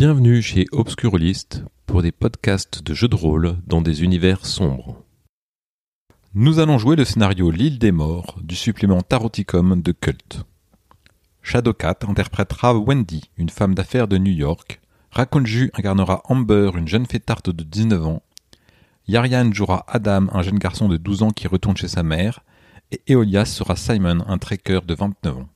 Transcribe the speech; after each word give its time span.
Bienvenue 0.00 0.40
chez 0.40 0.64
Obscurlist 0.72 1.62
pour 1.84 2.00
des 2.00 2.10
podcasts 2.10 2.82
de 2.82 2.94
jeux 2.94 3.06
de 3.06 3.16
rôle 3.16 3.58
dans 3.66 3.82
des 3.82 4.02
univers 4.02 4.46
sombres. 4.46 5.04
Nous 6.32 6.58
allons 6.58 6.78
jouer 6.78 6.96
le 6.96 7.04
scénario 7.04 7.50
L'île 7.50 7.78
des 7.78 7.92
morts 7.92 8.38
du 8.42 8.56
supplément 8.56 9.02
Taroticum 9.02 9.82
de 9.82 9.92
Cult. 9.92 10.46
Shadowcat 11.42 11.98
interprétera 12.08 12.72
Wendy, 12.78 13.28
une 13.36 13.50
femme 13.50 13.74
d'affaires 13.74 14.08
de 14.08 14.16
New 14.16 14.32
York. 14.32 14.80
Rakonju 15.10 15.70
incarnera 15.74 16.22
Amber, 16.30 16.70
une 16.78 16.88
jeune 16.88 17.04
fêtarde 17.04 17.50
de 17.50 17.62
19 17.62 18.06
ans. 18.06 18.22
Yarian 19.06 19.52
jouera 19.52 19.84
Adam, 19.86 20.28
un 20.32 20.40
jeune 20.40 20.58
garçon 20.58 20.88
de 20.88 20.96
12 20.96 21.24
ans 21.24 21.30
qui 21.30 21.46
retourne 21.46 21.76
chez 21.76 21.88
sa 21.88 22.02
mère. 22.02 22.40
Et 22.90 23.02
Eolias 23.12 23.44
sera 23.44 23.76
Simon, 23.76 24.24
un 24.26 24.38
trekker 24.38 24.80
de 24.86 24.94
29 24.94 25.36
ans. 25.36 25.48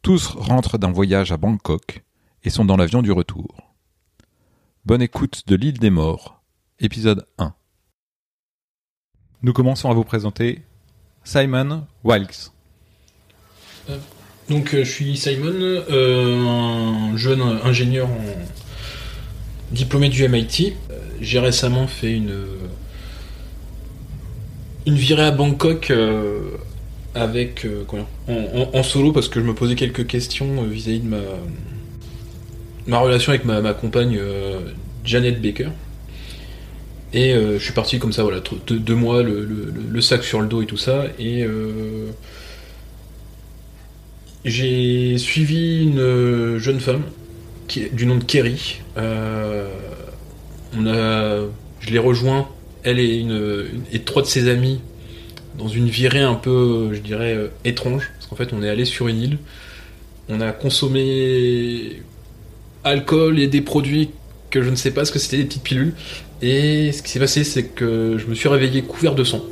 Tous 0.00 0.28
rentrent 0.28 0.78
d'un 0.78 0.90
voyage 0.90 1.32
à 1.32 1.36
Bangkok 1.36 2.02
et 2.46 2.50
sont 2.50 2.64
dans 2.64 2.76
l'avion 2.76 3.02
du 3.02 3.10
retour. 3.10 3.74
Bonne 4.84 5.02
écoute 5.02 5.42
de 5.48 5.56
l'île 5.56 5.78
des 5.80 5.90
morts, 5.90 6.40
épisode 6.78 7.26
1. 7.38 7.52
Nous 9.42 9.52
commençons 9.52 9.90
à 9.90 9.94
vous 9.94 10.04
présenter 10.04 10.62
Simon 11.24 11.84
Wilkes. 12.04 12.52
Donc 14.48 14.74
euh, 14.74 14.84
je 14.84 14.90
suis 14.90 15.16
Simon, 15.16 15.50
euh, 15.52 16.46
un 16.46 17.16
jeune 17.16 17.42
ingénieur 17.42 18.08
en- 18.08 19.72
diplômé 19.72 20.08
du 20.08 20.22
MIT. 20.28 20.74
Euh, 20.92 21.00
J'ai 21.20 21.40
récemment 21.40 21.88
fait 21.88 22.12
une 22.12 22.46
une 24.86 24.94
virée 24.94 25.24
à 25.24 25.30
Bangkok 25.32 25.90
euh, 25.90 26.52
avec 27.16 27.64
euh, 27.66 27.84
en, 28.28 28.82
solo 28.84 29.10
parce 29.10 29.28
que 29.28 29.40
je 29.40 29.44
me 29.44 29.52
posais 29.52 29.74
quelques 29.74 30.06
questions 30.06 30.62
euh, 30.62 30.66
vis-à-vis 30.68 31.00
de 31.00 31.08
ma 31.08 31.18
ma 32.86 32.98
relation 32.98 33.32
avec 33.32 33.44
ma, 33.44 33.72
compagne 33.74 34.16
euh, 34.18 34.60
Janet 35.04 35.40
Baker. 35.40 35.68
Et 37.12 37.32
euh, 37.34 37.58
je 37.58 37.64
suis 37.64 37.72
parti 37.72 37.98
comme 37.98 38.12
ça, 38.12 38.22
voilà, 38.22 38.40
deux, 38.66 38.94
mois, 38.94 39.22
le, 39.22 40.00
sac 40.00 40.22
sur 40.22 40.40
le 40.40 40.48
dos 40.48 40.62
et 40.62 40.66
tout 40.66 40.76
ça. 40.76 41.04
Et 41.18 41.44
euh, 41.44 42.10
j'ai 44.44 45.18
suivi 45.18 45.84
une 45.84 46.58
jeune 46.58 46.80
femme 46.80 47.02
qui 47.68 47.88
du 47.90 48.06
nom 48.06 48.16
de 48.16 48.24
Kerry. 48.24 48.80
On 48.96 50.86
a, 50.86 51.38
je 51.80 51.90
l'ai 51.90 51.98
rejoint, 51.98 52.48
elle 52.82 52.98
et, 52.98 53.18
une, 53.18 53.66
et 53.92 54.00
trois 54.00 54.20
de 54.20 54.26
ses 54.26 54.48
amis, 54.48 54.80
dans 55.56 55.68
une 55.68 55.88
virée 55.88 56.20
un 56.20 56.34
peu, 56.34 56.90
je 56.92 57.00
dirais, 57.00 57.50
étrange. 57.64 58.10
Parce 58.14 58.26
qu'en 58.26 58.36
fait, 58.36 58.52
on 58.52 58.62
est 58.62 58.68
allé 58.68 58.84
sur 58.84 59.08
une 59.08 59.22
île, 59.22 59.38
on 60.28 60.40
a 60.40 60.52
consommé 60.52 62.02
alcool 62.86 63.38
et 63.38 63.48
des 63.48 63.60
produits 63.60 64.10
que 64.50 64.62
je 64.62 64.70
ne 64.70 64.76
sais 64.76 64.92
pas 64.92 65.04
ce 65.04 65.12
que 65.12 65.18
c'était, 65.18 65.38
des 65.38 65.44
petites 65.44 65.62
pilules. 65.62 65.94
Et 66.42 66.92
ce 66.92 67.02
qui 67.02 67.10
s'est 67.10 67.18
passé, 67.18 67.44
c'est 67.44 67.64
que 67.64 68.16
je 68.18 68.26
me 68.26 68.34
suis 68.34 68.48
réveillé 68.48 68.82
couvert 68.82 69.14
de 69.14 69.24
sang. 69.24 69.42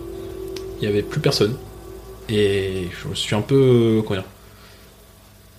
Il 0.81 0.83
n'y 0.83 0.93
avait 0.93 1.03
plus 1.03 1.21
personne. 1.21 1.55
Et 2.29 2.89
je 2.93 3.15
suis 3.15 3.35
un 3.35 3.41
peu. 3.43 3.55
euh, 3.99 4.03
Comment 4.03 4.23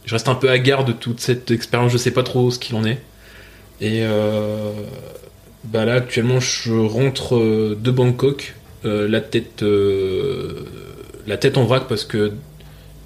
Je 0.05 0.13
reste 0.13 0.27
un 0.29 0.35
peu 0.35 0.49
hagard 0.49 0.85
de 0.85 0.93
toute 0.93 1.19
cette 1.19 1.51
expérience, 1.51 1.91
je 1.91 1.97
sais 1.97 2.11
pas 2.11 2.23
trop 2.23 2.49
ce 2.51 2.59
qu'il 2.59 2.75
en 2.75 2.85
est. 2.85 3.01
Et 3.81 3.99
euh, 4.03 4.71
bah 5.65 5.85
là, 5.85 5.95
actuellement, 5.95 6.39
je 6.39 6.73
rentre 6.73 7.35
euh, 7.35 7.77
de 7.79 7.91
Bangkok, 7.91 8.55
la, 8.83 9.19
tête, 9.19 9.65
la 11.25 11.37
tête 11.37 11.57
en 11.57 11.63
vrac 11.65 11.87
parce 11.89 12.03
que 12.05 12.33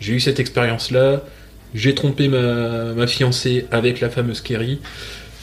j'ai 0.01 0.13
eu 0.13 0.19
cette 0.19 0.39
expérience-là. 0.41 1.23
J'ai 1.73 1.93
trompé 1.95 2.27
ma, 2.27 2.93
ma 2.93 3.07
fiancée 3.07 3.65
avec 3.71 3.99
la 3.99 4.09
fameuse 4.09 4.41
Kerry. 4.41 4.79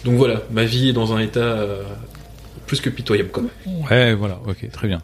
Donc 0.04 0.16
voilà, 0.16 0.42
ma 0.50 0.64
vie 0.64 0.88
est 0.90 0.92
dans 0.92 1.12
un 1.12 1.20
état 1.20 1.40
euh, 1.40 1.82
plus 2.66 2.80
que 2.80 2.90
pitoyable. 2.90 3.30
Quoi. 3.30 3.44
Ouais, 3.90 4.14
voilà, 4.14 4.40
ok, 4.46 4.68
très 4.72 4.88
bien. 4.88 5.00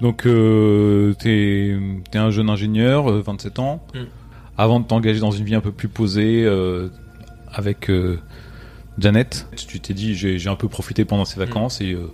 Donc, 0.00 0.26
euh, 0.26 1.14
t'es 1.18 1.74
es 2.12 2.18
un 2.18 2.30
jeune 2.30 2.50
ingénieur, 2.50 3.10
euh, 3.10 3.22
27 3.24 3.58
ans. 3.58 3.82
Mm. 3.94 3.98
Avant 4.58 4.80
de 4.80 4.86
t'engager 4.86 5.20
dans 5.20 5.30
une 5.30 5.44
vie 5.44 5.54
un 5.54 5.60
peu 5.60 5.72
plus 5.72 5.88
posée 5.88 6.44
euh, 6.44 6.88
avec 7.52 7.90
euh, 7.90 8.18
Janet, 8.98 9.46
tu 9.68 9.80
t'es 9.80 9.92
dit 9.94 10.14
j'ai 10.14 10.48
un 10.48 10.56
peu 10.56 10.68
profité 10.68 11.04
pendant 11.04 11.24
ces 11.26 11.38
vacances 11.38 11.80
et 11.82 11.92
euh, 11.92 12.10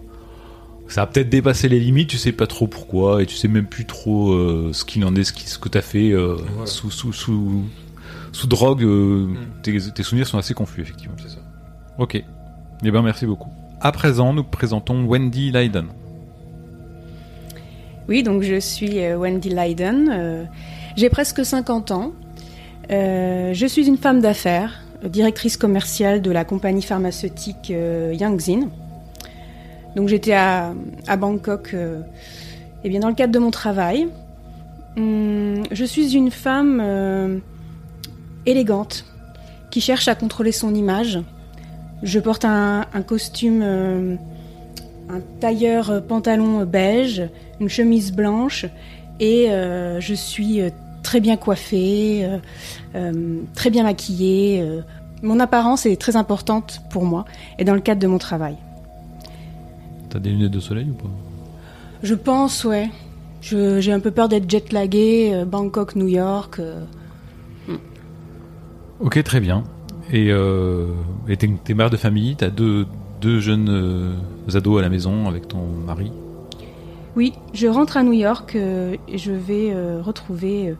ça 0.89 1.03
a 1.03 1.06
peut-être 1.06 1.29
dépassé 1.29 1.69
les 1.69 1.79
limites. 1.79 2.09
Tu 2.11 2.19
sais 2.19 2.33
pas 2.33 2.49
trop 2.49 2.67
pourquoi 2.67 3.23
et 3.23 3.27
tu 3.27 3.37
sais 3.37 3.47
même 3.49 3.67
plus 3.67 3.87
trop 3.87 4.33
euh, 4.33 4.71
ce 4.73 4.84
qu'il 4.84 5.05
en 5.05 5.15
est, 5.15 5.23
ce, 5.25 5.59
que 5.59 5.69
t'as 5.69 5.83
fait 5.83 6.11
euh, 6.11 6.37
Voilà. 6.55 6.67
sous 6.67 6.91
sous 6.91 7.12
sous 7.12 7.65
sous 8.33 8.47
drogue. 8.47 8.83
euh, 8.83 9.27
Mm. 9.27 9.37
tes, 9.62 9.78
tes 9.93 10.03
souvenirs 10.03 10.27
sont 10.27 10.39
assez 10.39 10.55
confus 10.55 10.81
effectivement. 10.83 11.15
C'est 11.23 11.31
ça. 11.31 11.39
Ok. 11.99 12.15
Eh 12.84 12.91
ben 12.91 13.03
merci 13.03 13.27
beaucoup. 13.27 13.50
À 13.81 13.93
présent, 13.93 14.33
nous 14.33 14.45
présentons 14.45 15.05
Wendy 15.05 15.50
Leiden. 15.53 15.87
Oui, 18.09 18.23
donc 18.23 18.43
je 18.43 18.59
suis 18.59 18.99
euh, 19.00 19.17
Wendy 19.17 19.49
Leiden. 19.50 20.09
euh, 20.12 20.45
J'ai 20.97 21.09
presque 21.09 21.45
50 21.45 21.91
ans. 21.93 22.12
Euh, 22.91 23.53
je 23.55 23.67
suis 23.67 23.87
une 23.87 23.97
femme 23.97 24.21
d'affaires, 24.21 24.83
directrice 25.05 25.56
commerciale 25.56 26.21
de 26.21 26.31
la 26.31 26.44
compagnie 26.44 26.83
pharmaceutique 26.83 27.71
euh, 27.71 28.12
Yangzin. 28.19 28.69
Donc 29.97 30.09
j'étais 30.09 30.33
à, 30.34 30.75
à 31.06 31.17
Bangkok 31.17 31.71
euh, 31.75 32.00
eh 32.84 32.89
bien, 32.89 33.00
dans 33.00 33.09
le 33.09 33.15
cadre 33.15 33.33
de 33.33 33.39
mon 33.39 33.50
travail. 33.50 34.09
Hum, 34.97 35.62
je 35.71 35.84
suis 35.84 36.15
une 36.15 36.31
femme 36.31 36.81
euh, 36.83 37.39
élégante 38.47 39.05
qui 39.71 39.81
cherche 39.81 40.09
à 40.09 40.15
contrôler 40.15 40.53
son 40.53 40.75
image. 40.75 41.21
Je 42.03 42.19
porte 42.19 42.45
un, 42.45 42.87
un 42.93 43.03
costume, 43.03 43.61
euh, 43.63 44.17
un 45.09 45.21
tailleur 45.41 46.03
pantalon 46.07 46.65
beige, 46.65 47.23
une 47.61 47.69
chemise 47.69 48.13
blanche 48.13 48.67
et 49.21 49.51
euh, 49.51 50.01
je 50.01 50.15
suis 50.15 50.61
euh, 50.61 50.71
très 51.03 51.21
bien 51.21 51.37
coiffée, 51.37 52.29
euh, 52.95 53.13
très 53.55 53.71
bien 53.71 53.85
maquillée. 53.85 54.67
Mon 55.23 55.39
apparence 55.41 55.87
est 55.87 56.01
très 56.01 56.17
importante 56.17 56.83
pour 56.91 57.05
moi 57.05 57.25
et 57.59 57.65
dans 57.65 57.75
le 57.75 57.81
cadre 57.81 58.01
de 58.01 58.07
mon 58.07 58.19
travail. 58.19 58.57
T'as 60.11 60.19
des 60.19 60.31
lunettes 60.31 60.51
de 60.51 60.61
soleil 60.61 60.89
ou 60.91 60.95
pas? 60.95 61.11
Je 62.03 62.15
pense, 62.15 62.65
ouais. 62.65 62.91
J'ai 63.41 63.93
un 63.93 64.01
peu 64.01 64.11
peur 64.11 64.29
d'être 64.29 64.49
jet-laguée, 64.51 65.31
euh, 65.33 65.45
Bangkok, 65.45 65.97
New 65.97 66.09
York. 66.09 66.61
Ok, 69.03 69.21
très 69.25 69.41
bien. 69.41 69.65
Et 70.13 70.31
euh, 70.31 70.87
t'es 71.27 71.51
t'es 71.65 71.75
mère 71.75 71.91
de 71.91 71.97
famille, 71.97 72.37
t'as 72.37 72.51
deux, 72.51 72.87
deux 73.21 73.41
jeunes 73.41 73.69
euh, 73.69 74.57
ados 74.57 74.79
à 74.79 74.83
la 74.83 74.89
maison 74.89 75.27
avec 75.27 75.49
ton 75.49 75.67
mari? 75.85 76.13
Oui, 77.17 77.33
je 77.53 77.67
rentre 77.67 77.97
à 77.97 78.05
New 78.05 78.12
York 78.12 78.55
euh, 78.55 78.97
et 79.09 79.19
je 79.19 79.33
vais 79.33 79.73
euh, 79.73 80.01
retrouver 80.01 80.77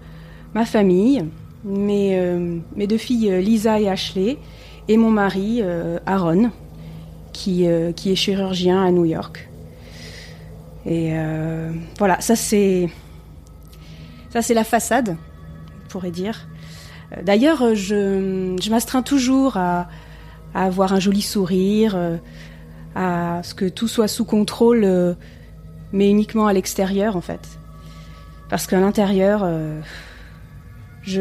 ma 0.55 0.65
famille, 0.65 1.25
mes, 1.65 2.17
mes 2.77 2.87
deux 2.87 2.97
filles 2.97 3.43
Lisa 3.43 3.81
et 3.81 3.89
Ashley, 3.89 4.39
et 4.87 4.97
mon 4.97 5.11
mari 5.11 5.63
Aaron, 6.07 6.51
qui, 7.33 7.67
qui 7.97 8.13
est 8.13 8.15
chirurgien 8.15 8.85
à 8.85 8.91
New 8.91 9.05
York. 9.05 9.49
Et 10.85 11.13
voilà, 11.99 12.21
ça 12.21 12.37
c'est 12.37 12.91
ça 14.31 14.43
c'est 14.43 14.55
la 14.55 14.65
façade, 14.65 15.17
on 15.85 15.89
pourrait 15.89 16.11
dire. 16.11 16.47
D'ailleurs, 17.21 17.63
euh, 17.63 17.75
je, 17.75 18.71
m'astreins 18.71 19.03
toujours 19.03 19.57
à, 19.57 19.89
avoir 20.55 20.93
un 20.93 21.01
joli 21.01 21.23
sourire, 21.23 21.95
euh, 21.97 22.17
à 22.95 23.43
ce 23.43 23.55
que 23.55 23.69
tout 23.69 23.89
soit 23.89 24.09
sous 24.09 24.25
contrôle. 24.25 24.85
euh, 24.85 25.15
mais 25.95 26.09
uniquement 26.09 26.47
à 26.47 26.55
l'extérieur 26.55 27.17
en 27.17 27.21
fait. 27.21 27.59
Parce 28.49 28.67
qu'à 28.67 28.81
l'intérieur, 28.81 29.47
je, 31.03 31.21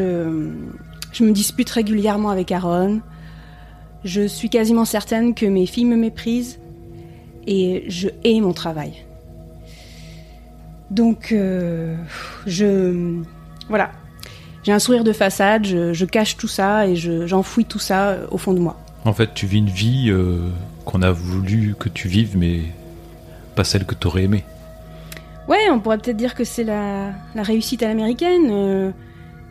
me 1.20 1.30
dispute 1.30 1.68
régulièrement 1.68 2.30
avec 2.30 2.50
Aaron. 2.50 3.02
Je 4.02 4.26
suis 4.26 4.48
quasiment 4.48 4.86
certaine 4.86 5.34
que 5.34 5.44
mes 5.44 5.66
filles 5.66 5.84
me 5.84 5.96
méprisent 5.96 6.58
et 7.46 7.84
je 7.88 8.08
hais 8.24 8.40
mon 8.40 8.54
travail. 8.54 9.04
Donc, 10.90 11.34
je. 12.46 13.20
Voilà. 13.68 13.92
J'ai 14.62 14.72
un 14.72 14.78
sourire 14.78 15.04
de 15.04 15.12
façade, 15.12 15.66
je, 15.66 15.92
je 15.92 16.04
cache 16.04 16.36
tout 16.36 16.48
ça 16.48 16.86
et 16.86 16.94
je- 16.96 17.26
j'enfouis 17.26 17.64
tout 17.64 17.78
ça 17.80 18.10
euh, 18.10 18.26
au 18.30 18.38
fond 18.38 18.52
de 18.54 18.60
moi. 18.60 18.76
En 19.04 19.12
fait, 19.12 19.34
tu 19.34 19.46
vis 19.46 19.58
une 19.58 19.68
vie 19.68 20.10
euh, 20.10 20.38
qu'on 20.84 21.02
a 21.02 21.10
voulu 21.10 21.74
que 21.78 21.88
tu 21.88 22.06
vives, 22.08 22.36
mais 22.38 22.60
pas 23.56 23.64
celle 23.64 23.84
que 23.84 23.94
t'aurais 23.96 24.24
aimée. 24.24 24.44
Ouais, 25.48 25.68
on 25.72 25.80
pourrait 25.80 25.98
peut-être 25.98 26.16
dire 26.16 26.34
que 26.36 26.44
c'est 26.44 26.62
la, 26.62 27.10
la 27.34 27.42
réussite 27.42 27.82
à 27.82 27.88
l'américaine. 27.88 28.48
euh, 28.50 28.90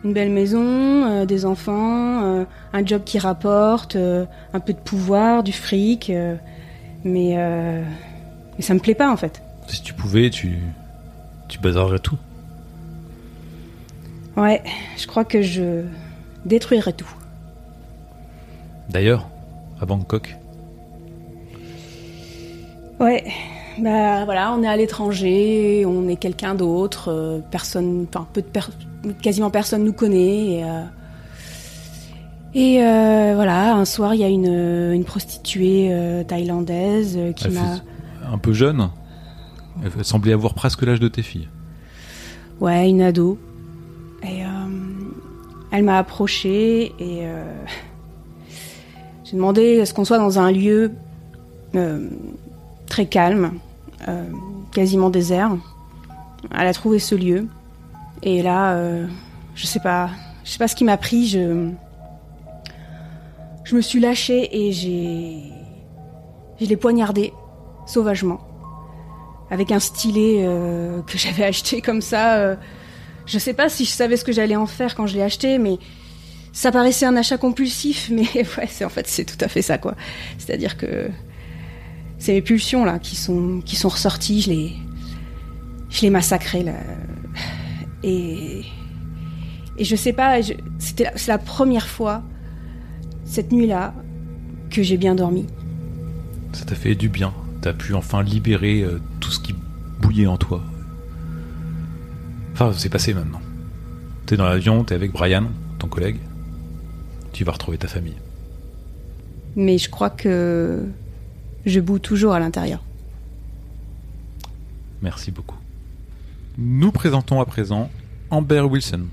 une 0.04 0.14
belle 0.14 0.32
maison, 0.32 0.64
euh, 0.66 1.26
des 1.28 1.46
enfants, 1.46 2.44
un 2.74 2.86
job 2.86 3.04
qui 3.06 3.20
rapporte, 3.20 3.96
un 3.96 4.60
peu 4.60 4.74
de 4.74 4.80
pouvoir, 4.80 5.44
du 5.44 5.52
fric. 5.52 6.12
mais, 7.04 7.36
mais 7.36 8.62
ça 8.62 8.74
me 8.74 8.80
plaît 8.80 8.96
pas 8.96 9.12
en 9.12 9.18
fait. 9.18 9.44
Si 9.68 9.84
tu 9.84 9.94
pouvais, 9.94 10.30
tu, 10.32 10.58
tu 11.50 11.60
tout. 12.02 12.18
Ouais, 14.38 14.62
je 14.98 15.08
crois 15.08 15.26
que 15.26 15.42
je 15.42 15.84
détruirais 16.46 16.94
tout. 16.94 17.10
D'ailleurs, 18.90 19.28
à 19.82 19.86
Bangkok, 19.86 20.36
Ouais, 23.00 23.24
bah 23.80 24.26
voilà, 24.26 24.54
on 24.54 24.62
est 24.62 24.68
à 24.68 24.78
l'étranger, 24.78 25.86
on 25.88 26.08
est 26.08 26.18
quelqu'un 26.18 26.54
d'autre, 26.54 27.10
euh, 27.12 27.40
personne, 27.50 28.06
enfin 28.08 28.28
peu 28.32 28.42
de 28.44 28.48
per- 28.48 28.62
quasiment 29.24 29.50
personne 29.50 29.84
nous 29.84 29.94
connaît. 29.94 30.60
Et, 30.60 30.64
euh, 30.64 30.84
et, 32.54 32.84
euh, 32.84 33.32
voilà, 33.34 33.74
un 33.74 33.86
soir 33.86 34.14
il 34.14 34.22
y 34.22 34.24
a 34.24 34.28
une, 34.28 34.94
une 34.94 35.04
prostituée 35.04 35.92
thaïlandaise 36.28 37.18
qui 37.36 37.50
m'a, 37.50 37.78
Un 38.32 38.38
peu 38.38 38.54
jeune. 38.54 38.90
Elle 39.84 40.06
semblait 40.06 40.34
avoir 40.34 40.54
presque 40.54 40.84
l'âge 40.84 41.00
de 41.00 41.08
tes 41.08 41.24
filles. 41.24 41.48
ouais, 42.60 42.88
une 42.88 43.02
ado, 43.02 43.40
elle 45.72 45.84
m'a 45.84 45.98
approchée 45.98 46.94
et 47.00 47.26
euh, 47.26 47.44
j'ai 49.24 49.38
demandé 49.38 49.80
à 49.80 49.86
ce 49.86 49.94
qu'on 49.94 50.04
soit 50.04 50.18
dans 50.18 50.38
un 50.38 50.52
lieu 50.52 50.92
euh, 51.76 52.10
très 52.88 53.06
calme, 53.06 53.54
euh, 54.08 54.26
quasiment 54.74 55.10
désert. 55.10 55.56
Elle 56.54 56.68
a 56.68 56.74
trouvé 56.74 57.00
ce 57.00 57.16
lieu. 57.16 57.48
Et 58.24 58.44
là, 58.44 58.78
je 59.56 59.66
sais 59.66 59.80
pas, 59.80 60.10
je 60.44 60.52
sais 60.52 60.60
pas 60.60 60.68
ce 60.68 60.76
qui 60.76 60.84
m'a 60.84 60.98
pris. 60.98 61.28
Je, 61.28 61.72
me 63.74 63.82
suis 63.82 64.02
lâchée 64.02 64.50
et 64.52 64.74
j'ai, 64.74 65.38
je 66.60 66.66
l'ai 66.66 66.76
poignardée 66.76 67.32
sauvagement 67.86 68.42
avec 69.50 69.72
un 69.72 69.80
stylet 69.80 70.46
que 71.08 71.18
j'avais 71.18 71.46
acheté 71.46 71.82
comme 71.82 72.02
ça. 72.02 72.58
Je 73.32 73.40
sais 73.40 73.54
pas 73.54 73.70
si 73.70 73.86
je 73.86 73.92
savais 73.92 74.18
ce 74.18 74.26
que 74.26 74.34
j'allais 74.34 74.58
en 74.58 74.66
faire 74.68 74.94
quand 74.94 75.08
je 75.08 75.16
l'ai 75.16 75.22
acheté, 75.22 75.58
mais 75.58 75.78
ça 76.52 76.70
paraissait 76.72 77.06
un 77.06 77.16
achat 77.16 77.38
compulsif. 77.38 78.10
Mais 78.12 78.28
ouais, 78.36 78.68
c'est 78.68 78.84
en 78.84 78.90
fait 78.90 79.08
c'est 79.08 79.24
tout 79.24 79.44
à 79.44 79.48
fait 79.48 79.62
ça 79.62 79.78
quoi. 79.78 79.96
C'est-à-dire 80.38 80.78
que 80.78 81.10
c'est 82.18 82.34
mes 82.34 82.42
pulsions 82.42 82.84
là 82.84 83.00
qui 83.00 83.16
sont 83.16 83.62
qui 83.64 83.78
sont 83.78 83.88
ressorties. 83.88 84.42
Je 84.42 84.50
les 84.50 84.74
je 85.90 86.02
les 86.02 86.10
massacrées 86.10 86.64
là. 86.64 86.74
Et 88.04 88.64
et 89.78 89.86
je 89.86 89.96
sais 89.96 90.14
pas. 90.14 90.40
C'était 90.78 91.12
c'est 91.16 91.32
la 91.32 91.38
première 91.38 91.88
fois 91.88 92.24
cette 93.24 93.54
nuit-là 93.54 93.94
que 94.70 94.84
j'ai 94.84 94.98
bien 94.98 95.16
dormi. 95.16 95.48
Ça 96.52 96.66
t'a 96.66 96.76
fait 96.76 96.96
du 96.96 97.08
bien. 97.08 97.34
T'as 97.62 97.72
pu 97.72 97.94
enfin 97.94 98.24
libérer 98.24 98.82
euh, 98.82 99.00
tout 99.22 99.32
ce 99.32 99.40
qui 99.40 99.56
bouillait 100.02 100.28
en 100.28 100.36
toi. 100.36 100.62
Enfin, 102.62 102.78
c'est 102.78 102.90
passé 102.90 103.16
maintenant. 103.16 103.42
T'es 104.28 104.38
dans 104.38 104.46
l'avion, 104.46 104.84
t'es 104.84 104.94
avec 104.94 105.12
Brian, 105.12 105.46
ton 105.80 105.88
collègue. 105.88 106.18
Tu 107.34 107.44
vas 107.44 107.54
retrouver 107.54 107.80
ta 107.80 107.88
famille. 107.88 108.18
Mais 109.56 109.80
je 109.80 109.90
crois 109.90 110.12
que 110.12 110.86
je 111.66 111.80
boue 111.80 111.98
toujours 111.98 112.34
à 112.34 112.40
l'intérieur. 112.40 112.84
Merci 115.02 115.32
beaucoup. 115.32 115.58
Nous 116.60 116.92
présentons 116.92 117.42
à 117.42 117.46
présent 117.46 117.90
Amber 118.30 118.62
Wilson. 118.62 119.08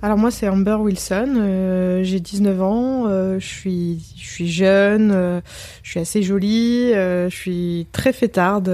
Alors 0.00 0.16
moi 0.16 0.30
c'est 0.30 0.48
Amber 0.48 0.76
Wilson, 0.78 1.34
euh, 1.38 2.04
j'ai 2.04 2.20
19 2.20 2.62
ans, 2.62 3.06
euh, 3.08 3.40
je 3.40 3.46
suis 3.46 4.00
je 4.16 4.28
suis 4.28 4.48
jeune, 4.48 5.10
euh, 5.10 5.40
je 5.82 5.90
suis 5.90 5.98
assez 5.98 6.22
jolie, 6.22 6.92
je 6.92 7.28
suis 7.34 7.88
très 7.90 8.12
fêtarde. 8.12 8.70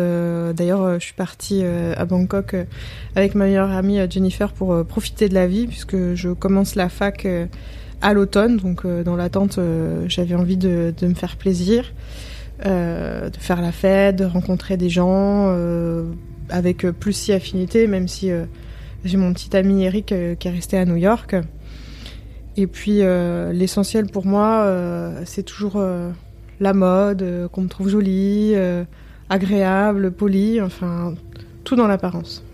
D'ailleurs 0.55 1.01
je 1.01 1.05
suis 1.05 1.15
partie 1.15 1.65
à 1.65 2.05
Bangkok 2.05 2.55
avec 3.17 3.35
ma 3.35 3.47
meilleure 3.47 3.71
amie 3.71 3.99
Jennifer 4.11 4.53
pour 4.53 4.85
profiter 4.85 5.31
de 5.31 5.35
la 5.35 5.47
vie 5.47 5.67
puisque 5.67 6.15
je 6.15 6.29
commence 6.29 6.75
la 6.75 6.91
fac 6.91 7.27
à 8.03 8.13
l'automne, 8.13 8.59
donc 8.59 8.87
dans 8.87 9.17
l'attente 9.17 9.59
j'avais 10.09 10.35
envie 10.35 10.59
de, 10.59 10.93
de 10.95 11.07
me 11.07 11.15
faire 11.15 11.37
plaisir, 11.37 11.95
de 12.63 13.31
faire 13.39 13.63
la 13.63 13.73
fête, 13.73 14.17
de 14.17 14.27
rencontrer 14.27 14.77
des 14.77 14.91
gens 14.91 15.49
avec 16.51 16.83
plus 16.83 17.15
si 17.15 17.33
affinité, 17.33 17.87
même 17.87 18.09
si 18.09 18.31
j'ai 19.05 19.19
mon 19.19 19.33
petit 19.33 19.55
ami 19.57 19.85
Eric 19.85 20.13
euh, 20.13 20.35
qui 20.35 20.49
est 20.49 20.51
resté 20.51 20.79
à 20.79 20.85
New 20.85 20.97
York. 20.97 21.37
Et 22.57 22.67
puis 22.67 23.03
euh, 23.03 23.53
l'essentiel 23.53 24.07
pour 24.07 24.27
moi, 24.27 24.65
euh, 24.65 25.23
c'est 25.25 25.43
toujours 25.43 25.83
la 26.61 26.73
mode, 26.73 27.49
qu'on 27.53 27.63
me 27.63 27.69
trouve 27.69 27.89
jolie, 27.89 28.55
agréable, 29.29 30.13
polie, 30.13 30.61
enfin 30.61 31.15
tout 31.65 31.77
dans 31.77 31.87
l'apparence. 31.87 32.45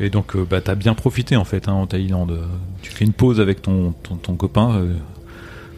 Et 0.00 0.10
donc, 0.10 0.36
bah, 0.36 0.60
t'as 0.60 0.76
bien 0.76 0.94
profité 0.94 1.36
en 1.36 1.44
fait 1.44 1.68
hein, 1.68 1.72
en 1.72 1.86
Thaïlande. 1.86 2.40
Tu 2.82 2.90
fais 2.92 3.04
une 3.04 3.12
pause 3.12 3.40
avec 3.40 3.62
ton, 3.62 3.92
ton, 3.92 4.34
copain. 4.36 4.76
Euh, 4.76 4.94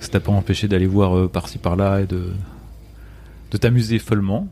ça 0.00 0.08
t'a 0.08 0.20
pas 0.20 0.32
empêché 0.32 0.68
d'aller 0.68 0.86
voir 0.86 1.28
par-ci 1.28 1.58
par-là 1.58 2.00
et 2.00 2.06
de, 2.06 2.32
de 3.50 3.56
t'amuser 3.56 3.98
follement. 3.98 4.48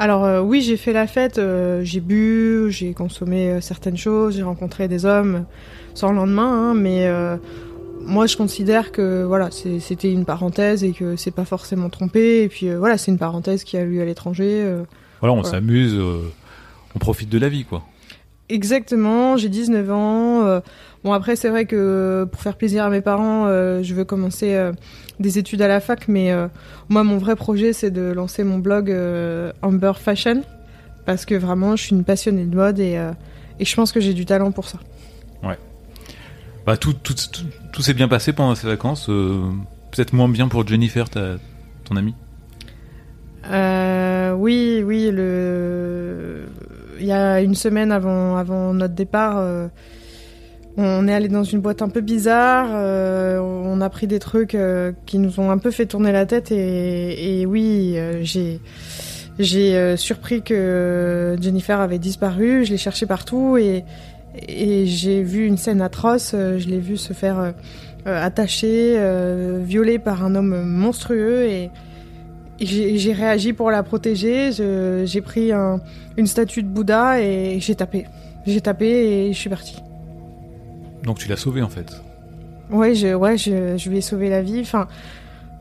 Alors 0.00 0.24
euh, 0.24 0.40
oui, 0.40 0.62
j'ai 0.62 0.76
fait 0.76 0.92
la 0.92 1.08
fête, 1.08 1.38
euh, 1.38 1.82
j'ai 1.82 1.98
bu, 1.98 2.70
j'ai 2.70 2.94
consommé 2.94 3.50
euh, 3.50 3.60
certaines 3.60 3.96
choses, 3.96 4.36
j'ai 4.36 4.44
rencontré 4.44 4.86
des 4.86 5.04
hommes 5.04 5.44
sans 5.94 6.12
lendemain, 6.12 6.70
hein, 6.70 6.74
mais 6.74 7.10
moi 8.02 8.26
je 8.26 8.36
considère 8.36 8.92
que 8.92 9.24
voilà, 9.24 9.50
c'était 9.50 10.12
une 10.12 10.24
parenthèse 10.24 10.84
et 10.84 10.92
que 10.92 11.16
c'est 11.16 11.32
pas 11.32 11.44
forcément 11.44 11.88
trompé. 11.90 12.44
Et 12.44 12.48
puis 12.48 12.72
voilà, 12.72 12.96
c'est 12.96 13.10
une 13.10 13.18
parenthèse 13.18 13.64
qui 13.64 13.76
a 13.76 13.84
lieu 13.84 14.00
à 14.00 14.04
l'étranger. 14.04 14.64
Voilà, 15.20 15.34
on 15.34 15.42
s'amuse, 15.42 15.98
on 16.94 16.98
profite 17.00 17.28
de 17.28 17.38
la 17.38 17.48
vie, 17.48 17.64
quoi. 17.64 17.82
Exactement, 18.48 19.36
j'ai 19.36 19.48
19 19.48 19.90
ans. 19.90 20.60
Euh, 21.04 21.04
bon 21.04 21.12
après 21.12 21.36
c'est 21.36 21.48
vrai 21.48 21.64
que 21.64 22.26
pour 22.30 22.40
faire 22.40 22.56
plaisir 22.56 22.84
à 22.84 22.90
mes 22.90 23.00
parents, 23.00 23.46
euh, 23.46 23.82
je 23.82 23.94
veux 23.94 24.04
commencer 24.04 24.54
euh, 24.54 24.72
des 25.20 25.38
études 25.38 25.62
à 25.62 25.68
la 25.68 25.80
fac, 25.80 26.08
mais 26.08 26.32
euh, 26.32 26.48
moi 26.88 27.04
mon 27.04 27.18
vrai 27.18 27.36
projet 27.36 27.72
c'est 27.72 27.90
de 27.90 28.12
lancer 28.12 28.44
mon 28.44 28.58
blog 28.58 28.90
euh, 28.90 29.52
Amber 29.62 29.92
Fashion 29.98 30.42
parce 31.06 31.24
que 31.24 31.34
vraiment 31.34 31.76
je 31.76 31.84
suis 31.84 31.96
une 31.96 32.04
passionnée 32.04 32.44
de 32.44 32.54
mode 32.54 32.78
et, 32.78 32.98
euh, 32.98 33.12
et 33.58 33.64
je 33.64 33.74
pense 33.74 33.92
que 33.92 34.00
j'ai 34.00 34.14
du 34.14 34.26
talent 34.26 34.52
pour 34.52 34.68
ça. 34.68 34.78
Bah, 36.66 36.76
tout, 36.76 36.92
tout, 36.92 37.14
tout, 37.14 37.46
tout 37.72 37.80
s'est 37.80 37.94
bien 37.94 38.08
passé 38.08 38.34
pendant 38.34 38.54
ces 38.54 38.66
vacances. 38.66 39.08
euh, 39.08 39.40
Peut-être 39.90 40.12
moins 40.12 40.28
bien 40.28 40.48
pour 40.48 40.66
Jennifer, 40.66 41.08
ta, 41.08 41.36
ton 41.84 41.96
amie? 41.96 42.14
Euh, 43.50 44.32
oui, 44.34 44.82
oui, 44.84 45.10
le 45.10 46.44
il 47.00 47.06
y 47.06 47.12
a 47.12 47.40
une 47.40 47.54
semaine 47.54 47.90
avant 47.90 48.36
avant 48.36 48.74
notre 48.74 48.94
départ. 48.94 49.38
On 50.78 51.08
est 51.08 51.12
allé 51.12 51.26
dans 51.26 51.42
une 51.42 51.58
boîte 51.58 51.82
un 51.82 51.88
peu 51.88 52.00
bizarre, 52.00 52.68
euh, 52.72 53.40
on 53.40 53.80
a 53.80 53.90
pris 53.90 54.06
des 54.06 54.20
trucs 54.20 54.54
euh, 54.54 54.92
qui 55.06 55.18
nous 55.18 55.40
ont 55.40 55.50
un 55.50 55.58
peu 55.58 55.72
fait 55.72 55.86
tourner 55.86 56.12
la 56.12 56.24
tête 56.24 56.52
et, 56.52 57.44
oui, 57.46 57.94
euh, 57.96 58.22
j'ai 58.22 59.96
surpris 59.96 60.42
que 60.42 61.36
Jennifer 61.40 61.80
avait 61.80 61.98
disparu, 61.98 62.64
je 62.64 62.70
l'ai 62.70 62.78
cherché 62.78 63.06
partout 63.06 63.56
et, 63.56 63.84
j'ai 64.46 65.22
vu 65.24 65.46
une 65.46 65.56
scène 65.56 65.80
atroce, 65.82 66.30
je 66.32 66.68
l'ai 66.68 66.78
vue 66.78 66.96
se 66.96 67.12
faire 67.12 67.54
attacher, 68.06 68.96
violée 69.64 69.98
par 69.98 70.22
un 70.24 70.36
homme 70.36 70.62
monstrueux 70.64 71.42
et, 71.42 71.70
j'ai 72.60 73.12
réagi 73.12 73.52
pour 73.52 73.72
la 73.72 73.82
protéger, 73.82 74.50
j'ai 74.52 75.20
pris 75.22 75.50
un- 75.50 75.80
une 76.16 76.26
statue 76.28 76.62
de 76.62 76.68
Bouddha 76.68 77.20
et 77.20 77.58
j'ai 77.58 77.74
tapé. 77.74 78.06
J'ai 78.46 78.60
tapé 78.60 78.86
et 78.86 79.32
je 79.32 79.38
suis 79.38 79.50
partie. 79.50 79.76
Donc 81.04 81.18
tu 81.18 81.28
l'as 81.28 81.36
sauvée 81.36 81.62
en 81.62 81.68
fait. 81.68 82.00
Ouais, 82.70 82.94
je, 82.94 83.14
ouais, 83.14 83.38
je, 83.38 83.76
je 83.78 83.88
lui 83.90 83.98
ai 83.98 84.00
sauvé 84.02 84.28
la 84.28 84.42
vie. 84.42 84.60
Enfin, 84.60 84.88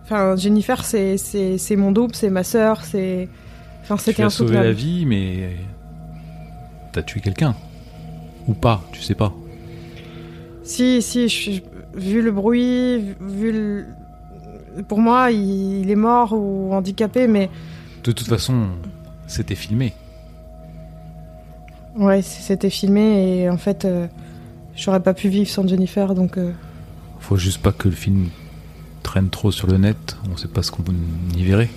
enfin 0.03 0.35
Jennifer, 0.35 0.83
c'est, 0.83 1.17
c'est, 1.17 1.57
c'est 1.57 1.75
mon 1.75 1.91
double, 1.91 2.15
c'est 2.15 2.29
ma 2.29 2.43
sœur, 2.43 2.83
c'est. 2.83 3.29
Enfin, 3.83 3.95
Tu 3.95 4.03
c'était 4.03 4.21
lui 4.23 4.27
as 4.27 4.29
sauvé 4.29 4.55
la 4.55 4.71
vie, 4.73 5.05
mais 5.05 5.55
t'as 6.91 7.03
tué 7.03 7.21
quelqu'un. 7.21 7.55
Ou 8.47 8.53
pas, 8.53 8.83
tu 8.91 9.01
sais 9.01 9.15
pas. 9.15 9.33
Si, 10.63 11.01
si, 11.01 11.29
je- 11.29 11.61
vu 11.95 12.21
le 12.21 12.31
bruit, 12.31 13.15
vu- 13.21 13.51
le. 13.53 13.85
Pour 14.87 14.99
moi, 14.99 15.31
il, 15.31 15.79
il 15.81 15.89
est 15.89 15.95
mort 15.95 16.33
ou 16.33 16.73
handicapé, 16.73 17.27
mais 17.27 17.49
De 18.03 18.11
toute 18.11 18.27
façon, 18.27 18.67
c'était 19.27 19.55
filmé. 19.55 19.93
ouais, 21.95 22.21
c'était 22.21 22.69
filmé 22.69 23.39
et 23.43 23.49
en 23.49 23.57
fait, 23.57 23.85
euh, 23.85 24.07
j'aurais 24.77 25.01
pas 25.01 25.13
pu 25.13 25.27
vivre 25.29 25.49
sans 25.49 25.67
Jennifer, 25.67 26.13
donc. 26.15 26.37
euh, 26.37 26.53
Faut 27.19 27.35
juste 27.37 27.61
pas 27.61 27.71
que 27.73 27.89
le 27.89 27.95
film 27.95 28.29
traîne 29.03 29.29
trop 29.29 29.51
sur 29.51 29.67
le 29.67 29.77
net. 29.77 30.17
On 30.31 30.37
sait 30.37 30.47
pas 30.47 30.63
ce 30.63 30.71
qu'on 30.71 30.83
y 31.35 31.43
verrait. 31.43 31.69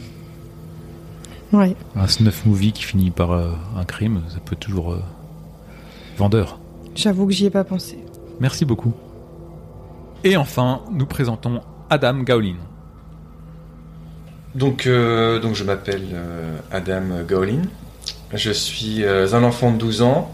ouais. 1.53 1.75
Un 1.97 2.07
snuff 2.07 2.47
movie 2.47 2.73
qui 2.73 2.85
finit 2.85 3.11
par 3.11 3.33
euh, 3.33 3.51
un 3.77 3.85
crime, 3.85 4.23
ça 4.29 4.39
peut 4.45 4.57
toujours 4.57 4.93
euh, 4.93 5.03
vendeur. 6.19 6.59
J'avoue 6.95 7.27
que 7.27 7.33
j'y 7.33 7.47
ai 7.47 7.51
pas 7.51 7.65
pensé. 7.65 7.99
Merci 8.41 8.65
beaucoup. 8.65 8.93
Et 10.25 10.37
enfin, 10.37 10.83
nous 10.93 11.07
présentons 11.07 11.61
Adam 11.89 12.19
Gaolin. 12.21 12.57
Donc, 14.55 14.87
euh, 14.87 15.39
donc 15.39 15.55
je 15.55 15.65
m'appelle 15.65 16.09
euh, 16.13 16.59
Adam 16.73 17.23
Gaolin. 17.29 17.63
Je 18.35 18.51
suis 18.51 19.05
euh, 19.05 19.33
un 19.35 19.45
enfant 19.45 19.71
de 19.73 19.79
12 19.79 20.03
ans. 20.03 20.31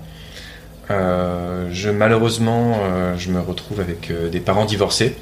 Euh, 0.91 1.69
je, 1.73 1.91
malheureusement, 1.91 2.79
euh, 2.81 3.17
je 3.17 3.31
me 3.31 3.41
retrouve 3.41 3.81
avec 3.81 4.11
euh, 4.11 4.29
des 4.29 4.41
parents 4.41 4.65
divorcés. 4.65 5.17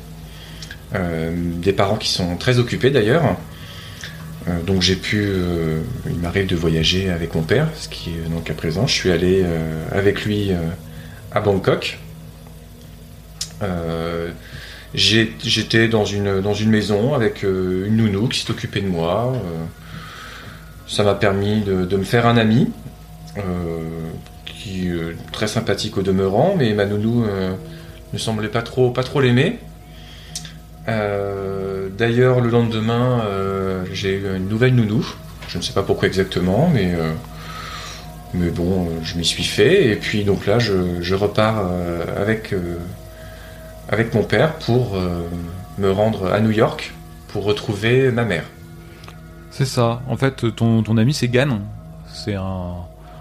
Des 0.92 1.72
parents 1.72 1.96
qui 1.96 2.08
sont 2.08 2.36
très 2.36 2.60
occupés 2.60 2.90
d'ailleurs. 2.90 3.36
Donc 4.64 4.80
j'ai 4.80 4.94
pu, 4.94 5.28
il 6.08 6.20
m'arrive 6.20 6.46
de 6.46 6.54
voyager 6.54 7.10
avec 7.10 7.34
mon 7.34 7.42
père, 7.42 7.66
ce 7.74 7.88
qui 7.88 8.10
est 8.10 8.30
donc 8.30 8.48
à 8.48 8.54
présent. 8.54 8.86
Je 8.86 8.94
suis 8.94 9.10
allé 9.10 9.44
avec 9.90 10.24
lui 10.24 10.52
à 11.32 11.40
Bangkok. 11.40 11.98
J'étais 14.94 15.88
dans 15.88 16.04
une, 16.04 16.40
dans 16.40 16.54
une 16.54 16.70
maison 16.70 17.12
avec 17.12 17.42
une 17.42 17.96
nounou 17.96 18.28
qui 18.28 18.38
s'est 18.38 18.52
occupée 18.52 18.80
de 18.80 18.86
moi. 18.86 19.32
Ça 20.86 21.02
m'a 21.02 21.16
permis 21.16 21.62
de, 21.62 21.84
de 21.86 21.96
me 21.96 22.04
faire 22.04 22.26
un 22.26 22.36
ami, 22.36 22.70
est 24.70 25.32
très 25.32 25.46
sympathique 25.46 25.96
au 25.96 26.02
demeurant, 26.02 26.54
mais 26.56 26.72
ma 26.74 26.86
nounou 26.86 27.24
euh, 27.24 27.54
ne 28.12 28.18
semblait 28.18 28.48
pas 28.48 28.62
trop, 28.62 28.90
pas 28.90 29.02
trop 29.02 29.20
l'aimer. 29.20 29.58
Euh, 30.88 31.88
D'ailleurs, 31.96 32.40
le 32.40 32.50
lendemain, 32.50 33.22
euh, 33.26 33.84
j'ai 33.92 34.14
eu 34.14 34.36
une 34.36 34.48
nouvelle 34.48 34.74
nounou. 34.74 35.06
Je 35.48 35.58
ne 35.58 35.62
sais 35.62 35.72
pas 35.72 35.82
pourquoi 35.82 36.08
exactement, 36.08 36.68
mais, 36.72 36.92
euh, 36.94 37.12
mais 38.32 38.50
bon, 38.50 38.86
euh, 38.86 38.88
je 39.04 39.16
m'y 39.16 39.24
suis 39.24 39.44
fait. 39.44 39.90
Et 39.90 39.96
puis 39.96 40.24
donc 40.24 40.46
là, 40.46 40.58
je, 40.58 41.00
je 41.00 41.14
repars 41.14 41.68
euh, 41.70 42.04
avec, 42.20 42.52
euh, 42.52 42.78
avec 43.88 44.12
mon 44.14 44.24
père 44.24 44.54
pour 44.54 44.96
euh, 44.96 45.22
me 45.78 45.90
rendre 45.92 46.32
à 46.32 46.40
New 46.40 46.50
York 46.50 46.92
pour 47.28 47.44
retrouver 47.44 48.10
ma 48.10 48.24
mère. 48.24 48.44
C'est 49.50 49.66
ça. 49.66 50.02
En 50.08 50.16
fait, 50.16 50.54
ton, 50.56 50.82
ton 50.82 50.96
ami, 50.96 51.14
c'est 51.14 51.28
Gan. 51.28 51.60
C'est 52.12 52.34
un, 52.34 52.74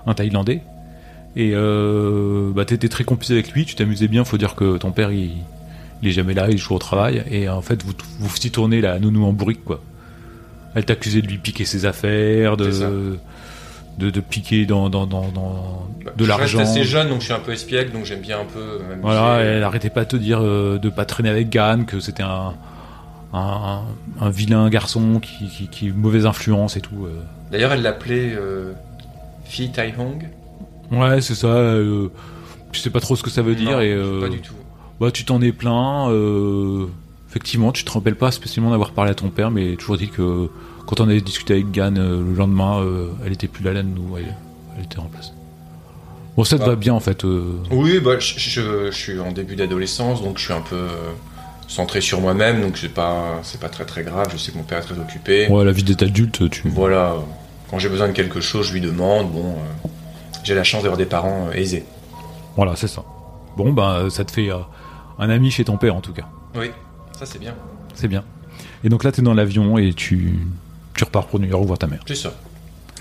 un 0.08 0.14
Thaïlandais. 0.16 0.62
Et 1.36 1.52
euh, 1.56 2.52
bah, 2.54 2.64
t'étais 2.66 2.90
très 2.90 3.04
complice 3.04 3.32
avec 3.32 3.52
lui, 3.54 3.66
tu 3.66 3.76
t'amusais 3.76 4.08
bien. 4.08 4.24
Faut 4.24 4.38
dire 4.38 4.54
que 4.56 4.78
ton 4.78 4.92
père, 4.92 5.12
il, 5.12 5.32
il 6.02 6.10
est 6.10 6.12
jamais 6.12 6.34
là, 6.34 6.46
il 6.48 6.56
est 6.56 6.58
toujours 6.60 6.76
au 6.78 6.80
travail. 6.80 7.24
Et 7.32 7.50
en 7.50 7.62
fait, 7.62 7.84
vous 7.84 7.94
vous 8.20 8.30
faisiez 8.30 8.52
tourner 8.52 8.82
la 8.82 9.00
nounou 9.00 9.26
en 9.26 9.34
bourrique, 9.34 9.64
quoi. 9.66 9.82
Elle 10.76 10.86
t'accusait 10.86 11.22
de 11.22 11.28
lui 11.28 11.38
piquer 11.38 11.66
ses 11.66 11.86
affaires, 11.86 12.58
de, 12.58 13.18
de, 14.00 14.10
de 14.10 14.20
piquer 14.20 14.66
dans, 14.66 14.90
dans, 14.90 15.06
dans, 15.06 15.28
dans 15.30 15.88
de 16.18 16.24
je 16.24 16.28
l'argent. 16.30 16.60
reste 16.60 16.72
assez 16.72 16.84
jeune, 16.84 17.10
donc 17.10 17.20
je 17.20 17.26
suis 17.26 17.34
un 17.34 17.40
peu 17.40 17.52
espiègle, 17.52 17.92
donc 17.94 18.06
j'aime 18.06 18.22
bien 18.22 18.40
un 18.40 18.46
peu. 18.46 18.80
Voilà, 19.02 19.44
elle 19.44 19.64
arrêtait 19.64 19.92
pas 19.92 20.04
de 20.04 20.10
te 20.10 20.16
dire 20.16 20.40
euh, 20.42 20.78
de 20.80 20.90
pas 20.90 21.06
traîner 21.06 21.30
avec 21.30 21.50
Gan, 21.52 21.84
que 21.86 22.00
c'était 22.00 22.24
un, 22.24 22.54
un, 23.34 23.82
un 24.20 24.30
vilain 24.32 24.68
garçon 24.70 25.20
qui, 25.20 25.48
qui, 25.48 25.68
qui 25.68 25.92
mauvaise 25.92 26.26
influence 26.26 26.76
et 26.76 26.82
tout. 26.82 27.06
euh. 27.06 27.22
D'ailleurs, 27.52 27.72
elle 27.74 27.84
l'appelait 27.84 28.34
euh, 28.36 28.74
Phi 29.46 29.72
Tai 29.72 29.94
Hong. 30.00 30.28
Ouais, 30.94 31.22
c'est 31.22 31.36
ça. 31.36 31.48
euh, 31.48 32.08
tu 32.72 32.80
sais 32.80 32.90
pas 32.90 33.00
trop 33.00 33.16
ce 33.16 33.24
que 33.24 33.30
ça 33.30 33.42
veut 33.42 33.56
dire 33.56 33.72
Non, 33.72 33.82
et 33.82 33.92
euh, 33.94 34.22
pas 34.22 34.30
du 34.30 34.40
tout. 34.40 34.54
bah 35.00 35.12
tu 35.12 35.26
t'en 35.26 35.42
es 35.42 35.52
plein. 35.52 36.10
euh, 36.10 36.86
effectivement, 37.30 37.72
tu 37.72 37.84
te 37.84 37.92
rappelles 37.92 38.16
pas 38.16 38.32
spécialement 38.32 38.72
d'avoir 38.72 38.92
parlé 38.92 39.12
à 39.12 39.16
ton 39.16 39.30
père, 39.30 39.52
mais 39.52 39.76
toujours 39.76 39.98
dit 39.98 40.10
que 40.10 40.50
quand 40.86 41.00
on 41.00 41.06
avait 41.10 41.22
discuté 41.22 41.54
avec 41.54 41.72
Gan 41.72 41.96
euh, 41.98 42.22
le 42.24 42.34
lendemain, 42.36 42.80
euh, 42.82 43.08
elle 43.26 43.34
était 43.34 43.48
plus 43.48 43.64
là, 43.64 43.74
là 43.74 43.82
de 43.84 43.88
nous, 43.88 44.18
elle, 44.18 44.36
elle 44.78 44.84
était 44.86 45.00
en 45.00 45.06
place. 45.06 45.34
Bon, 46.36 46.44
ça 46.44 46.58
te 46.58 46.64
Bah. 46.64 46.70
va 46.70 46.76
bien 46.76 46.94
en 46.94 47.00
fait. 47.00 47.26
euh, 47.26 47.54
Oui, 47.72 48.00
bah, 48.00 48.18
je, 48.20 48.34
je- 48.40 48.92
je 48.92 48.96
suis 48.96 49.20
en 49.20 49.32
début 49.32 49.56
d'adolescence, 49.56 50.22
donc 50.24 50.38
je 50.40 50.46
suis 50.46 50.54
un 50.54 50.62
peu 50.62 50.88
centré 51.68 52.02
sur 52.02 52.22
moi-même, 52.22 52.62
donc 52.62 52.78
c'est 52.78 52.94
pas, 52.94 53.40
c'est 53.44 53.60
pas 53.60 53.70
très 53.70 53.86
très 53.86 54.04
grave. 54.04 54.28
Je 54.32 54.38
sais 54.38 54.52
que 54.52 54.58
mon 54.58 54.64
père 54.64 54.80
est 54.80 54.82
très 54.82 54.98
occupé. 55.00 55.48
Ouais, 55.48 55.64
la 55.64 55.72
vie 55.72 55.84
d'être 55.84 56.04
adulte, 56.04 56.50
tu. 56.50 56.68
Voilà, 56.70 57.16
quand 57.70 57.78
j'ai 57.80 57.90
besoin 57.90 58.08
de 58.08 58.14
quelque 58.14 58.42
chose, 58.42 58.68
je 58.68 58.74
lui 58.74 58.82
demande. 58.82 59.32
Bon, 59.32 59.52
euh, 59.52 59.88
j'ai 60.44 60.56
la 60.56 60.64
chance 60.64 60.84
d'avoir 60.84 60.98
des 60.98 61.06
parents 61.06 61.48
euh, 61.48 61.54
aisés. 61.54 61.86
Voilà, 62.56 62.76
c'est 62.76 62.88
ça. 62.88 63.04
Bon, 63.58 63.72
bah 63.74 64.06
ça 64.10 64.24
te 64.26 64.32
fait 64.32 64.50
euh, 64.52 64.58
un 65.20 65.30
ami 65.30 65.52
chez 65.52 65.64
ton 65.66 65.78
père 65.78 65.96
en 65.96 66.02
tout 66.02 66.14
cas. 66.14 66.28
Oui, 66.56 66.72
ça 67.18 67.26
c'est 67.26 67.40
bien. 67.40 67.56
C'est 67.94 68.08
bien. 68.08 68.24
Et 68.84 68.90
donc 68.90 69.04
là, 69.04 69.12
t'es 69.12 69.22
dans 69.22 69.34
l'avion 69.34 69.78
et 69.78 69.94
tu, 69.94 70.40
tu 70.96 71.04
repars 71.04 71.28
pour 71.28 71.40
New 71.40 71.48
York 71.48 71.64
voir 71.66 71.80
ta 71.80 71.88
mère. 71.88 72.02
C'est 72.08 72.16
ça. 72.16 72.34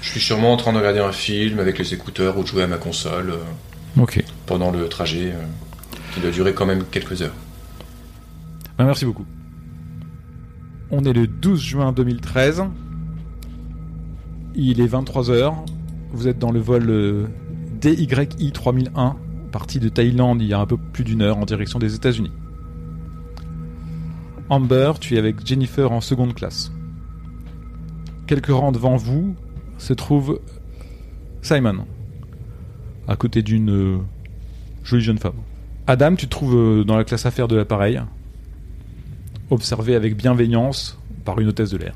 Je 0.00 0.08
suis 0.10 0.20
sûrement 0.20 0.52
en 0.52 0.56
train 0.56 0.72
de 0.72 0.78
regarder 0.78 1.00
un 1.00 1.12
film 1.12 1.58
avec 1.60 1.78
les 1.78 1.94
écouteurs 1.94 2.36
ou 2.38 2.42
de 2.42 2.46
jouer 2.48 2.62
à 2.62 2.66
ma 2.66 2.76
console 2.76 3.30
euh, 3.30 4.02
Ok. 4.02 4.22
pendant 4.46 4.70
le 4.70 4.88
trajet 4.88 5.32
euh, 5.32 5.42
qui 6.14 6.20
doit 6.20 6.30
durer 6.30 6.54
quand 6.54 6.66
même 6.66 6.84
quelques 6.90 7.22
heures. 7.22 7.34
Bah, 8.78 8.84
merci 8.84 9.04
beaucoup. 9.04 9.26
On 10.90 11.04
est 11.04 11.12
le 11.12 11.26
12 11.26 11.60
juin 11.60 11.92
2013. 11.92 12.64
Il 14.54 14.80
est 14.80 14.86
23h. 14.92 15.54
Vous 16.12 16.28
êtes 16.28 16.38
dans 16.38 16.52
le 16.52 16.60
vol 16.60 16.90
euh, 16.90 17.26
DYI 17.80 18.52
3001, 18.52 19.16
parti 19.50 19.80
de 19.80 19.88
Thaïlande 19.88 20.42
il 20.42 20.48
y 20.48 20.52
a 20.52 20.58
un 20.58 20.66
peu 20.66 20.76
plus 20.76 21.04
d'une 21.04 21.22
heure 21.22 21.38
en 21.38 21.46
direction 21.46 21.78
des 21.78 21.94
États-Unis. 21.94 22.32
Amber, 24.50 24.92
tu 25.00 25.14
es 25.14 25.18
avec 25.18 25.46
Jennifer 25.46 25.90
en 25.90 26.02
seconde 26.02 26.34
classe. 26.34 26.70
Quelques 28.26 28.48
rangs 28.48 28.72
devant 28.72 28.96
vous 28.96 29.34
se 29.78 29.94
trouve 29.94 30.38
Simon, 31.40 31.86
à 33.08 33.16
côté 33.16 33.42
d'une 33.42 33.70
euh, 33.70 33.98
jolie 34.84 35.02
jeune 35.02 35.18
femme. 35.18 35.32
Adam, 35.86 36.14
tu 36.14 36.26
te 36.26 36.30
trouves 36.30 36.56
euh, 36.56 36.84
dans 36.84 36.96
la 36.98 37.04
classe 37.04 37.24
affaires 37.24 37.48
de 37.48 37.56
l'appareil, 37.56 38.02
observé 39.48 39.94
avec 39.94 40.14
bienveillance 40.14 40.98
par 41.24 41.40
une 41.40 41.48
hôtesse 41.48 41.70
de 41.70 41.78
l'air. 41.78 41.94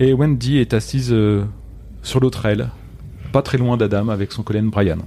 Et 0.00 0.14
Wendy 0.14 0.56
est 0.56 0.72
assise 0.72 1.14
sur 2.02 2.20
l'autre 2.20 2.44
aile, 2.46 2.70
pas 3.32 3.42
très 3.42 3.58
loin 3.58 3.76
d'Adam 3.76 4.08
avec 4.08 4.32
son 4.32 4.42
collègue 4.42 4.64
Brian. 4.64 4.98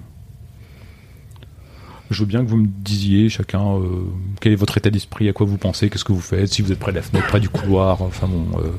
Je 2.12 2.20
veux 2.20 2.25
bien 2.25 2.44
que 2.44 2.50
vous 2.50 2.58
me 2.58 2.68
disiez 2.68 3.30
chacun 3.30 3.78
euh, 3.78 4.06
quel 4.40 4.54
est 4.54 4.56
votre 4.56 4.78
état 4.78 4.90
d'esprit, 4.90 5.28
à 5.28 5.34
quoi 5.34 5.46
vous 5.46 5.58
pensez, 5.58 5.90
qu'est-ce 5.90 6.06
que 6.06 6.14
vous 6.14 6.22
faites, 6.22 6.54
si 6.54 6.62
vous 6.62 6.72
êtes 6.72 6.80
près 6.80 6.92
de 6.92 6.98
la 6.98 7.02
fenêtre, 7.02 7.28
près 7.28 7.40
du 7.40 7.50
couloir, 7.50 8.02
enfin 8.02 8.28
bon, 8.28 8.60
euh, 8.60 8.70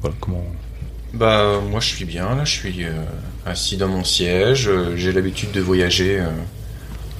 voilà 0.00 0.16
comment. 0.20 0.44
Bah 1.12 1.60
moi 1.70 1.80
je 1.80 1.88
suis 1.88 2.06
bien 2.06 2.34
là, 2.34 2.44
je 2.46 2.52
suis 2.52 2.84
euh, 2.84 3.04
assis 3.44 3.76
dans 3.76 3.88
mon 3.88 4.04
siège, 4.04 4.70
j'ai 4.96 5.12
l'habitude 5.12 5.52
de 5.52 5.60
voyager 5.60 6.24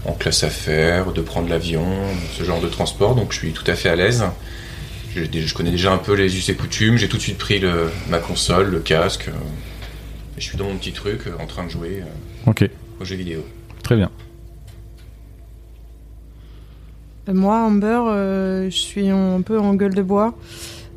en 0.07 0.13
classe 0.13 0.43
affaires, 0.43 1.13
de 1.13 1.21
prendre 1.21 1.51
l'avion, 1.51 1.87
ce 2.33 2.45
genre 2.45 2.61
de 2.61 2.69
transport, 2.69 3.15
donc 3.15 3.33
je 3.33 3.39
suis 3.39 3.53
tout 3.53 3.71
à 3.71 3.75
fait 3.75 3.91
à 3.91 3.97
l'aise. 3.97 4.25
Je, 5.15 5.55
connais 5.55 5.71
déjà 5.71 5.93
un 5.93 5.99
peu 5.99 6.15
les 6.15 6.35
us 6.39 6.49
et 6.49 6.55
coutumes, 6.55 6.97
j'ai 6.97 7.09
tout 7.09 7.19
de 7.19 7.23
suite 7.23 7.37
pris 7.37 7.59
le, 7.59 7.91
ma 8.09 8.19
console, 8.19 8.71
le 8.71 8.81
casque, 8.81 9.29
je 10.43 10.49
suis 10.49 10.59
dans 10.59 10.65
mon 10.65 10.77
petit 10.77 10.93
truc 10.93 11.21
euh, 11.29 11.33
en 11.41 11.47
train 11.47 11.65
de 11.65 11.71
jouer 11.71 12.03
euh, 12.03 12.51
Ok, 12.51 12.69
aux 13.01 13.05
jeux 13.05 13.15
vidéo. 13.17 13.41
très 13.85 13.95
bien. 13.97 14.11
Euh, 17.29 17.33
Moi, 17.35 17.57
Amber, 17.57 18.01
euh, 18.09 18.65
je 18.71 18.77
suis 18.77 19.09
un 19.09 19.41
peu 19.43 19.59
en 19.59 19.75
gueule 19.75 19.95
de 19.95 20.03
bois. 20.03 20.35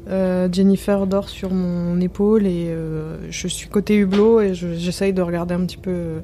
Euh, 0.07 0.47
Jennifer 0.51 1.07
dort 1.07 1.29
sur 1.29 1.51
mon 1.51 1.99
épaule 1.99 2.45
et 2.45 2.67
euh, 2.69 3.17
je 3.31 3.47
suis 3.47 3.67
côté 3.69 3.95
hublot 3.97 4.41
et 4.41 4.53
je- 4.53 4.75
j'essaye 4.75 5.13
de 5.13 5.21
regarder 5.21 5.55
un 5.55 5.65
petit 5.65 5.77
peu 5.77 5.91
euh, 5.91 6.19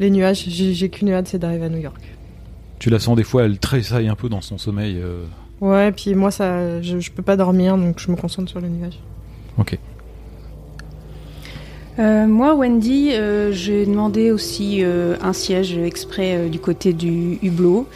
les 0.00 0.10
nuages. 0.10 0.44
J'ai 0.48 0.74
j'ai 0.74 0.88
qu'une 0.88 1.10
hâte, 1.10 1.28
c'est 1.28 1.38
d'arriver 1.38 1.64
à 1.66 1.68
New 1.68 1.78
York. 1.78 2.00
Tu 2.80 2.90
la 2.90 2.98
sens 2.98 3.16
des 3.16 3.24
fois, 3.24 3.44
elle 3.44 3.58
tressaille 3.58 4.08
un 4.08 4.16
peu 4.16 4.28
dans 4.28 4.40
son 4.40 4.58
sommeil. 4.58 4.96
euh, 4.98 5.24
Ouais, 5.60 5.92
puis 5.92 6.14
moi, 6.14 6.30
ça, 6.30 6.80
je, 6.82 6.98
je 7.00 7.10
peux 7.12 7.22
pas 7.22 7.36
dormir, 7.36 7.76
donc 7.76 7.98
je 8.00 8.10
me 8.10 8.16
concentre 8.16 8.48
sur 8.50 8.60
les 8.60 8.68
nuages. 8.68 8.98
Ok. 9.58 9.78
Euh, 11.98 12.26
moi, 12.26 12.54
Wendy, 12.54 13.10
euh, 13.12 13.52
j'ai 13.52 13.84
demandé 13.84 14.30
aussi 14.30 14.82
euh, 14.82 15.16
un 15.20 15.32
siège 15.32 15.76
exprès 15.76 16.36
euh, 16.36 16.48
du 16.48 16.58
côté 16.58 16.92
du 16.92 17.38
hublot. 17.42 17.86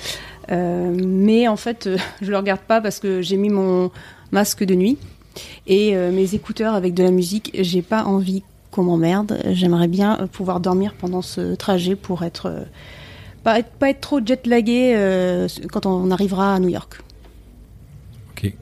Euh, 0.51 0.95
mais 0.95 1.49
en 1.49 1.57
fait, 1.57 1.87
euh, 1.87 1.97
je 2.23 2.31
le 2.31 2.37
regarde 2.37 2.61
pas 2.61 2.81
parce 2.81 2.99
que 2.99 3.23
j'ai 3.23 3.37
mis 3.37 3.51
mon 3.51 3.91
masque 4.33 4.65
de 4.65 4.75
nuit 4.75 4.99
et 5.67 5.97
euh, 5.97 6.11
mes 6.11 6.35
écouteurs 6.35 6.75
avec 6.75 6.95
de 6.95 7.03
la 7.03 7.11
musique. 7.11 7.51
J'ai 7.59 7.83
pas 7.83 8.05
envie 8.05 8.43
qu'on 8.71 8.83
m'emmerde. 8.83 9.41
J'aimerais 9.53 9.89
bien 9.89 10.29
pouvoir 10.33 10.61
dormir 10.61 10.95
pendant 10.99 11.23
ce 11.23 11.55
trajet 11.55 11.95
pour 11.95 12.25
être 12.25 12.47
euh, 12.47 12.65
pas 13.45 13.59
être, 13.61 13.71
pas 13.71 13.91
être 13.91 14.01
trop 14.01 14.21
jet-lagué 14.25 14.95
euh, 14.97 15.49
quand 15.71 15.87
on 15.87 16.11
arrivera 16.11 16.55
à 16.55 16.59
New 16.59 16.71
York. 16.71 17.01
Ok. 18.33 18.53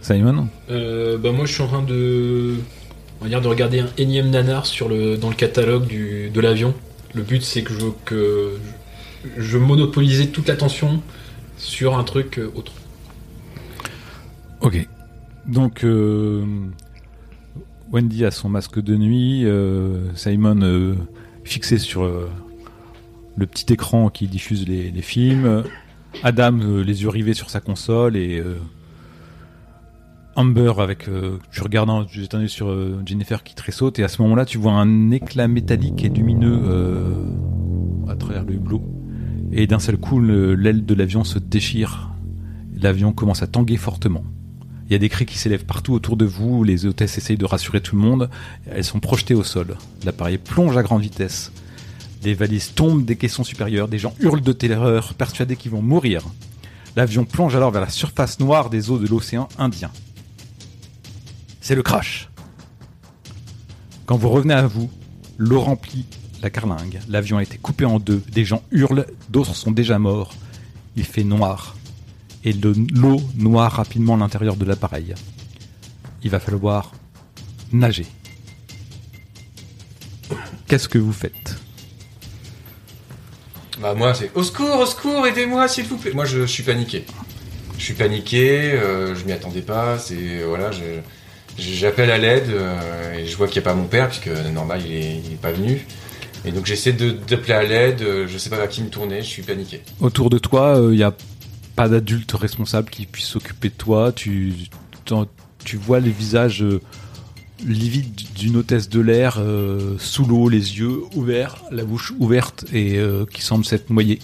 Simon? 0.00 0.48
Euh, 0.70 1.18
bah 1.18 1.30
moi 1.30 1.44
je 1.46 1.52
suis 1.52 1.62
en 1.62 1.68
train 1.68 1.82
de 1.82 2.56
on 3.20 3.24
va 3.24 3.28
dire 3.28 3.40
de 3.40 3.48
regarder 3.48 3.80
un 3.80 3.88
énième 3.98 4.30
nanar 4.30 4.66
sur 4.66 4.88
le 4.88 5.16
dans 5.16 5.28
le 5.28 5.34
catalogue 5.34 5.86
du, 5.86 6.30
de 6.30 6.40
l'avion. 6.40 6.74
Le 7.14 7.22
but 7.22 7.42
c'est 7.42 7.62
que 7.62 7.72
je 7.72 7.86
que 8.04 8.58
je, 9.36 9.58
monopolisais 9.58 10.26
toute 10.26 10.48
l'attention 10.48 11.02
sur 11.56 11.98
un 11.98 12.04
truc 12.04 12.38
euh, 12.38 12.50
autre. 12.54 12.72
Ok. 14.60 14.86
Donc, 15.46 15.84
euh, 15.84 16.44
Wendy 17.92 18.24
a 18.24 18.30
son 18.30 18.48
masque 18.48 18.80
de 18.80 18.96
nuit, 18.96 19.44
euh, 19.44 20.14
Simon 20.14 20.60
euh, 20.62 20.94
fixé 21.44 21.78
sur 21.78 22.08
le 23.36 23.46
petit 23.46 23.72
écran 23.72 24.10
qui 24.10 24.28
diffuse 24.28 24.68
les, 24.68 24.90
les 24.90 25.02
films, 25.02 25.64
Adam 26.22 26.58
les 26.84 27.02
yeux 27.02 27.08
rivés 27.08 27.34
sur 27.34 27.50
sa 27.50 27.60
console 27.60 28.16
et 28.16 28.42
Amber 30.36 30.72
avec. 30.78 31.08
euh, 31.08 31.38
tu 31.50 31.62
regardes, 31.62 32.06
tu 32.08 32.24
sur 32.48 32.68
euh, 32.70 33.02
Jennifer 33.04 33.42
qui 33.42 33.54
tressaute 33.54 33.98
et 33.98 34.04
à 34.04 34.08
ce 34.08 34.22
moment-là, 34.22 34.44
tu 34.44 34.58
vois 34.58 34.72
un 34.72 35.10
éclat 35.10 35.48
métallique 35.48 36.04
et 36.04 36.08
lumineux 36.08 36.58
euh, 36.64 37.14
à 38.08 38.16
travers 38.16 38.44
le 38.44 38.54
hublot. 38.54 38.82
Et 39.52 39.66
d'un 39.66 39.80
seul 39.80 39.96
coup, 39.98 40.20
le- 40.20 40.54
l'aile 40.54 40.86
de 40.86 40.94
l'avion 40.94 41.24
se 41.24 41.38
déchire. 41.38 42.10
L'avion 42.76 43.12
commence 43.12 43.42
à 43.42 43.46
tanguer 43.46 43.76
fortement. 43.76 44.22
Il 44.86 44.92
y 44.92 44.96
a 44.96 44.98
des 44.98 45.08
cris 45.08 45.26
qui 45.26 45.38
s'élèvent 45.38 45.66
partout 45.66 45.92
autour 45.92 46.16
de 46.16 46.24
vous, 46.24 46.64
les 46.64 46.86
hôtesses 46.86 47.18
essayent 47.18 47.36
de 47.36 47.44
rassurer 47.44 47.80
tout 47.80 47.94
le 47.96 48.02
monde, 48.02 48.30
elles 48.70 48.84
sont 48.84 48.98
projetées 49.00 49.34
au 49.34 49.44
sol. 49.44 49.76
L'appareil 50.04 50.38
plonge 50.38 50.76
à 50.76 50.82
grande 50.82 51.02
vitesse. 51.02 51.52
Les 52.24 52.34
valises 52.34 52.72
tombent 52.74 53.04
des 53.04 53.16
caissons 53.16 53.44
supérieurs, 53.44 53.88
des 53.88 53.98
gens 53.98 54.14
hurlent 54.20 54.40
de 54.40 54.52
terreur, 54.52 55.14
persuadés 55.14 55.56
qu'ils 55.56 55.70
vont 55.70 55.82
mourir. 55.82 56.22
L'avion 56.96 57.24
plonge 57.24 57.54
alors 57.54 57.70
vers 57.70 57.82
la 57.82 57.88
surface 57.88 58.40
noire 58.40 58.68
des 58.68 58.90
eaux 58.90 58.98
de 58.98 59.06
l'océan 59.06 59.48
Indien. 59.58 59.90
C'est 61.60 61.74
le 61.74 61.82
crash. 61.82 62.28
Quand 64.06 64.16
vous 64.16 64.28
revenez 64.30 64.54
à 64.54 64.66
vous, 64.66 64.90
l'eau 65.38 65.60
remplit 65.60 66.06
la 66.42 66.50
carlingue, 66.50 67.00
l'avion 67.08 67.36
a 67.38 67.42
été 67.42 67.58
coupé 67.58 67.84
en 67.84 67.98
deux, 67.98 68.22
des 68.32 68.44
gens 68.44 68.62
hurlent, 68.70 69.06
d'autres 69.28 69.54
sont 69.54 69.70
déjà 69.70 69.98
morts. 69.98 70.34
Il 70.96 71.04
fait 71.04 71.22
noir 71.24 71.76
et 72.44 72.52
le- 72.52 72.74
l'eau 72.94 73.20
noie 73.36 73.68
rapidement 73.68 74.16
l'intérieur 74.16 74.56
de 74.56 74.64
l'appareil. 74.64 75.14
Il 76.22 76.30
va 76.30 76.40
falloir 76.40 76.92
nager. 77.72 78.06
Qu'est-ce 80.66 80.88
que 80.88 80.98
vous 80.98 81.12
faites? 81.12 81.56
Bah 83.80 83.94
moi 83.94 84.14
c'est 84.14 84.30
au 84.34 84.42
secours, 84.42 84.78
au 84.78 84.86
secours, 84.86 85.26
aidez-moi 85.26 85.68
s'il 85.68 85.84
vous 85.86 85.96
plaît. 85.96 86.12
Moi 86.12 86.24
je, 86.24 86.44
suis 86.46 86.62
paniqué. 86.62 87.04
Je 87.78 87.82
suis 87.84 87.94
paniqué, 87.94 88.72
euh, 88.72 89.14
je 89.14 89.24
m'y 89.24 89.32
attendais 89.32 89.62
pas, 89.62 89.98
c'est 89.98 90.42
voilà, 90.44 90.70
je- 90.70 91.00
j'appelle 91.60 92.10
à 92.10 92.18
l'aide 92.18 92.50
euh, 92.50 93.14
et 93.14 93.26
je 93.26 93.36
vois 93.36 93.46
qu'il 93.46 93.60
n'y 93.60 93.68
a 93.68 93.70
pas 93.70 93.76
mon 93.76 93.86
père 93.86 94.08
puisque 94.08 94.28
normal 94.52 94.82
il 94.84 94.92
est, 94.92 95.20
il 95.24 95.32
est 95.32 95.40
pas 95.40 95.52
venu. 95.52 95.86
Et 96.44 96.52
donc 96.52 96.66
j'essaie 96.66 96.92
d'appeler 96.92 97.52
à 97.52 97.62
l'aide, 97.62 98.02
euh, 98.02 98.26
je 98.26 98.38
sais 98.38 98.50
pas 98.50 98.60
à 98.60 98.66
qui 98.66 98.82
me 98.82 98.88
tourner, 98.88 99.20
je 99.20 99.26
suis 99.26 99.42
paniqué. 99.42 99.82
Autour 100.00 100.30
de 100.30 100.38
toi, 100.38 100.80
il 100.90 100.96
n'y 100.96 101.02
a 101.02 101.14
pas 101.76 101.88
d'adulte 101.88 102.32
responsable 102.32 102.90
qui 102.90 103.06
puisse 103.06 103.26
s'occuper 103.26 103.68
de 103.68 103.74
toi. 103.74 104.12
Tu, 104.12 104.54
tu 105.64 105.76
vois 105.76 106.00
les 106.00 106.10
visages 106.10 106.62
euh, 106.62 106.80
livides 107.66 108.20
d'une 108.34 108.56
hôtesse 108.56 108.88
de 108.88 109.00
l'air 109.00 109.36
euh, 109.38 109.96
sous 109.98 110.24
l'eau, 110.24 110.48
les 110.48 110.78
yeux 110.78 111.02
ouverts, 111.14 111.62
la 111.70 111.84
bouche 111.84 112.12
ouverte 112.18 112.64
et 112.72 112.98
euh, 112.98 113.26
qui 113.26 113.42
semble 113.42 113.64
s'être 113.64 113.90
noyée 113.90 114.18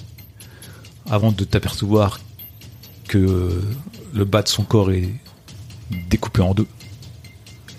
avant 1.11 1.33
de 1.33 1.45
t'apercevoir 1.45 2.21
que 3.09 3.19
euh, 3.19 3.62
le 4.14 4.25
bas 4.25 4.43
de 4.43 4.49
son 4.49 4.64
corps 4.64 4.90
est 4.90 5.11
découpé 6.09 6.43
en 6.43 6.55
deux. 6.55 6.66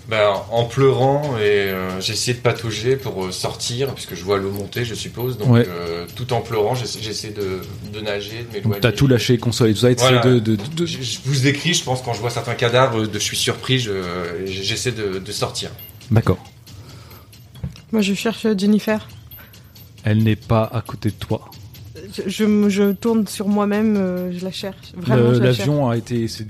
Bah, 0.08 0.46
en 0.50 0.64
pleurant 0.64 1.36
et 1.36 1.42
euh, 1.68 2.00
j'ai 2.00 2.14
essayé 2.14 2.32
de 2.34 2.40
patauger 2.42 2.96
pour 2.96 3.26
euh, 3.26 3.30
sortir 3.30 3.92
puisque 3.94 4.14
je 4.14 4.24
vois 4.24 4.38
l'eau 4.38 4.50
monter 4.50 4.86
je 4.86 4.94
suppose 4.94 5.36
donc 5.36 5.50
Ouais. 5.50 5.66
euh, 5.68 6.06
tout 6.16 6.32
en 6.32 6.40
pleurant 6.40 6.74
j'essaie 6.74 7.00
j'essaie 7.02 7.28
de, 7.28 7.60
de 7.92 8.00
nager 8.00 8.46
de 8.50 8.56
m'éloigner. 8.56 8.80
T'as 8.80 8.92
tout 8.92 9.06
lâché, 9.06 9.36
console 9.36 9.68
et 9.68 9.74
tout 9.74 9.80
ça, 9.80 9.90
et 9.90 9.96
t'essaies 9.96 10.08
Voilà. 10.14 10.24
de, 10.24 10.38
de- 10.38 10.56
de- 10.56 10.86
Je, 10.86 11.02
je 11.02 11.18
vous 11.26 11.46
écris, 11.46 11.74
je 11.74 11.84
pense, 11.84 12.00
quand 12.00 12.14
je 12.14 12.20
vois 12.20 12.30
certains 12.30 12.54
cadavres, 12.54 13.06
de, 13.06 13.12
je 13.12 13.18
suis 13.22 13.36
surpris, 13.36 13.78
je- 13.80 14.02
j'essaie 14.46 14.92
de, 14.92 15.18
de 15.18 15.32
sortir. 15.32 15.68
D'accord. 16.10 16.38
Moi, 17.92 18.00
je 18.00 18.14
cherche 18.14 18.46
Jennifer. 18.56 19.06
Elle 20.04 20.22
n'est 20.22 20.36
pas 20.36 20.70
à 20.72 20.80
côté 20.80 21.10
de 21.10 21.16
toi. 21.16 21.50
Je, 22.16 22.22
je, 22.28 22.68
je 22.70 22.92
tourne 22.92 23.26
sur 23.26 23.46
moi-même, 23.48 23.96
euh, 23.98 24.32
je 24.32 24.42
la 24.44 24.52
cherche. 24.52 24.92
Vraiment, 24.96 25.28
Le- 25.30 25.34
je 25.34 25.40
la 25.40 25.46
cherche. 25.52 25.58
L'avion 25.58 25.90
a 25.90 25.96
été 25.98 26.26
s'est 26.28 26.46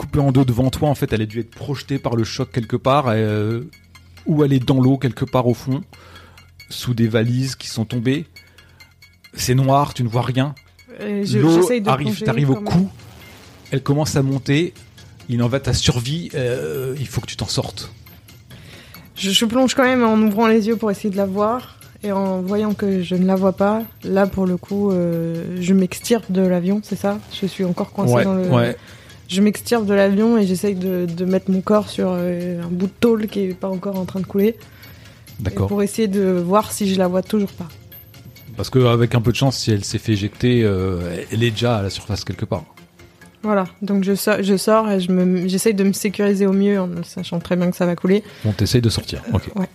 dé- 0.00 0.06
s'est 0.06 0.06
coupé 0.06 0.18
en 0.20 0.32
deux 0.32 0.44
devant 0.44 0.70
toi. 0.70 0.88
En 0.88 0.94
fait, 0.94 1.12
elle 1.12 1.22
a 1.22 1.26
dû 1.26 1.40
être 1.40 1.50
projetée 1.50 1.98
par 1.98 2.16
le 2.16 2.24
choc 2.24 2.50
quelque 2.52 2.76
part, 2.76 3.06
euh, 3.08 3.62
ou 4.26 4.44
elle 4.44 4.52
est 4.52 4.64
dans 4.64 4.80
l'eau 4.80 4.96
quelque 4.98 5.24
part 5.24 5.46
au 5.46 5.54
fond, 5.54 5.82
sous 6.68 6.94
des 6.94 7.08
valises 7.08 7.54
qui 7.56 7.68
sont 7.68 7.84
tombées. 7.84 8.26
C'est 9.34 9.54
noir, 9.54 9.94
tu 9.94 10.02
ne 10.02 10.08
vois 10.08 10.22
rien. 10.22 10.54
Je- 11.00 11.38
L'eau 11.38 11.68
arrive, 11.86 12.22
t'arrives 12.22 12.50
au 12.50 12.56
cou. 12.56 12.90
Elle 13.70 13.82
commence 13.82 14.16
à 14.16 14.22
monter. 14.22 14.74
Il 15.28 15.42
en 15.42 15.48
va 15.48 15.58
de 15.60 15.64
ta 15.64 15.72
survie. 15.74 16.28
euh, 16.34 16.94
il 16.98 17.06
faut 17.06 17.20
que 17.20 17.26
tu 17.26 17.36
t'en 17.36 17.46
sortes. 17.46 17.92
Je, 19.14 19.30
je 19.30 19.44
plonge 19.44 19.74
quand 19.74 19.84
même 19.84 20.02
en 20.02 20.16
ouvrant 20.18 20.46
les 20.48 20.66
yeux 20.66 20.76
pour 20.76 20.90
essayer 20.90 21.10
de 21.10 21.16
la 21.16 21.26
voir. 21.26 21.76
Et 22.02 22.10
en 22.12 22.40
voyant 22.40 22.72
que 22.72 23.02
je 23.02 23.14
ne 23.14 23.26
la 23.26 23.36
vois 23.36 23.52
pas, 23.52 23.82
là 24.04 24.26
pour 24.26 24.46
le 24.46 24.56
coup, 24.56 24.90
euh, 24.90 25.56
je 25.60 25.74
m'extirpe 25.74 26.32
de 26.32 26.40
l'avion, 26.40 26.80
c'est 26.82 26.96
ça? 26.96 27.18
Je 27.40 27.46
suis 27.46 27.62
encore 27.64 27.92
coincée 27.92 28.14
ouais, 28.14 28.24
dans 28.24 28.34
le. 28.34 28.48
ouais. 28.50 28.76
Je 29.30 29.40
m'extirpe 29.40 29.86
de 29.86 29.94
l'avion 29.94 30.38
et 30.38 30.44
j'essaye 30.44 30.74
de, 30.74 31.06
de 31.06 31.24
mettre 31.24 31.52
mon 31.52 31.60
corps 31.60 31.88
sur 31.88 32.08
euh, 32.10 32.60
un 32.60 32.66
bout 32.66 32.88
de 32.88 32.92
tôle 32.98 33.28
qui 33.28 33.42
est 33.44 33.54
pas 33.54 33.68
encore 33.68 33.96
en 33.96 34.04
train 34.04 34.18
de 34.18 34.26
couler. 34.26 34.56
D'accord. 35.38 35.68
Pour 35.68 35.84
essayer 35.84 36.08
de 36.08 36.22
voir 36.32 36.72
si 36.72 36.92
je 36.92 36.98
la 36.98 37.06
vois 37.06 37.22
toujours 37.22 37.52
pas. 37.52 37.68
Parce 38.56 38.70
qu'avec 38.70 39.14
un 39.14 39.20
peu 39.20 39.30
de 39.30 39.36
chance, 39.36 39.56
si 39.56 39.70
elle 39.70 39.84
s'est 39.84 39.98
fait 39.98 40.12
éjecter, 40.12 40.64
euh, 40.64 41.22
elle 41.30 41.44
est 41.44 41.52
déjà 41.52 41.76
à 41.76 41.82
la 41.82 41.90
surface 41.90 42.24
quelque 42.24 42.44
part. 42.44 42.64
Voilà, 43.42 43.66
donc 43.82 44.02
je 44.02 44.16
sors, 44.16 44.42
je 44.42 44.56
sors 44.56 44.90
et 44.90 45.00
je 45.00 45.44
j'essaye 45.46 45.74
de 45.74 45.84
me 45.84 45.92
sécuriser 45.92 46.46
au 46.46 46.52
mieux 46.52 46.78
en 46.80 46.88
sachant 47.04 47.38
très 47.38 47.54
bien 47.54 47.70
que 47.70 47.76
ça 47.76 47.86
va 47.86 47.94
couler. 47.94 48.24
On 48.44 48.52
t'essaye 48.52 48.82
de 48.82 48.90
sortir. 48.90 49.22
Ok. 49.32 49.48
Ouais. 49.54 49.68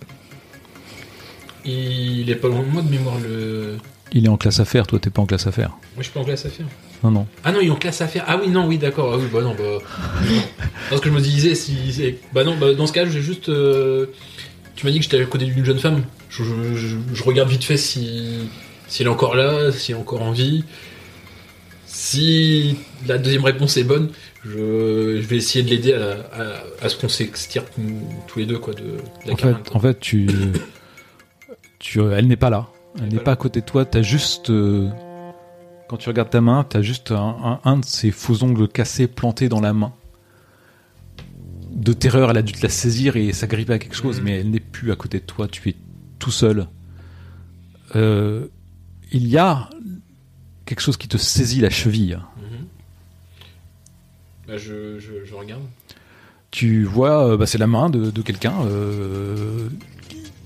Il 1.64 2.30
est 2.30 2.36
pas 2.36 2.48
loin 2.48 2.60
de 2.60 2.68
moi 2.68 2.82
de 2.82 2.90
mémoire 2.90 3.18
le. 3.18 3.78
Il 4.12 4.26
est 4.26 4.28
en 4.28 4.36
classe 4.36 4.60
affaires. 4.60 4.86
Toi, 4.86 5.00
t'es 5.00 5.10
pas 5.10 5.22
en 5.22 5.26
classe 5.26 5.48
affaires. 5.48 5.70
Moi 5.70 5.80
je 5.98 6.02
suis 6.04 6.12
pas 6.12 6.20
en 6.20 6.24
classe 6.24 6.46
à 6.46 6.50
faire. 6.50 6.66
Non, 7.04 7.10
non. 7.10 7.26
Ah 7.44 7.52
non, 7.52 7.58
il 7.60 7.68
est 7.68 7.70
en 7.70 7.76
classe 7.76 8.00
à 8.00 8.08
faire. 8.08 8.24
Ah 8.26 8.38
oui, 8.42 8.48
non, 8.48 8.66
oui, 8.66 8.78
d'accord. 8.78 9.12
Ah 9.14 9.18
oui, 9.18 9.26
bah 9.32 9.42
non, 9.42 9.54
bah. 9.54 9.78
Parce 10.88 11.00
que 11.00 11.08
je 11.08 11.14
me 11.14 11.20
disais, 11.20 11.54
si. 11.54 11.76
Bah 12.32 12.42
non, 12.44 12.56
bah 12.56 12.74
dans 12.74 12.86
ce 12.86 12.92
cas, 12.92 13.04
j'ai 13.06 13.20
juste. 13.20 13.48
euh, 13.48 14.06
Tu 14.74 14.84
m'as 14.86 14.92
dit 14.92 14.98
que 14.98 15.04
j'étais 15.04 15.20
à 15.20 15.24
côté 15.26 15.44
d'une 15.46 15.64
jeune 15.64 15.78
femme. 15.78 16.02
Je, 16.30 16.42
je- 16.44 16.74
je- 16.74 16.96
je 17.14 17.22
regarde 17.22 17.48
vite 17.48 17.64
fait 17.64 17.76
si. 17.76 18.48
Si 18.88 19.02
elle 19.02 19.08
est 19.08 19.10
encore 19.10 19.34
là, 19.36 19.70
si 19.72 19.92
elle 19.92 19.98
est 19.98 20.00
encore 20.00 20.22
en 20.22 20.32
vie. 20.32 20.64
Si 21.86 22.76
la 23.06 23.18
deuxième 23.18 23.44
réponse 23.44 23.76
est 23.76 23.84
bonne, 23.84 24.10
je, 24.44 25.18
je 25.20 25.26
vais 25.26 25.36
essayer 25.36 25.64
de 25.64 25.70
l'aider 25.70 25.92
à, 25.92 25.98
la- 25.98 26.12
à, 26.32 26.84
à 26.84 26.88
ce 26.88 26.96
qu'on 26.96 27.08
s'extirpe 27.08 27.68
tous 28.26 28.38
les 28.38 28.46
deux, 28.46 28.58
quoi, 28.58 28.74
de, 28.74 28.80
de 28.82 28.88
la 29.26 29.32
En 29.32 29.36
fait, 29.36 29.54
en 29.72 29.80
fait, 29.80 29.98
tu, 30.00 30.28
tu, 31.78 32.00
elle 32.12 32.26
n'est 32.26 32.36
pas 32.36 32.50
là. 32.50 32.68
Elle 33.00 33.12
n'est 33.14 33.20
pas 33.20 33.32
à 33.32 33.36
côté 33.36 33.60
de 33.60 33.66
toi. 33.66 33.84
T'as 33.84 34.02
juste, 34.02 34.50
euh, 34.50 34.88
quand 35.88 35.96
tu 35.96 36.08
regardes 36.08 36.30
ta 36.30 36.40
main, 36.40 36.64
t'as 36.64 36.82
juste 36.82 37.12
un, 37.12 37.60
un, 37.64 37.70
un 37.70 37.76
de 37.78 37.84
ces 37.84 38.10
faux 38.10 38.42
ongles 38.42 38.68
cassés 38.68 39.06
plantés 39.06 39.48
dans 39.48 39.60
la 39.60 39.72
main. 39.72 39.92
De 41.70 41.92
terreur, 41.92 42.30
elle 42.30 42.38
a 42.38 42.42
dû 42.42 42.52
te 42.52 42.62
la 42.62 42.68
saisir 42.68 43.16
et 43.16 43.32
s'agripper 43.32 43.74
à 43.74 43.78
quelque 43.78 43.94
chose, 43.96 44.18
Mhm. 44.18 44.24
mais 44.24 44.40
elle 44.40 44.50
n'est 44.50 44.60
plus 44.60 44.90
à 44.92 44.96
côté 44.96 45.20
de 45.20 45.24
toi. 45.24 45.46
Tu 45.46 45.68
es 45.68 45.76
tout 46.18 46.30
seul. 46.30 46.66
Euh, 47.94 48.46
il 49.12 49.26
y 49.28 49.36
a 49.38 49.70
quelque 50.64 50.80
chose 50.80 50.96
qui 50.96 51.06
te 51.06 51.16
saisit 51.16 51.60
la 51.60 51.70
cheville. 51.70 52.18
Mhm. 52.38 52.66
Bah, 54.48 54.56
je, 54.56 54.98
je, 54.98 55.24
je 55.24 55.34
regarde. 55.34 55.62
Tu 56.50 56.84
vois, 56.84 57.28
euh, 57.28 57.36
bah, 57.36 57.46
c'est 57.46 57.58
la 57.58 57.66
main 57.66 57.90
de, 57.90 58.10
de 58.10 58.22
quelqu'un 58.22 58.54
euh, 58.64 59.68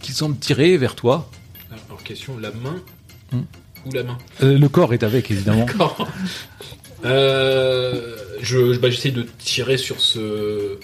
qui 0.00 0.12
semble 0.12 0.36
tirer 0.36 0.76
vers 0.76 0.96
toi. 0.96 1.30
Alors, 1.70 1.84
alors, 1.88 2.02
question, 2.02 2.36
la 2.38 2.50
main 2.50 2.76
Hmm. 3.32 3.42
Ou 3.86 3.92
la 3.92 4.02
main 4.02 4.18
Euh, 4.42 4.58
le 4.58 4.68
corps 4.68 4.92
est 4.94 5.02
avec, 5.02 5.30
évidemment. 5.30 5.66
Euh, 7.04 8.16
je, 8.42 8.76
bah, 8.78 8.90
j'essaie 8.90 9.10
de 9.10 9.26
tirer 9.38 9.76
sur 9.78 10.00
ce, 10.00 10.76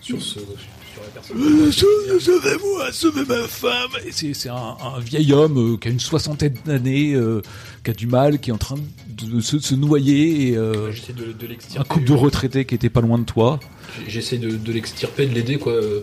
sur 0.00 0.20
ce, 0.22 0.38
sur 0.38 1.02
la 1.02 1.08
personne. 1.12 1.36
Euh, 1.40 1.70
Sauvez-moi, 1.70 2.92
sauvez 2.92 3.24
ma 3.26 3.46
femme 3.46 3.90
Et 4.06 4.12
C'est 4.12 4.32
c'est 4.34 4.48
un, 4.48 4.76
un 4.82 4.98
vieil 5.00 5.32
homme 5.32 5.74
euh, 5.74 5.76
qui 5.76 5.88
a 5.88 5.90
une 5.90 6.00
soixantaine 6.00 6.56
d'années, 6.64 7.12
euh, 7.14 7.42
qui 7.84 7.90
a 7.90 7.94
du 7.94 8.06
mal, 8.06 8.38
qui 8.40 8.50
est 8.50 8.52
en 8.52 8.58
train 8.58 8.76
de 9.08 9.40
se, 9.40 9.58
se 9.58 9.74
noyer, 9.74 10.48
et 10.48 10.56
euh, 10.56 10.90
J'essaie 10.92 11.12
de, 11.12 11.32
de 11.32 11.44
un 11.44 11.48
l'extirper. 11.48 11.88
couple 11.88 12.06
de 12.06 12.12
retraités 12.14 12.64
qui 12.64 12.74
était 12.74 12.90
pas 12.90 13.00
loin 13.02 13.18
de 13.18 13.24
toi. 13.24 13.60
J'essaie 14.06 14.38
de, 14.38 14.50
de 14.56 14.72
l'extirper, 14.72 15.26
de 15.26 15.34
l'aider, 15.34 15.58
quoi. 15.58 15.72
euh, 15.72 16.00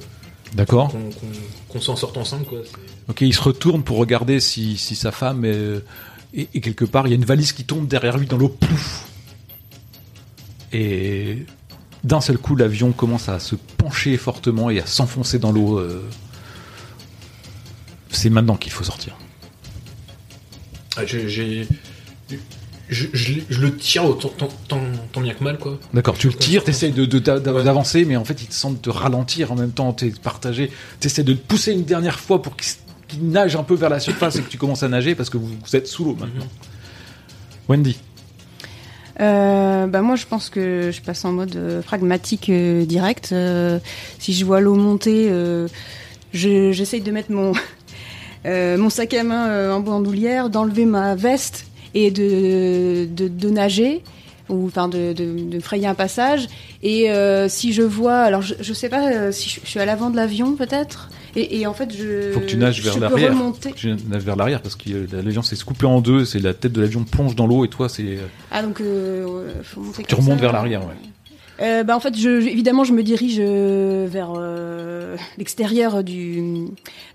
D'accord 0.53 0.89
Qu'on, 0.91 1.10
qu'on, 1.10 1.27
qu'on 1.69 1.81
s'en 1.81 1.95
sorte 1.95 2.17
ensemble, 2.17 2.45
quoi. 2.45 2.60
C'est- 2.63 2.71
Ok, 3.08 3.21
il 3.21 3.34
se 3.34 3.41
retourne 3.41 3.84
pour 3.84 3.97
regarder 3.97 4.39
si, 4.39 4.77
si 4.77 4.95
sa 4.95 5.12
femme 5.12 5.45
est, 5.45 5.79
et, 6.36 6.48
et 6.54 6.62
quelque 6.62 6.86
part, 6.86 7.08
il 7.08 7.12
y 7.12 7.13
a 7.13 7.15
une 7.15 7.26
valise 7.26 7.52
qui 7.54 7.63
tombe 7.63 7.88
derrière 7.88 8.17
lui 8.17 8.28
dans 8.28 8.38
l'eau. 8.38 8.50
Pouf 8.50 9.06
Et 10.74 11.45
d'un 12.04 12.21
seul 12.21 12.38
coup, 12.38 12.56
l'avion 12.56 12.91
commence 12.91 13.30
à 13.30 13.39
se 13.39 13.56
pencher 13.56 14.17
fortement 14.17 14.69
et 14.69 14.80
à 14.80 14.86
s'enfoncer 14.86 15.39
dans 15.39 15.52
l'eau. 15.52 15.80
euh. 15.80 16.04
C'est 18.10 18.30
maintenant 18.30 18.56
qu'il 18.56 18.71
faut 18.71 18.84
sortir. 18.84 19.15
Ah, 20.98 21.06
j'ai, 21.06 21.28
je, 21.28 23.06
je, 23.12 23.34
je 23.50 23.60
le 23.62 23.76
tire 23.76 24.06
autant, 24.06 24.30
tant, 24.30 24.48
tant, 24.67 24.80
tant 25.12 25.21
bien 25.21 25.34
que 25.34 25.43
mal, 25.43 25.58
quoi. 25.58 25.80
D'accord, 25.93 26.17
tu 26.17 26.28
le 26.28 26.34
tires, 26.36 26.63
t'essayes 26.63 26.91
de, 26.91 27.06
de- 27.06 27.19
d'a- 27.19 27.39
d'avancer, 27.39 28.06
mais 28.06 28.15
en 28.15 28.24
fait, 28.24 28.41
il 28.41 28.48
te 28.48 28.54
semble 28.54 28.80
te 28.80 28.89
ralentir 28.89 29.52
en 29.52 29.56
même 29.56 29.71
temps, 29.71 29.91
t'es 29.91 30.12
partagé. 30.12 30.71
T'essaies 31.00 31.24
de 31.24 31.34
le 31.34 31.38
pousser 31.39 31.74
une 31.74 31.84
dernière 31.84 32.19
fois 32.19 32.41
pour 32.41 32.56
qu'il 32.56 32.67
s- 33.10 33.15
qu'il 33.18 33.28
nage 33.30 33.56
un 33.56 33.63
peu 33.63 33.76
vers 33.76 33.89
la 33.89 34.00
surface 34.00 34.36
et 34.38 34.41
que 34.41 34.50
tu 34.50 34.58
commences 34.58 34.84
à 34.84 34.88
nager 34.88 35.15
parce 35.15 35.30
que 35.30 35.38
vous, 35.38 35.48
vous 35.48 35.76
êtes 35.76 35.88
sous 35.88 36.04
l'eau 36.06 36.15
maintenant. 36.20 36.46
Wendy, 37.68 37.98
Euh, 39.22 39.88
bah 39.88 40.02
moi, 40.02 40.15
je 40.18 40.26
pense 40.26 40.50
que 40.50 40.91
je 40.91 41.02
passe 41.02 41.24
en 41.24 41.32
mode 41.32 41.56
euh, 41.56 41.82
pragmatique 41.82 42.50
euh, 42.50 42.86
direct. 42.86 43.30
Euh, 43.32 43.80
si 44.20 44.34
je 44.34 44.44
vois 44.44 44.60
l'eau 44.60 44.76
monter, 44.76 45.28
euh, 45.30 45.68
je- 46.34 46.74
j'essaye 46.74 47.00
de 47.02 47.12
mettre 47.12 47.32
mon 47.32 47.54
euh, 48.46 48.78
mon 48.78 48.89
sac 48.89 49.13
à 49.13 49.24
main 49.24 49.48
euh, 49.48 49.72
en 49.74 49.80
bandoulière, 49.80 50.50
d'enlever 50.50 50.86
ma 50.86 51.15
veste 51.15 51.65
et 51.94 52.12
de, 52.12 53.06
de, 53.06 53.30
de 53.30 53.50
nager 53.50 54.04
ou 54.50 54.65
enfin 54.68 54.89
de, 54.89 55.13
de, 55.13 55.50
de 55.50 55.60
frayer 55.62 55.88
un 55.88 55.96
passage. 55.96 56.48
Et 56.84 57.10
euh, 57.10 57.48
si 57.48 57.72
je 57.72 57.84
vois, 57.84 58.18
alors 58.20 58.41
je, 58.41 58.56
je 58.60 58.74
sais 58.74 58.89
pas 58.89 59.10
euh, 59.13 59.32
si 59.32 59.50
je, 59.50 59.62
je 59.63 59.65
suis 59.70 59.80
à 59.80 59.86
l'avant 59.86 60.10
de 60.10 60.18
l'avion 60.18 60.56
peut-être? 60.58 61.10
Et, 61.36 61.60
et 61.60 61.67
en 61.67 61.74
fait, 61.74 61.93
je. 61.95 62.32
Faut 62.32 62.39
que 62.39 62.45
tu 62.45 62.58
nages 62.58 62.82
vers 62.82 62.98
l'arrière. 63.00 63.34
Tu 63.76 63.93
nages 64.10 64.24
vers 64.24 64.36
l'arrière 64.36 64.62
parce 64.62 64.76
que 64.76 64.89
la 65.12 65.21
l'avion 65.21 65.41
s'est 65.41 65.58
coupée 65.58 65.86
en 65.86 66.02
deux, 66.02 66.26
c'est 66.26 66.39
la 66.39 66.54
tête 66.54 66.71
de 66.71 66.82
l'avion 66.82 67.04
plonge 67.04 67.36
dans 67.36 67.48
l'eau 67.48 67.65
et 67.65 67.67
toi 67.69 67.89
c'est 67.89 68.17
Ah 68.52 68.62
donc 68.63 68.80
euh, 68.82 69.45
faut 69.63 69.82
monter 69.82 70.04
tu 70.04 70.15
remontes 70.15 70.36
ça. 70.36 70.41
vers 70.41 70.54
l'arrière. 70.54 70.82
Ouais. 70.82 70.93
Euh, 71.62 71.84
bah 71.86 71.95
en 71.95 72.02
fait, 72.02 72.17
je, 72.17 72.41
je- 72.41 72.48
évidemment, 72.50 72.84
je 72.84 72.91
me 72.91 73.02
dirige 73.02 73.38
euh, 73.39 74.06
vers 74.10 74.34
euh, 74.36 75.15
l'extérieur 75.38 76.04
du 76.04 76.65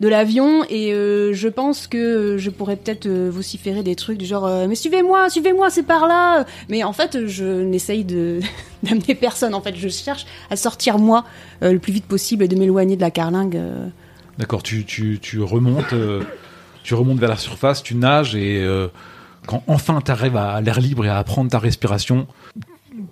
de 0.01 0.09
l'avion 0.09 0.65
et 0.71 0.93
je 0.93 1.49
pense 1.49 1.87
que 1.87 2.37
je 2.39 2.49
pourrais 2.49 2.77
peut-être 2.77 3.07
vociférer 3.09 3.83
des 3.83 3.95
trucs 3.97 4.17
du 4.17 4.25
genre 4.25 4.49
mais 4.67 4.75
suivez-moi, 4.75 5.29
suivez-moi, 5.29 5.69
c'est 5.71 5.83
par 5.83 6.07
là. 6.09 6.47
Mais 6.71 6.85
en 6.85 6.93
fait, 6.95 7.27
je 7.27 7.63
n'essaye 7.63 8.05
de 8.05 8.41
d'amener 8.83 9.15
personne. 9.15 9.55
En 9.55 9.61
fait, 9.61 9.77
je 9.77 9.89
cherche 9.89 10.25
à 10.51 10.57
sortir 10.57 10.99
moi 10.99 11.25
le 11.61 11.79
plus 11.79 11.93
vite 11.93 12.07
possible 12.07 12.45
et 12.45 12.49
de 12.49 12.57
m'éloigner 12.57 12.97
de 12.97 13.03
la 13.03 13.11
carlingue. 13.11 13.59
D'accord, 14.41 14.63
tu, 14.63 14.85
tu, 14.85 15.19
tu 15.21 15.41
remontes, 15.43 15.93
euh, 15.93 16.25
tu 16.83 16.95
remontes 16.95 17.19
vers 17.21 17.29
la 17.29 17.37
surface, 17.37 17.83
tu 17.83 17.95
nages 17.95 18.35
et 18.35 18.61
euh, 18.63 18.89
quand 19.47 19.63
enfin 19.67 20.01
tu 20.03 20.11
arrives 20.11 20.37
à 20.37 20.61
l'air 20.63 20.81
libre 20.81 21.05
et 21.05 21.09
à 21.11 21.23
prendre 21.25 21.51
ta 21.51 21.59
respiration, 21.59 22.27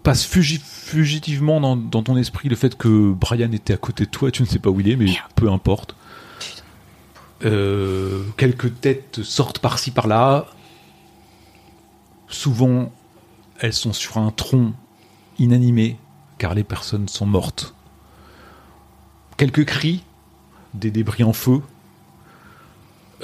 passe 0.03 0.27
fugi- 0.27 0.59
fugitivement 0.61 1.61
dans, 1.61 1.77
dans 1.77 2.03
ton 2.03 2.17
esprit 2.17 2.49
le 2.49 2.57
fait 2.57 2.77
que 2.77 3.12
Brian 3.12 3.53
était 3.53 3.75
à 3.75 3.77
côté 3.77 4.07
de 4.07 4.11
toi, 4.11 4.31
tu 4.31 4.43
ne 4.43 4.49
sais 4.49 4.59
pas 4.59 4.71
où 4.71 4.81
il 4.81 4.88
est, 4.88 4.97
mais 4.97 5.12
peu 5.35 5.51
importe. 5.53 5.95
Euh, 7.45 8.25
quelques 8.37 8.81
têtes 8.81 9.23
sortent 9.23 9.59
par-ci 9.61 9.91
par-là. 9.91 10.47
Souvent, 12.29 12.91
elles 13.61 13.73
sont 13.75 13.93
sur 13.93 14.17
un 14.19 14.31
tronc 14.31 14.73
inanimé, 15.38 15.99
car 16.38 16.55
les 16.55 16.64
personnes 16.64 17.07
sont 17.09 17.27
mortes. 17.27 17.75
Quelques 19.37 19.64
cris, 19.67 20.03
des 20.74 20.90
débris 20.90 21.24
en 21.24 21.33
feu. 21.33 21.61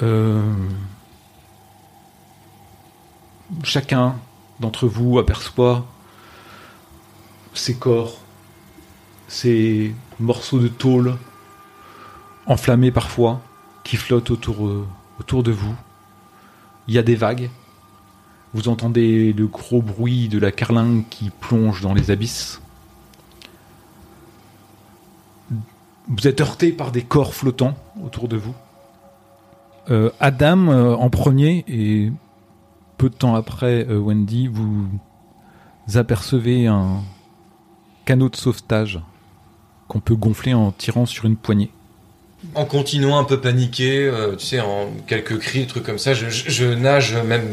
Euh, 0.01 0.53
chacun 3.63 4.15
d'entre 4.59 4.87
vous 4.87 5.19
aperçoit 5.19 5.85
ces 7.53 7.75
corps, 7.75 8.19
ces 9.27 9.95
morceaux 10.19 10.59
de 10.59 10.67
tôle 10.67 11.15
enflammés 12.45 12.91
parfois 12.91 13.41
qui 13.83 13.97
flottent 13.97 14.31
autour, 14.31 14.67
euh, 14.67 14.85
autour 15.19 15.43
de 15.43 15.51
vous. 15.51 15.75
Il 16.87 16.93
y 16.93 16.97
a 16.97 17.03
des 17.03 17.15
vagues. 17.15 17.49
Vous 18.53 18.69
entendez 18.69 19.33
le 19.33 19.47
gros 19.47 19.81
bruit 19.81 20.29
de 20.29 20.39
la 20.39 20.51
carlingue 20.51 21.03
qui 21.09 21.29
plonge 21.29 21.81
dans 21.81 21.93
les 21.93 22.11
abysses. 22.11 22.61
Vous 26.07 26.27
êtes 26.27 26.41
heurté 26.41 26.71
par 26.71 26.91
des 26.91 27.01
corps 27.01 27.33
flottants 27.33 27.75
autour 28.03 28.27
de 28.27 28.37
vous. 28.37 28.53
Euh, 29.89 30.11
Adam 30.19 30.67
euh, 30.67 30.95
en 30.95 31.09
premier 31.09 31.63
et 31.67 32.11
peu 32.97 33.09
de 33.09 33.15
temps 33.15 33.35
après 33.35 33.85
euh, 33.87 33.99
Wendy, 33.99 34.47
vous 34.47 34.87
apercevez 35.93 36.67
un 36.67 37.01
canot 38.05 38.29
de 38.29 38.35
sauvetage 38.35 38.99
qu'on 39.87 39.99
peut 39.99 40.15
gonfler 40.15 40.53
en 40.53 40.71
tirant 40.71 41.05
sur 41.05 41.25
une 41.25 41.37
poignée. 41.37 41.71
En 42.53 42.65
continuant 42.65 43.17
un 43.17 43.23
peu 43.23 43.39
paniqué, 43.41 44.05
euh, 44.07 44.35
tu 44.35 44.45
sais, 44.45 44.59
en 44.61 44.89
quelques 45.07 45.37
cris, 45.39 45.59
des 45.61 45.67
trucs 45.67 45.83
comme 45.83 45.97
ça, 45.99 46.13
je, 46.13 46.29
je- 46.29 46.49
je 46.49 46.65
nage 46.65 47.13
même 47.15 47.43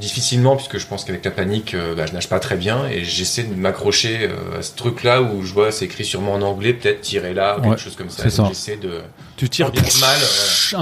difficilement, 0.00 0.56
puisque 0.56 0.78
je 0.78 0.86
pense 0.86 1.04
qu'avec 1.04 1.24
la 1.24 1.30
panique, 1.30 1.74
euh, 1.74 1.94
bah, 1.94 2.06
je 2.06 2.12
nage 2.12 2.28
pas 2.28 2.40
très 2.40 2.56
bien, 2.56 2.86
et 2.88 3.04
j'essaie 3.04 3.42
de 3.44 3.54
m'accrocher 3.54 4.20
euh, 4.22 4.58
à 4.58 4.62
ce 4.62 4.74
truc-là 4.74 5.22
où 5.22 5.42
je 5.42 5.52
vois 5.52 5.72
c'est 5.72 5.84
écrit 5.84 6.04
sûrement 6.04 6.34
en 6.34 6.42
anglais, 6.42 6.72
peut-être 6.74 7.00
tirer 7.02 7.32
là, 7.34 7.58
ou 7.58 7.62
Ouais, 7.62 7.68
quelque 7.70 7.80
chose 7.80 7.96
comme 7.96 8.10
ça. 8.10 8.22
J'essaie 8.48 8.76
de. 8.76 9.00
Tu 9.36 9.48
tires 9.48 9.70
que 9.72 10.00
mal, 10.00 10.18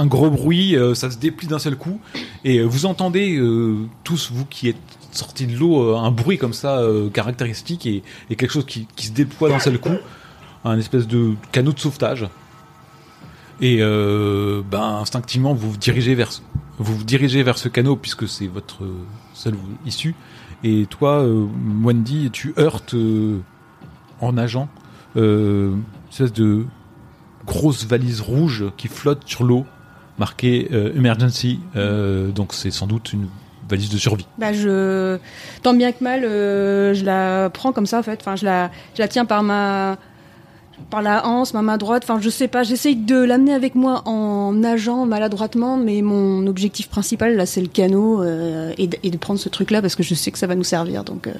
un 0.01 0.05
gros 0.05 0.29
bruit, 0.29 0.75
ça 0.95 1.09
se 1.11 1.17
déplie 1.17 1.47
d'un 1.47 1.59
seul 1.59 1.75
coup, 1.77 1.99
et 2.43 2.61
vous 2.61 2.85
entendez 2.85 3.39
tous 4.03 4.31
vous 4.33 4.45
qui 4.45 4.69
êtes 4.69 4.75
sortis 5.11 5.47
de 5.47 5.57
l'eau 5.57 5.95
un 5.95 6.11
bruit 6.11 6.37
comme 6.37 6.53
ça 6.53 6.81
caractéristique 7.13 7.85
et, 7.85 8.03
et 8.29 8.35
quelque 8.35 8.51
chose 8.51 8.65
qui, 8.65 8.87
qui 8.95 9.07
se 9.07 9.11
déploie 9.11 9.49
d'un 9.49 9.59
seul 9.59 9.79
coup, 9.79 9.95
un 10.65 10.77
espèce 10.77 11.07
de 11.07 11.33
canot 11.53 11.71
de 11.73 11.79
sauvetage. 11.79 12.25
Et 13.61 13.79
euh, 13.81 14.61
ben 14.69 14.99
instinctivement 15.01 15.53
vous 15.53 15.71
vous 15.71 15.77
dirigez 15.77 16.15
vers 16.15 16.29
vous 16.77 16.95
vous 16.95 17.03
dirigez 17.03 17.43
vers 17.43 17.57
ce 17.57 17.67
canot 17.67 17.97
puisque 17.97 18.27
c'est 18.27 18.47
votre 18.47 18.83
seule 19.33 19.55
issue. 19.85 20.15
Et 20.63 20.85
toi, 20.89 21.21
euh, 21.21 21.45
Wendy, 21.83 22.29
tu 22.31 22.53
heurtes 22.57 22.93
euh, 22.93 23.39
en 24.19 24.33
nageant 24.33 24.67
euh, 25.15 25.71
une 25.71 25.83
espèce 26.09 26.33
de 26.33 26.65
grosse 27.45 27.85
valise 27.85 28.21
rouge 28.21 28.65
qui 28.77 28.87
flotte 28.87 29.23
sur 29.25 29.43
l'eau, 29.43 29.65
marquée 30.17 30.67
euh, 30.71 30.93
emergency. 30.95 31.59
Donc 31.75 32.53
c'est 32.53 32.71
sans 32.71 32.87
doute 32.87 33.13
une 33.13 33.27
valise 33.69 33.89
de 33.89 33.97
survie. 33.97 34.27
Bah 34.37 34.51
je 34.51 35.17
tant 35.63 35.73
bien 35.73 35.91
que 35.91 36.03
mal, 36.03 36.21
je 36.23 37.03
la 37.05 37.49
prends 37.49 37.71
comme 37.71 37.85
ça 37.85 37.99
en 37.99 38.03
fait. 38.03 38.19
Enfin, 38.21 38.35
je 38.35 38.45
la 38.45 38.71
je 38.95 39.01
la 39.01 39.07
tiens 39.07 39.25
par 39.25 39.43
ma 39.43 39.97
par 40.89 41.01
la 41.01 41.25
hanse, 41.27 41.53
ma 41.53 41.61
main 41.61 41.77
droite. 41.77 42.03
Enfin, 42.03 42.19
je 42.21 42.29
sais 42.29 42.47
pas. 42.47 42.63
J'essaye 42.63 42.95
de 42.95 43.15
l'amener 43.21 43.53
avec 43.53 43.75
moi 43.75 44.01
en 44.05 44.53
nageant 44.53 45.05
maladroitement, 45.05 45.77
mais 45.77 46.01
mon 46.01 46.47
objectif 46.47 46.89
principal 46.89 47.35
là, 47.35 47.45
c'est 47.45 47.61
le 47.61 47.67
canot 47.67 48.21
euh, 48.23 48.73
et, 48.77 48.87
de, 48.87 48.97
et 49.03 49.11
de 49.11 49.17
prendre 49.17 49.39
ce 49.39 49.49
truc-là 49.49 49.81
parce 49.81 49.95
que 49.95 50.03
je 50.03 50.13
sais 50.15 50.31
que 50.31 50.37
ça 50.37 50.47
va 50.47 50.55
nous 50.55 50.63
servir. 50.63 51.03
Donc, 51.03 51.27
euh, 51.27 51.33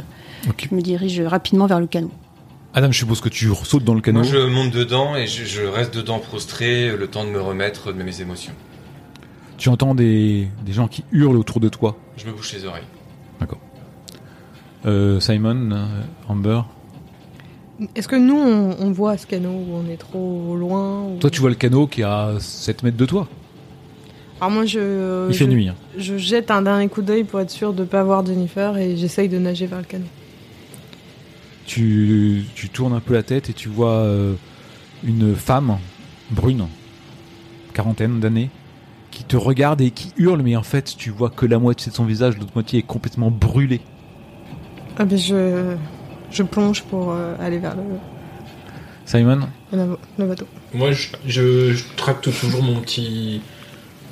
je 0.58 0.76
me 0.76 0.82
dirige 0.82 1.20
rapidement 1.22 1.66
vers 1.66 1.80
le 1.80 1.88
canot. 1.88 2.12
Adam, 2.74 2.92
je 2.92 3.00
suppose 3.00 3.22
que 3.22 3.30
tu 3.30 3.50
sautes 3.64 3.84
dans 3.84 3.96
le 3.96 4.02
canot. 4.02 4.20
Moi, 4.20 4.30
je 4.30 4.48
monte 4.48 4.72
dedans 4.72 5.16
et 5.16 5.26
je, 5.28 5.44
je 5.46 5.64
reste 5.64 5.96
dedans 5.96 6.20
prostré, 6.20 6.96
le 6.96 7.08
temps 7.08 7.24
de 7.26 7.30
me 7.30 7.42
remettre 7.42 7.92
de 7.92 8.04
mes 8.04 8.22
émotions. 8.22 8.54
Tu 9.58 9.70
entends 9.70 9.96
des, 9.96 10.48
des 10.66 10.72
gens 10.72 10.88
qui 10.88 11.04
hurlent 11.12 11.38
autour 11.38 11.60
de 11.60 11.68
toi. 11.68 11.98
Je 12.16 12.26
me 12.28 12.32
bouche 12.32 12.54
les 12.54 12.66
oreilles. 12.66 12.84
Euh, 14.86 15.20
Simon, 15.20 15.88
Amber. 16.30 16.62
Est-ce 17.96 18.08
que 18.08 18.16
nous, 18.16 18.36
on, 18.38 18.76
on 18.80 18.92
voit 18.92 19.18
ce 19.18 19.26
canot 19.26 19.50
ou 19.50 19.68
on 19.86 19.90
est 19.90 19.98
trop 19.98 20.56
loin 20.58 21.04
ou- 21.04 21.18
Toi, 21.20 21.30
tu 21.30 21.40
vois 21.40 21.50
le 21.50 21.56
canot 21.56 21.88
qui 21.88 22.02
est 22.02 22.06
à 22.06 22.34
7 22.40 22.84
mètres 22.84 22.98
de 22.98 23.06
toi. 23.06 23.28
Alors 24.42 24.52
moi, 24.52 24.66
je, 24.66 25.28
Il 25.30 25.34
fait 25.36 25.46
je, 25.46 25.50
nuit. 25.50 25.68
hein. 25.70 25.76
je 25.98 26.18
jette 26.18 26.52
un 26.52 26.62
dernier 26.62 26.88
coup 26.90 27.02
d'œil 27.02 27.24
pour 27.24 27.40
être 27.42 27.50
sûr 27.52 27.74
de 27.74 27.84
pas 27.84 28.04
voir 28.04 28.26
Jennifer 28.26 28.78
et 28.78 28.96
j'essaye 28.98 29.28
de 29.30 29.38
nager 29.38 29.66
vers 29.66 29.80
le 29.80 29.86
canot. 29.86 30.06
Tu, 31.66 32.44
tu 32.56 32.70
tournes 32.70 32.94
un 32.94 33.00
peu 33.00 33.14
la 33.14 33.24
tête 33.24 33.50
et 33.50 33.54
tu 33.54 33.70
vois 33.70 33.92
euh, 33.92 34.34
une 35.04 35.36
femme 35.36 35.78
brune, 36.32 36.66
quarantaine 37.74 38.20
d'années, 38.20 38.50
qui 39.12 39.24
te 39.24 39.38
regarde 39.38 39.80
et 39.82 39.92
qui 39.92 40.12
hurle, 40.18 40.42
mais 40.42 40.56
en 40.56 40.64
fait, 40.64 40.96
tu 40.98 41.12
vois 41.12 41.30
que 41.30 41.46
la 41.46 41.60
moitié 41.60 41.92
de 41.92 41.96
son 41.96 42.06
visage, 42.06 42.38
l'autre 42.38 42.52
moitié 42.56 42.80
est 42.80 42.84
complètement 42.84 43.30
brûlée. 43.30 43.82
Ah 44.98 45.06
ben 45.06 45.18
je, 45.18 45.76
je 46.32 46.44
plonge 46.44 46.84
pour 46.84 47.12
euh, 47.12 47.36
aller 47.40 47.58
vers 47.60 47.76
le, 47.76 47.84
Simon, 49.06 49.40
le, 49.74 50.26
bateau. 50.26 50.46
Moi, 50.74 50.92
je, 50.92 51.08
je, 51.26 51.74
je 51.74 51.84
tracte 51.96 52.30
toujours 52.40 52.62
mon 52.62 52.80
petit, 52.80 53.42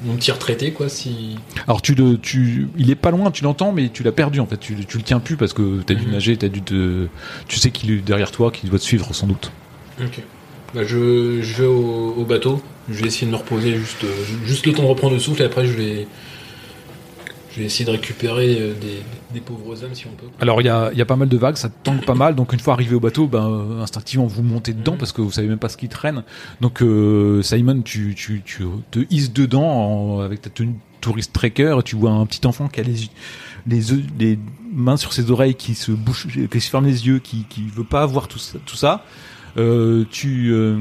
mon 0.04 0.16
petit 0.16 0.32
retraité, 0.32 0.72
quoi. 0.72 0.90
Si 0.90 1.38
alors 1.68 1.82
tu 1.82 1.94
le, 1.94 2.18
tu, 2.18 2.68
il 2.78 2.90
est 2.90 2.96
pas 2.96 3.12
loin, 3.12 3.30
tu 3.30 3.44
l'entends, 3.44 3.72
mais 3.72 3.90
tu 3.90 4.02
l'as 4.04 4.12
perdu 4.12 4.40
en 4.40 4.48
fait. 4.48 4.58
Tu, 4.58 4.76
tu 4.86 4.98
le 4.98 5.04
tiens 5.04 5.20
plus 5.20 5.38
parce 5.38 5.54
que 5.54 5.82
t'as 5.86 5.94
dû 5.94 6.06
Mhm. 6.06 6.12
nager, 6.14 6.38
t'as 6.38 6.48
dû 6.48 6.62
te, 6.64 7.08
tu 7.48 7.58
sais 7.60 7.70
qu'il 7.72 7.92
est 7.92 7.98
derrière 7.98 8.32
toi, 8.32 8.52
qu'il 8.52 8.70
doit 8.70 8.80
te 8.80 8.84
suivre 8.84 9.14
sans 9.14 9.28
doute. 9.28 9.52
Ok. 10.02 10.22
Bah, 10.74 10.82
je, 10.84 11.42
je 11.42 11.62
vais 11.62 11.68
au, 11.68 12.16
au 12.18 12.26
bateau. 12.26 12.62
Je 12.90 13.02
vais 13.02 13.08
essayer 13.08 13.28
de 13.28 13.32
me 13.32 13.38
reposer 13.38 13.76
juste, 13.76 14.06
juste 14.46 14.66
le 14.66 14.74
temps 14.74 14.84
de 14.84 14.88
reprendre 14.88 15.14
le 15.14 15.20
souffle 15.20 15.42
et 15.42 15.46
après 15.46 15.66
je 15.68 15.74
vais, 15.74 16.08
je 17.58 17.62
vais 17.64 17.66
essayer 17.66 17.86
de 17.86 17.90
récupérer 17.92 18.58
euh, 18.62 18.74
des, 18.80 19.02
des 19.34 19.42
pauvres 19.42 19.84
âmes 19.84 19.94
si 19.96 20.06
on 20.06 20.12
peut. 20.12 20.28
Alors 20.40 20.62
il 20.62 20.66
y 20.66 20.70
a, 20.70 20.92
il 20.94 20.98
y 20.98 21.02
a 21.02 21.06
pas 21.06 21.16
mal 21.16 21.28
de 21.28 21.38
vagues, 21.38 21.56
ça 21.58 21.70
tangue 21.70 22.06
pas 22.06 22.14
mal, 22.14 22.36
donc 22.36 22.54
une 22.54 22.60
fois 22.60 22.74
arrivé 22.76 22.94
au 22.96 23.00
bateau, 23.00 23.26
ben, 23.28 23.50
euh, 23.50 23.82
instinctivement 23.82 24.28
vous 24.28 24.44
montez 24.44 24.74
dedans 24.74 24.92
Mhm. 24.94 24.98
parce 25.00 25.12
que 25.12 25.22
vous 25.22 25.32
savez 25.32 25.48
même 25.48 25.58
pas 25.58 25.70
ce 25.70 25.78
qui 25.78 25.90
traîne. 25.90 26.24
Donc 26.62 26.82
euh, 26.84 27.42
Simon, 27.42 27.82
tu, 27.82 28.14
tu, 28.16 28.44
tu 28.46 28.64
te 28.92 29.00
hisses 29.10 29.34
dedans 29.34 29.64
en- 29.66 30.20
avec 30.22 30.42
ta 30.42 30.50
tenue 30.52 30.76
touriste 31.02 31.34
trekker, 31.34 31.80
tu 31.84 31.96
vois 31.96 32.12
un 32.12 32.26
petit 32.28 32.46
enfant 32.46 32.68
qui 32.68 32.80
a 32.80 32.84
les, 32.84 32.96
les, 33.66 33.92
yeux- 33.92 34.04
les 34.20 34.38
mains 34.72 34.98
sur 34.98 35.12
ses 35.14 35.32
oreilles, 35.32 35.56
qui 35.56 35.74
se 35.74 35.92
bouche, 35.92 36.28
qui 36.52 36.62
se 36.62 36.70
ferme 36.70 36.86
les 36.86 37.08
yeux, 37.08 37.18
qui, 37.20 37.46
qui 37.50 37.64
veut 37.68 37.84
pas 37.84 38.06
voir 38.06 38.28
tout 38.28 38.40
ça. 38.40 38.60
Tout 38.68 38.76
ça. 38.76 39.04
Euh, 39.58 40.06
tu, 40.12 40.52
euh, 40.52 40.78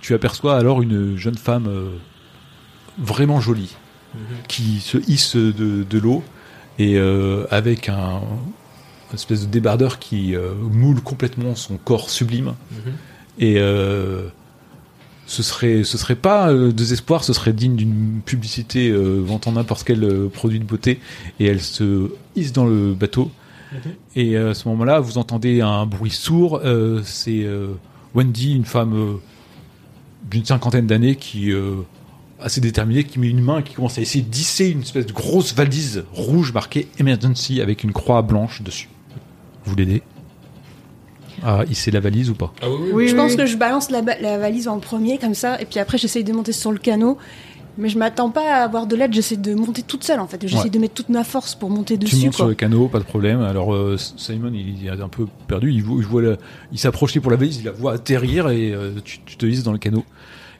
tu 0.00 0.12
aperçois 0.14 0.56
alors 0.56 0.82
une 0.82 1.16
jeune 1.16 1.36
femme 1.36 1.66
euh, 1.68 1.90
vraiment 2.98 3.40
jolie 3.40 3.76
qui 4.48 4.80
se 4.80 4.98
hisse 5.08 5.36
de, 5.36 5.84
de 5.88 5.98
l'eau 5.98 6.22
et 6.78 6.96
euh, 6.98 7.44
avec 7.50 7.88
un 7.88 8.20
une 9.10 9.14
espèce 9.14 9.42
de 9.42 9.46
débardeur 9.50 9.98
qui 9.98 10.34
euh, 10.36 10.52
moule 10.54 11.00
complètement 11.00 11.54
son 11.54 11.76
corps 11.78 12.10
sublime 12.10 12.54
Mhm. 12.70 12.92
et 13.38 13.54
euh, 13.58 14.28
ce 15.26 15.42
serait 15.42 15.82
ce 15.84 15.96
serait 15.98 16.14
pas 16.16 16.52
désespoir 16.72 17.24
ce 17.24 17.32
serait 17.32 17.52
digne 17.52 17.76
d'une 17.76 18.20
publicité 18.24 18.90
vantant 18.92 19.52
n'importe 19.52 19.84
quel 19.84 20.28
produit 20.32 20.58
de 20.58 20.64
beauté 20.64 21.00
et 21.40 21.46
elle 21.46 21.60
se 21.60 22.10
hisse 22.36 22.52
dans 22.52 22.66
le 22.66 22.94
bateau 22.94 23.30
Et 24.16 24.36
euh, 24.38 24.50
à 24.52 24.54
ce 24.54 24.66
moment-là, 24.68 24.98
vous 25.00 25.18
entendez 25.18 25.60
un 25.60 25.84
bruit 25.84 26.10
sourd. 26.10 26.62
c'est 27.04 27.46
Wendy, 28.14 28.54
une 28.56 28.64
femme 28.64 29.18
d'une 30.30 30.44
cinquantaine 30.46 30.86
d'années 30.86 31.16
qui 31.16 31.52
assez 32.40 32.60
déterminée, 32.60 33.04
qui 33.04 33.18
met 33.18 33.28
une 33.28 33.40
main 33.40 33.58
et 33.58 33.62
qui 33.62 33.74
commence 33.74 33.98
à 33.98 34.00
essayer 34.00 34.22
d'hisser 34.24 34.68
une 34.68 34.82
espèce 34.82 35.06
de 35.06 35.12
grosse 35.12 35.54
valise 35.54 36.04
rouge 36.12 36.52
marquée 36.52 36.88
Emergency 36.98 37.60
avec 37.60 37.82
une 37.84 37.92
croix 37.92 38.22
blanche 38.22 38.62
dessus. 38.62 38.88
Vous 39.64 39.74
l'aidez 39.76 40.02
à 41.42 41.64
hisser 41.70 41.90
la 41.90 42.00
valise 42.00 42.30
ou 42.30 42.34
pas? 42.34 42.52
Ah 42.62 42.66
oui, 42.68 42.76
oui. 42.80 42.90
Oui, 42.94 43.08
Je 43.08 43.14
pense 43.16 43.36
que 43.36 43.46
je 43.46 43.56
balance 43.56 43.90
la, 43.90 44.02
valise 44.38 44.66
en 44.68 44.78
premier, 44.80 45.18
comme 45.18 45.34
ça, 45.34 45.60
et 45.60 45.64
puis 45.66 45.78
après 45.78 45.98
j'essaye 45.98 46.24
de 46.24 46.32
monter 46.32 46.52
sur 46.52 46.72
le 46.72 46.78
canot. 46.78 47.18
Mais 47.80 47.88
je 47.88 47.96
m'attends 47.96 48.30
pas 48.30 48.56
à 48.56 48.64
avoir 48.64 48.88
de 48.88 48.96
l'aide, 48.96 49.12
j'essaie 49.14 49.36
de 49.36 49.54
monter 49.54 49.82
toute 49.82 50.02
seule 50.02 50.18
en 50.18 50.26
fait. 50.26 50.40
J'essaie 50.48 50.64
Ouais. 50.64 50.68
de 50.68 50.78
mettre 50.80 50.94
toute 50.94 51.10
ma 51.10 51.22
force 51.22 51.54
pour 51.54 51.70
monter 51.70 51.96
Tu 51.96 52.06
dessus. 52.06 52.24
montes 52.24 52.34
sur 52.34 52.48
le 52.48 52.54
canot, 52.56 52.88
pas 52.88 52.98
de 52.98 53.04
problème. 53.04 53.40
Alors 53.40 53.72
euh, 53.72 53.96
Simon, 54.16 54.50
il 54.52 54.84
est 54.84 54.90
un 54.90 55.08
peu 55.08 55.26
perdu. 55.46 55.72
Il, 55.72 55.84
voit- 55.84 55.98
il 56.00 56.04
voit 56.04 56.22
la- 56.22 56.36
il 56.72 56.78
s'approchait 56.80 57.20
pour 57.20 57.30
la 57.30 57.36
valise, 57.36 57.58
il 57.58 57.66
la 57.66 57.70
voit 57.70 57.92
atterrir 57.92 58.48
et 58.48 58.72
euh, 58.72 58.94
tu, 59.04 59.20
tu 59.24 59.36
te 59.36 59.46
hisses 59.46 59.62
dans 59.62 59.70
le 59.70 59.78
canot. 59.78 60.04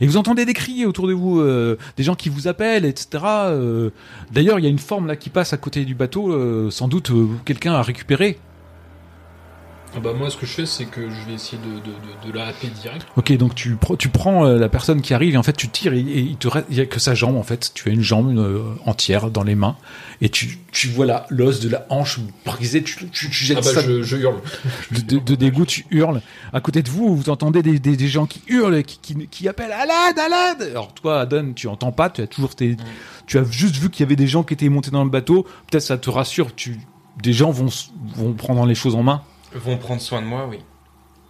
Et 0.00 0.06
vous 0.06 0.16
entendez 0.16 0.44
des 0.44 0.54
cris 0.54 0.86
autour 0.86 1.08
de 1.08 1.12
vous, 1.12 1.40
euh, 1.40 1.76
des 1.96 2.02
gens 2.04 2.14
qui 2.14 2.28
vous 2.28 2.48
appellent, 2.48 2.84
etc. 2.84 3.24
euh. 3.24 3.90
D'ailleurs, 4.32 4.58
il 4.58 4.64
y 4.64 4.66
a 4.66 4.70
une 4.70 4.78
forme 4.78 5.06
là 5.06 5.16
qui 5.16 5.30
passe 5.30 5.52
à 5.52 5.56
côté 5.56 5.84
du 5.84 5.94
bateau. 5.94 6.32
euh, 6.32 6.70
sans 6.70 6.88
doute, 6.88 7.10
quelqu'un 7.44 7.72
a 7.72 7.82
récupéré. 7.82 8.38
Ah 9.96 10.00
bah 10.00 10.12
moi, 10.12 10.28
ce 10.30 10.36
que 10.36 10.46
je 10.46 10.52
fais, 10.52 10.66
c'est 10.66 10.84
que 10.84 11.08
je 11.10 11.26
vais 11.26 11.34
essayer 11.34 11.58
de, 11.62 11.80
de, 11.80 12.26
de, 12.26 12.30
de 12.30 12.36
la 12.38 12.46
happer 12.46 12.68
direct. 12.68 13.06
Ok, 13.16 13.32
donc 13.36 13.54
tu, 13.54 13.74
pr- 13.74 13.96
tu 13.96 14.10
prends 14.10 14.44
euh, 14.46 14.58
la 14.58 14.68
personne 14.68 15.00
qui 15.00 15.14
arrive 15.14 15.34
et 15.34 15.36
en 15.38 15.42
fait 15.42 15.54
tu 15.56 15.68
tires 15.70 15.92
et, 15.94 16.00
et 16.00 16.18
il 16.20 16.36
te 16.36 16.46
reste, 16.46 16.66
il 16.70 16.76
y 16.76 16.80
a 16.80 16.86
que 16.86 17.00
sa 17.00 17.14
jambe 17.14 17.36
en 17.36 17.42
fait. 17.42 17.72
Tu 17.74 17.88
as 17.88 17.92
une 17.92 18.02
jambe 18.02 18.36
euh, 18.38 18.74
entière 18.84 19.30
dans 19.30 19.42
les 19.42 19.54
mains 19.54 19.76
et 20.20 20.28
tu, 20.28 20.58
tu 20.72 20.88
vois 20.88 21.24
l'os 21.30 21.60
de 21.60 21.68
la 21.70 21.86
hanche 21.88 22.20
brisée. 22.44 22.82
Tu, 22.82 23.08
tu, 23.08 23.30
tu 23.30 23.32
jettes 23.32 23.58
Ah 23.60 23.64
bah 23.64 23.72
ça 23.74 23.80
je, 23.82 24.02
je 24.02 24.16
hurle. 24.18 24.36
de, 24.90 25.34
dégoût, 25.34 25.64
tu 25.66 25.86
hurles. 25.90 26.20
À 26.52 26.60
côté 26.60 26.82
de 26.82 26.90
vous, 26.90 27.16
vous 27.16 27.30
entendez 27.30 27.62
des, 27.62 27.78
des, 27.78 27.96
des 27.96 28.08
gens 28.08 28.26
qui 28.26 28.42
hurlent, 28.46 28.82
qui, 28.82 28.98
qui, 28.98 29.26
qui 29.28 29.48
appellent 29.48 29.72
à 29.72 29.84
l'aide, 29.86 30.18
à 30.18 30.28
l'aide. 30.28 30.70
Alors 30.70 30.92
toi, 30.92 31.20
Adon, 31.20 31.52
tu 31.54 31.66
entends 31.66 31.92
pas, 31.92 32.10
tu 32.10 32.20
as 32.20 32.26
toujours 32.26 32.54
tes, 32.54 32.76
tu 33.26 33.38
as 33.38 33.44
juste 33.44 33.76
vu 33.76 33.90
qu'il 33.90 34.04
y 34.04 34.06
avait 34.06 34.16
des 34.16 34.28
gens 34.28 34.42
qui 34.42 34.54
étaient 34.54 34.68
montés 34.68 34.90
dans 34.90 35.04
le 35.04 35.10
bateau. 35.10 35.44
Peut-être 35.70 35.82
ça 35.82 35.96
te 35.98 36.10
rassure. 36.10 36.54
Tu, 36.54 36.78
des 37.22 37.32
gens 37.32 37.50
vont, 37.50 37.68
vont 38.14 38.32
prendre 38.34 38.64
les 38.66 38.74
choses 38.74 38.94
en 38.94 39.02
main. 39.02 39.22
Vont 39.54 39.76
prendre 39.78 40.00
soin 40.02 40.20
de 40.20 40.26
moi, 40.26 40.46
oui. 40.48 40.58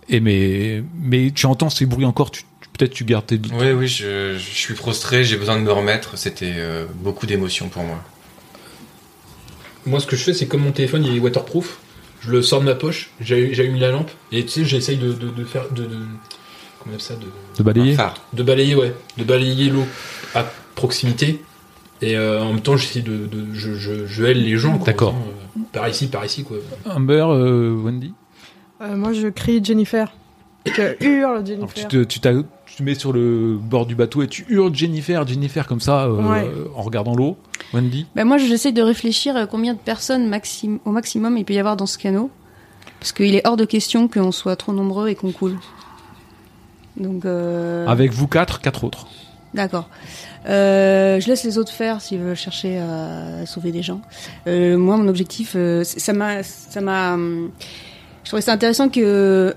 Et 0.09 0.21
mais, 0.21 0.83
mais 1.01 1.31
tu 1.35 1.47
entends 1.47 1.71
ces 1.71 1.87
bruits 1.87 2.05
encore. 2.07 2.31
Tu, 2.31 2.43
tu- 2.61 2.69
peut-être 2.77 2.93
tu 2.93 3.05
gardes 3.05 3.27
tes 3.27 3.39
doutes. 3.39 3.53
Oui, 3.57 3.73
oui, 3.73 3.87
je, 3.89 4.35
je 4.39 4.55
suis 4.55 4.75
frustré, 4.75 5.25
j'ai 5.25 5.37
besoin 5.37 5.57
de 5.57 5.61
me 5.63 5.71
remettre. 5.73 6.17
C'était 6.19 6.55
euh, 6.57 6.87
beaucoup 6.95 7.27
d'émotions 7.27 7.69
pour 7.69 7.83
moi. 7.85 8.03
Moi, 9.87 10.01
ce 10.01 10.07
que 10.07 10.17
je 10.17 10.23
fais, 10.25 10.35
c'est 10.35 10.47
comme 10.47 10.63
mon 10.63 10.73
téléphone, 10.73 11.05
il 11.05 11.17
est 11.17 11.21
waterproof. 11.21 11.79
Je 12.21 12.31
le 12.33 12.43
sors 12.43 12.61
de 12.61 12.65
ma 12.65 12.75
poche, 12.75 13.11
j'ai- 13.21 13.55
j'allume 13.55 13.77
la 13.79 13.91
lampe, 13.93 14.11
et 14.33 14.45
tu 14.45 14.51
sais, 14.51 14.65
j'essaye 14.65 14.97
de, 14.97 15.13
de, 15.13 15.29
de 15.29 15.45
faire. 15.45 15.71
De, 15.71 15.85
de, 15.85 15.89
comment 15.89 16.07
on 16.87 16.89
appelle 16.91 17.01
ça 17.01 17.15
de, 17.15 17.27
De 17.57 17.63
balayer. 17.63 17.97
De 18.33 18.43
balayer, 18.43 18.75
ouais. 18.75 18.93
De 19.19 19.25
balayer 19.25 19.71
l'eau 19.71 19.87
à 20.35 20.45
proximité. 20.75 21.41
Et 22.01 22.17
euh, 22.17 22.43
en 22.43 22.53
même 22.53 22.61
temps, 22.61 22.77
j'essaie 22.77 23.01
de. 23.03 23.27
de 23.27 23.53
je, 23.53 23.75
je, 23.75 24.07
je 24.07 24.25
hèle 24.25 24.43
les 24.45 24.57
gens, 24.57 24.77
quoi. 24.79 24.87
D'accord. 24.87 25.15
euh, 25.17 25.61
par 25.73 25.89
ici, 25.89 26.07
par 26.07 26.25
ici, 26.25 26.45
quoi. 26.45 26.59
Amber, 26.89 27.25
euh, 27.29 27.75
Wendy. 27.75 28.13
Euh, 28.81 28.97
moi, 28.97 29.13
je 29.13 29.29
crie 29.29 29.61
Jennifer. 29.65 30.13
Je 30.67 31.03
hurle 31.05 31.31
Alors, 31.33 31.43
tu, 31.45 31.53
Jennifer. 31.53 31.89
te, 31.89 32.05
tu, 32.05 32.21
t'as- 32.21 32.35
tu 32.67 32.75
te 32.77 32.83
mets 32.83 32.95
sur 32.95 33.13
le 33.13 33.57
bord 33.61 33.87
du 33.87 33.95
bateau 33.95 34.23
et 34.23 34.29
tu 34.29 34.45
hurles 34.49 34.75
Jennifer, 34.75 35.27
Jennifer 35.27 35.67
comme 35.67 35.81
ça, 35.81 36.05
euh, 36.05 36.23
Ouais. 36.23 36.49
en 36.77 36.83
regardant 36.83 37.15
l'eau. 37.17 37.37
Wendy. 37.73 38.07
Ben 38.15 38.25
moi 38.25 38.39
j'essaie 38.39 38.73
de 38.73 38.81
réfléchir 38.83 39.37
à 39.37 39.47
combien 39.47 39.75
de 39.75 39.79
personnes 39.79 40.29
maxim- 40.29 40.79
au 40.85 40.91
maximum 40.91 41.37
il 41.37 41.45
peut 41.45 41.55
y 41.55 41.59
avoir 41.59 41.77
dans 41.77 41.87
ce 41.87 41.99
canot. 41.99 42.31
Parce 43.01 43.13
qu'il 43.13 43.35
est 43.35 43.47
hors 43.47 43.57
de 43.57 43.65
question 43.65 44.09
qu'on 44.09 44.31
soit 44.33 44.57
trop 44.57 44.73
nombreux 44.73 45.09
et 45.09 45.15
qu'on 45.15 45.33
coule. 45.33 45.57
Donc. 46.97 47.25
euh, 47.25 47.87
Avec 47.87 48.13
vous 48.13 48.27
quatre, 48.27 48.61
quatre 48.61 48.85
autres. 48.85 49.07
D'accord. 49.59 49.89
Euh, 50.49 51.19
je 51.21 51.27
laisse 51.27 51.43
les 51.43 51.59
autres 51.59 51.73
faire 51.73 52.01
s'ils 52.01 52.21
veulent 52.21 52.37
chercher 52.37 52.79
à 52.79 53.45
sauver 53.45 53.73
des 53.73 53.83
gens. 53.83 54.01
Euh, 54.47 54.79
moi, 54.79 54.97
mon 54.97 55.09
objectif, 55.09 55.55
euh, 55.57 55.83
ça 55.85 56.13
m'a, 56.13 56.43
ça 56.45 56.81
m'a. 56.81 57.17
Je 57.17 58.29
trouvais 58.31 58.41
ça 58.43 58.53
intéressant 58.53 58.89
que 58.89 59.01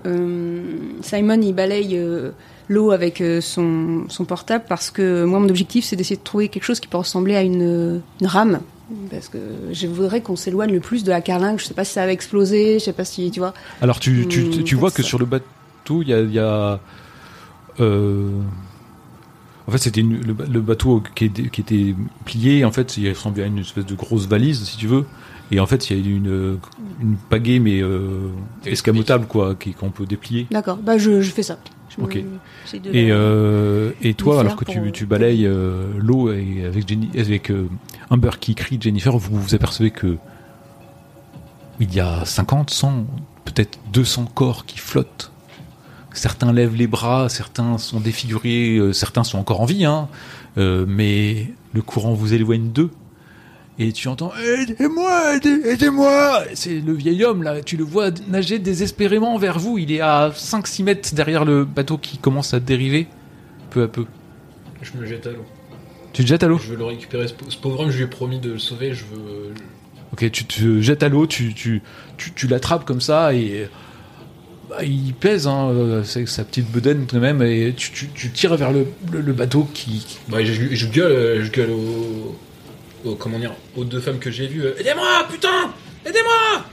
euh, 0.06 0.64
Simon 1.02 1.40
il 1.42 1.54
balaye 1.54 1.96
euh, 1.98 2.32
l'eau 2.68 2.92
avec 2.92 3.22
euh, 3.22 3.42
son, 3.42 4.06
son 4.10 4.26
portable 4.26 4.64
parce 4.68 4.90
que 4.90 5.24
moi, 5.24 5.40
mon 5.40 5.50
objectif, 5.50 5.86
c'est 5.86 5.96
d'essayer 5.96 6.16
de 6.18 6.24
trouver 6.24 6.48
quelque 6.50 6.64
chose 6.64 6.80
qui 6.80 6.88
peut 6.88 6.98
ressembler 6.98 7.36
à 7.36 7.44
une, 7.44 8.02
une 8.20 8.28
rame. 8.28 8.60
Parce 9.12 9.30
que 9.30 9.38
je 9.72 9.88
voudrais 9.88 10.22
qu'on 10.22 10.36
s'éloigne 10.36 10.72
le 10.74 10.80
plus 10.80 11.04
de 11.04 11.12
la 11.12 11.22
carlingue. 11.22 11.60
Je 11.60 11.66
sais 11.66 11.74
pas 11.76 11.86
si 11.86 11.94
ça 11.94 12.06
va 12.08 12.12
exploser. 12.12 12.80
Je 12.80 12.86
sais 12.86 12.94
pas 12.94 13.06
si 13.06 13.30
tu 13.30 13.40
vois. 13.40 13.54
Alors 13.82 14.00
tu, 14.00 14.26
tu, 14.28 14.42
Hmm, 14.46 14.64
tu 14.64 14.76
vois 14.76 14.90
ça. 14.90 14.96
que 14.98 15.04
sur 15.04 15.20
le 15.20 15.26
bateau, 15.26 16.02
il 16.02 16.10
y 16.10 16.14
a... 16.14 16.20
il 16.22 16.34
y 16.34 16.40
a, 16.40 16.80
euh, 17.80 18.30
En 19.72 19.74
fait, 19.74 19.78
c'était 19.78 20.02
le, 20.02 20.34
ba- 20.34 20.44
le 20.52 20.60
bateau 20.60 21.02
qui, 21.16 21.24
était- 21.26 21.48
qui 21.48 21.62
était 21.62 21.96
plié. 22.26 22.66
En 22.66 22.74
fait, 22.74 22.98
il 22.98 23.08
ressemblait 23.08 23.44
à 23.44 23.48
une 23.48 23.60
espèce 23.60 23.86
de 23.86 23.96
grosse 23.96 24.28
valise, 24.28 24.66
si 24.66 24.76
tu 24.76 24.86
veux. 24.88 25.06
Et 25.50 25.62
en 25.62 25.66
fait, 25.66 25.90
il 25.90 25.98
y 25.98 26.14
a 26.14 26.16
une, 26.16 26.58
une 27.02 27.16
pagaie, 27.30 27.60
mais 27.60 27.82
euh, 27.82 28.28
escamotable, 28.66 29.28
quoi, 29.28 29.56
qui- 29.56 29.74
qu'on 29.74 29.90
peut 29.90 30.06
déplier. 30.06 30.46
D'accord. 30.52 30.76
Bah 30.76 30.98
je, 30.98 31.22
je 31.22 31.32
fais 31.32 31.44
ça. 31.44 31.58
Je 31.96 32.04
Ok. 32.04 32.20
j'essaie 32.66 32.80
de 32.80 32.90
Et, 32.94 33.08
la- 33.08 33.16
euh, 33.16 33.92
et 34.02 34.14
toi, 34.14 34.42
alors 34.42 34.58
que 34.58 34.66
tu, 34.66 34.80
euh, 34.80 34.92
tu 34.92 35.06
balayes 35.06 35.46
euh, 35.46 35.86
l'eau 35.98 36.32
et 36.34 36.66
avec, 36.66 36.88
Jenny, 36.88 37.10
avec 37.18 37.50
euh, 37.50 37.68
Amber 38.10 38.32
qui 38.42 38.56
crie 38.56 38.78
Jennifer, 38.80 39.18
vous 39.18 39.40
vous 39.40 39.56
apercevez 39.56 39.92
que 39.92 40.18
il 41.80 41.94
y 41.94 42.00
a 42.00 42.26
50, 42.26 42.70
100, 42.70 43.06
peut-être 43.46 43.80
200 43.94 44.26
corps 44.34 44.66
qui 44.66 44.78
flottent. 44.80 45.31
Certains 46.14 46.52
lèvent 46.52 46.76
les 46.76 46.88
bras, 46.88 47.30
certains 47.30 47.78
sont 47.78 48.00
défigurés, 48.02 48.78
euh, 48.78 48.92
certains 48.94 49.24
sont 49.24 49.38
encore 49.38 49.62
en 49.62 49.66
vie, 49.66 49.86
hein, 49.86 50.10
euh, 50.58 50.86
mais 50.88 51.48
le 51.74 51.82
courant 51.82 52.14
vous 52.14 52.34
éloigne 52.34 52.70
d'eux. 52.72 52.90
Et 53.80 53.94
tu 53.94 54.10
entends 54.10 54.34
Aidez-moi, 54.36 55.38
aidez- 55.38 55.62
aidez-moi 55.66 56.44
C'est 56.54 56.82
le 56.82 56.94
vieil 56.94 57.24
homme 57.24 57.42
là, 57.44 57.62
tu 57.62 57.78
le 57.78 57.84
vois 57.86 58.10
nager 58.28 58.60
désespérément 58.60 59.38
vers 59.38 59.58
vous. 59.58 59.78
Il 59.78 59.92
est 59.92 60.02
à 60.02 60.32
5-6 60.36 60.84
mètres 60.84 61.16
derrière 61.16 61.46
le 61.46 61.64
bateau 61.64 61.98
qui 61.98 62.18
commence 62.18 62.54
à 62.54 62.60
dériver 62.60 63.08
peu 63.70 63.84
à 63.84 63.88
peu. 63.88 64.06
Je 64.82 64.92
me 65.00 65.06
jette 65.06 65.26
à 65.26 65.32
l'eau. 65.32 65.46
Tu 66.12 66.24
te 66.24 66.28
jettes 66.28 66.44
à 66.44 66.48
l'eau? 66.48 66.58
Je 66.58 66.72
veux 66.72 66.76
le 66.78 66.84
récupérer. 66.84 67.28
Ce, 67.30 67.34
ce 67.48 67.58
pauvre 67.58 67.80
homme, 67.80 67.90
je 67.92 67.98
lui 67.98 68.04
ai 68.04 68.08
promis 68.08 68.40
de 68.40 68.52
le 68.52 68.60
sauver. 68.60 68.94
Je 68.94 69.06
veux. 69.06 69.54
Ok, 70.12 70.30
tu 70.30 70.44
te 70.44 70.82
jettes 70.82 71.04
à 71.04 71.10
l'eau, 71.10 71.26
tu, 71.26 71.54
tu, 71.54 71.82
tu, 72.18 72.34
tu 72.34 72.48
l'attrapes 72.48 72.84
comme 72.84 73.00
ça 73.00 73.34
et 73.34 73.70
bah, 74.72 74.84
il 74.84 75.14
pèse, 75.14 75.48
hein, 75.48 75.70
euh, 75.70 76.04
c'est 76.04 76.26
sa 76.28 76.44
petite 76.44 76.72
bedaine 76.72 77.06
quand 77.10 77.20
même, 77.20 77.42
et 77.44 77.74
tu, 77.78 77.92
tu, 77.92 78.08
tu 78.16 78.30
tires 78.32 78.56
vers 78.56 78.72
le, 78.72 78.88
le, 79.12 79.22
le 79.22 79.34
bateau 79.34 79.68
qui. 79.74 80.06
Ouais, 80.32 80.44
je, 80.46 80.74
je 80.74 80.88
gueule, 80.88 81.44
je 81.44 81.52
gueule 81.52 81.70
aux, 81.72 82.36
aux- 83.06 83.16
comment 83.16 83.38
dire, 83.38 83.54
aux 83.76 83.84
deux 83.84 84.00
femmes 84.00 84.20
que 84.20 84.32
j'ai 84.32 84.48
vues. 84.48 84.64
euh, 84.64 84.74
Aidez-moi, 84.80 85.26
putain 85.30 85.72
Aidez-moi 86.06 86.64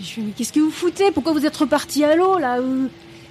Je 0.00 0.06
fais, 0.06 0.20
mais 0.20 0.32
qu'est-ce 0.36 0.52
que 0.52 0.60
vous 0.60 0.70
foutez? 0.70 1.10
Pourquoi 1.10 1.32
vous 1.32 1.44
êtes 1.46 1.56
reparti 1.56 2.04
à 2.04 2.14
l'eau 2.14 2.38
là 2.38 2.58
euh? 2.58 2.86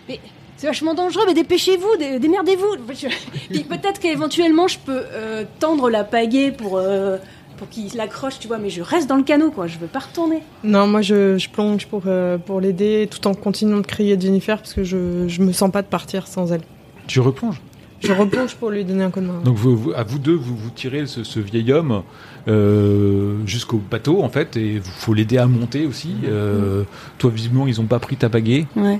Mais 0.09 0.19
c'est 0.57 0.67
vachement 0.67 0.93
dangereux, 0.93 1.23
mais 1.27 1.33
dépêchez-vous, 1.33 1.95
dé- 1.97 2.19
démerdez-vous. 2.19 2.75
Puis 3.51 3.63
peut-être 3.63 3.99
qu'éventuellement 3.99 4.67
je 4.67 4.79
peux 4.79 5.03
euh, 5.11 5.43
tendre 5.59 5.89
la 5.89 6.03
pagaie 6.03 6.51
pour, 6.51 6.77
euh, 6.77 7.17
pour 7.57 7.67
qu'il 7.69 7.93
l'accroche, 7.95 8.39
tu 8.39 8.47
vois, 8.47 8.57
mais 8.59 8.69
je 8.69 8.81
reste 8.81 9.09
dans 9.09 9.17
le 9.17 9.23
canot 9.23 9.51
quoi, 9.51 9.67
je 9.67 9.77
veux 9.79 9.87
pas 9.87 9.99
retourner. 9.99 10.41
Non, 10.63 10.87
moi 10.87 11.01
je, 11.01 11.37
je 11.37 11.49
plonge 11.49 11.87
pour, 11.87 12.03
euh, 12.05 12.37
pour 12.37 12.61
l'aider 12.61 13.07
tout 13.11 13.25
en 13.27 13.33
continuant 13.33 13.77
de 13.77 13.85
crier 13.85 14.19
Jennifer 14.19 14.57
parce 14.57 14.73
que 14.73 14.83
je, 14.83 15.27
je 15.27 15.41
me 15.41 15.51
sens 15.51 15.71
pas 15.71 15.81
de 15.81 15.87
partir 15.87 16.27
sans 16.27 16.51
elle. 16.53 16.61
Tu 17.07 17.19
replonges? 17.19 17.59
Je 17.99 18.13
replonge 18.13 18.53
pour 18.55 18.69
lui 18.69 18.85
donner 18.85 19.03
un 19.03 19.09
coup 19.09 19.21
de 19.21 19.25
main. 19.25 19.41
Donc 19.43 19.55
vous, 19.55 19.75
vous- 19.75 19.91
à 19.93 20.03
vous 20.03 20.19
deux, 20.19 20.35
vous, 20.35 20.55
vous 20.55 20.69
tirez 20.69 21.07
ce, 21.07 21.23
ce 21.23 21.39
vieil 21.39 21.71
homme 21.73 22.03
euh, 22.47 23.37
jusqu'au 23.45 23.77
bateau 23.77 24.21
en 24.21 24.29
fait, 24.29 24.55
et 24.55 24.75
il 24.75 24.81
faut 24.81 25.13
l'aider 25.15 25.37
à 25.39 25.47
monter 25.47 25.85
aussi. 25.87 26.13
Euh, 26.25 26.83
toi, 27.17 27.31
visiblement, 27.31 27.65
ils 27.67 27.81
ont 27.81 27.85
pas 27.87 27.99
pris 27.99 28.15
ta 28.15 28.29
pagaie. 28.29 28.67
Ouais. 28.75 28.99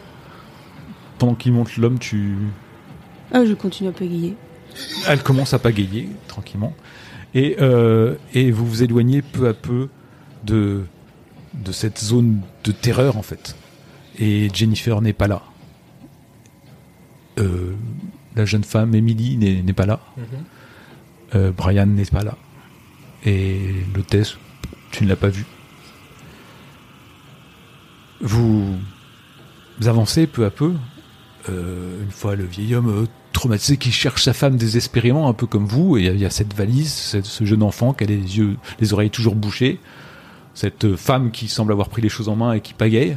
Pendant 1.20 1.36
qu'il 1.36 1.54
monte 1.54 1.78
l'homme, 1.78 2.00
tu, 2.00 2.36
Ah, 3.32 3.46
je 3.46 3.54
continue 3.54 3.90
à 3.90 3.92
pagayer. 3.92 4.36
Elle 5.08 5.22
commence 5.24 5.54
à 5.54 5.60
pagayer 5.60 6.10
tranquillement. 6.28 6.74
Et, 7.38 7.56
euh, 7.62 8.16
et 8.34 8.50
vous 8.50 8.66
vous 8.66 8.82
éloignez 8.82 9.22
peu 9.22 9.48
à 9.48 9.54
peu 9.54 9.90
de, 10.44 10.86
de 11.54 11.72
cette 11.72 12.00
zone 12.00 12.42
de 12.64 12.72
terreur 12.72 13.16
en 13.16 13.22
fait. 13.22 13.56
Et 14.18 14.50
Jennifer 14.52 15.00
n'est 15.02 15.14
pas 15.14 15.28
là. 15.28 15.44
Euh, 17.38 17.76
la 18.36 18.46
jeune 18.46 18.64
femme, 18.64 18.96
Emily, 18.96 19.38
n'est 19.38 19.74
pas 19.74 19.86
là. 19.86 20.00
Euh, 21.36 21.52
Brian 21.52 21.86
n'est 21.86 22.06
pas 22.06 22.24
là. 22.24 22.36
Et 23.24 23.60
l'hôtesse, 23.94 24.38
tu 24.90 25.04
ne 25.04 25.10
l'as 25.10 25.16
pas 25.16 25.30
vue. 25.30 25.46
Vous, 28.20 28.78
vous 29.80 29.88
avancez 29.88 30.26
peu 30.26 30.44
à 30.44 30.50
peu. 30.50 30.74
Euh, 31.50 32.02
une 32.04 32.12
fois 32.12 32.36
le 32.36 32.46
vieil 32.46 32.74
homme 32.74 33.06
traumatisé 33.38 33.78
qui 33.78 33.92
cherche 33.92 34.24
sa 34.24 34.34
femme 34.34 34.58
désespérément, 34.58 35.30
un 35.30 35.34
peu 35.34 35.46
comme 35.48 35.66
vous, 35.66 35.98
et 35.98 36.06
il 36.08 36.20
y 36.20 36.26
a- 36.26 36.30
cette 36.30 36.54
valise, 36.56 36.92
ce 37.24 37.44
jeune 37.46 37.62
enfant 37.64 37.94
qui 37.94 38.04
a 38.04 38.08
les 38.08 38.16
yeux, 38.38 38.58
les 38.80 38.94
oreilles 38.94 39.10
toujours 39.12 39.36
bouchées. 39.36 39.80
cette 40.54 40.96
femme 40.96 41.30
qui 41.30 41.48
semble 41.48 41.72
avoir 41.72 41.88
pris 41.88 42.02
les 42.02 42.10
choses 42.10 42.30
en 42.30 42.36
main 42.36 42.54
et 42.54 42.62
qui 42.62 42.74
pagaille. 42.74 43.16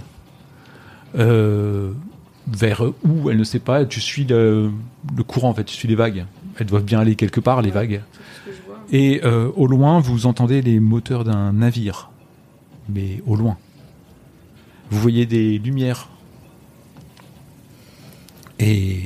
Euh, 1.18 1.92
vers 2.46 2.82
où, 3.02 3.30
elle 3.30 3.38
ne 3.38 3.44
sait 3.44 3.60
pas. 3.60 3.86
Tu 3.86 3.98
suis 4.02 4.24
le, 4.24 4.70
le 5.16 5.22
courant, 5.24 5.48
en 5.48 5.54
fait, 5.54 5.64
tu 5.64 5.74
suis 5.74 5.88
les 5.88 5.94
vagues. 5.94 6.26
Elles 6.58 6.66
doivent 6.66 6.84
bien 6.84 7.00
aller 7.00 7.14
quelque 7.16 7.40
part, 7.40 7.62
les 7.62 7.70
vagues. 7.70 8.02
Et 8.92 9.22
euh, 9.24 9.50
au 9.56 9.66
loin, 9.66 10.00
vous 10.00 10.26
entendez 10.26 10.60
les 10.60 10.80
moteurs 10.80 11.24
d'un 11.24 11.54
navire. 11.54 12.10
Mais 12.90 13.22
au 13.26 13.36
loin. 13.36 13.56
Vous 14.90 15.00
voyez 15.00 15.24
des 15.24 15.56
lumières. 15.58 16.08
Et 18.58 19.04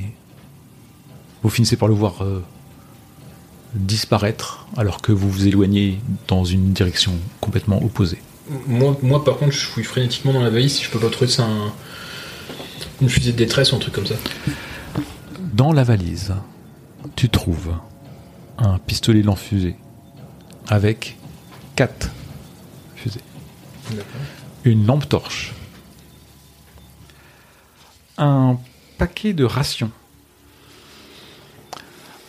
vous 1.45 1.51
finissez 1.51 1.77
par 1.77 1.87
le 1.87 1.93
voir 1.93 2.23
euh, 2.23 2.43
disparaître 3.75 4.65
alors 4.77 4.99
que 5.01 5.11
vous 5.11 5.29
vous 5.29 5.45
éloignez 5.47 5.99
dans 6.27 6.43
une 6.43 6.73
direction 6.73 7.13
complètement 7.39 7.83
opposée. 7.83 8.17
Moi, 8.67 8.97
moi, 9.03 9.23
par 9.23 9.37
contre, 9.37 9.51
je 9.51 9.65
fouille 9.65 9.83
frénétiquement 9.83 10.33
dans 10.33 10.41
la 10.41 10.49
valise 10.49 10.73
si 10.73 10.83
je 10.83 10.89
peux 10.89 10.97
pas 10.99 11.09
trouver 11.09 11.29
ça 11.29 11.43
un- 11.45 11.71
une 13.01 13.09
fusée 13.09 13.31
de 13.31 13.37
détresse 13.37 13.71
ou 13.71 13.75
un 13.75 13.79
truc 13.79 13.93
comme 13.93 14.07
ça. 14.07 14.15
Dans 15.53 15.71
la 15.71 15.83
valise, 15.83 16.33
tu 17.15 17.29
trouves 17.29 17.75
un 18.57 18.79
pistolet 18.79 19.21
lance-fusée 19.21 19.75
avec 20.67 21.17
quatre 21.75 22.09
fusées. 22.95 23.21
Une 24.63 24.87
lampe 24.87 25.07
torche. 25.07 25.53
Un 28.17 28.57
paquet 28.97 29.33
de 29.33 29.43
rations. 29.43 29.91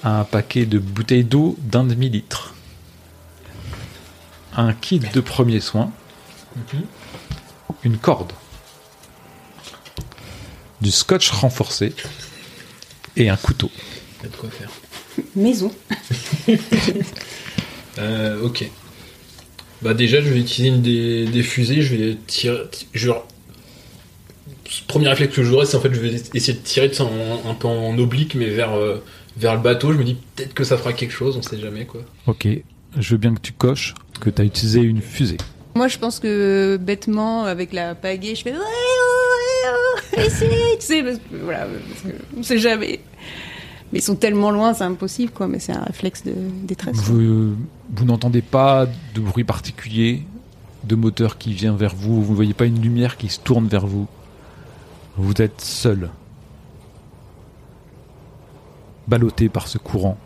Un 0.06 0.22
paquet 0.22 0.66
de 0.66 0.78
bouteilles 0.78 1.24
d'eau 1.24 1.56
d'un 1.58 1.82
demi-litre. 1.82 2.54
Un 4.54 4.72
kit 4.72 5.00
de 5.00 5.20
premiers 5.20 5.58
soins. 5.58 5.90
Une 7.82 7.98
corde. 7.98 8.32
Du 10.80 10.92
scotch 10.92 11.30
renforcé. 11.30 11.92
Et 13.16 13.28
un 13.28 13.36
couteau. 13.36 13.68
Il 14.20 14.22
y 14.22 14.26
a 14.26 14.30
de 14.30 14.36
quoi 14.36 14.48
faire. 14.48 14.70
Maison. 15.34 15.72
Euh, 17.98 18.42
ok. 18.42 18.68
Bah 19.80 19.94
déjà, 19.94 20.20
je 20.20 20.28
vais 20.28 20.40
utiliser 20.40 20.68
une 20.68 20.82
des, 20.82 21.24
des 21.24 21.42
fusées. 21.42 21.80
Je 21.80 21.96
vais 21.96 22.18
tirer. 22.26 22.64
Je... 22.92 23.10
Premier 24.88 25.08
réflexe 25.08 25.34
que 25.34 25.42
j'aurai, 25.42 25.66
c'est 25.66 25.76
en 25.76 25.80
fait, 25.80 25.92
je 25.94 26.00
vais 26.00 26.14
essayer 26.34 26.54
de 26.58 26.62
tirer 26.62 26.88
de 26.88 26.94
ça 26.94 27.04
en- 27.04 27.50
un 27.50 27.54
peu 27.54 27.68
en 27.68 27.96
oblique, 27.98 28.34
mais 28.34 28.50
vers 28.50 28.72
euh, 28.74 29.02
vers 29.36 29.54
le 29.54 29.60
bateau. 29.60 29.92
Je 29.92 29.98
me 29.98 30.04
dis 30.04 30.16
peut-être 30.34 30.54
que 30.54 30.64
ça 30.64 30.76
fera 30.76 30.92
quelque 30.92 31.12
chose. 31.12 31.36
On 31.36 31.42
sait 31.42 31.58
jamais 31.58 31.84
quoi. 31.84 32.00
Ok, 32.26 32.48
je 32.98 33.10
veux 33.10 33.18
bien 33.18 33.34
que 33.34 33.40
tu 33.40 33.52
coches 33.52 33.94
que 34.20 34.30
tu 34.30 34.42
as 34.42 34.44
utilisé 34.44 34.80
une 34.80 35.00
fusée. 35.02 35.36
Moi, 35.74 35.88
je 35.88 35.98
pense 35.98 36.20
que 36.20 36.78
bêtement, 36.80 37.44
avec 37.44 37.72
la 37.74 37.94
pagaie, 37.94 38.34
je 38.34 38.42
fais 38.42 38.52
ouais, 38.52 38.56
ouais, 38.58 40.16
ouais, 40.18 40.26
essaye, 40.26 40.48
tu 40.80 40.86
sais, 40.86 41.02
parce 41.02 41.18
que, 41.18 41.36
voilà, 41.44 41.66
parce 41.66 42.00
que 42.02 42.18
on 42.38 42.42
sait 42.42 42.58
jamais. 42.58 43.00
Mais 43.92 43.98
ils 43.98 44.02
sont 44.02 44.16
tellement 44.16 44.50
loin, 44.50 44.72
c'est 44.74 44.84
impossible, 44.84 45.32
quoi. 45.32 45.46
Mais 45.48 45.58
c'est 45.58 45.72
un 45.72 45.82
réflexe 45.84 46.24
de 46.24 46.32
détresse. 46.64 46.96
vous 46.96 47.54
n'entendez 48.04 48.40
pas 48.42 48.86
de 49.14 49.20
bruit 49.20 49.44
particulier 49.44 50.22
de 50.84 50.94
moteur 50.94 51.36
qui 51.36 51.52
vient 51.52 51.74
vers 51.76 51.94
vous, 51.94 52.22
vous 52.22 52.30
ne 52.30 52.36
voyez 52.36 52.54
pas 52.54 52.64
une 52.64 52.80
lumière 52.80 53.16
qui 53.18 53.28
se 53.28 53.38
tourne 53.40 53.68
vers 53.68 53.86
vous? 53.86 54.06
Vous 55.16 55.40
êtes 55.40 55.60
seul, 55.60 56.10
ballotté 59.08 59.48
par 59.48 59.66
ce 59.66 59.78
courant. 59.78 60.18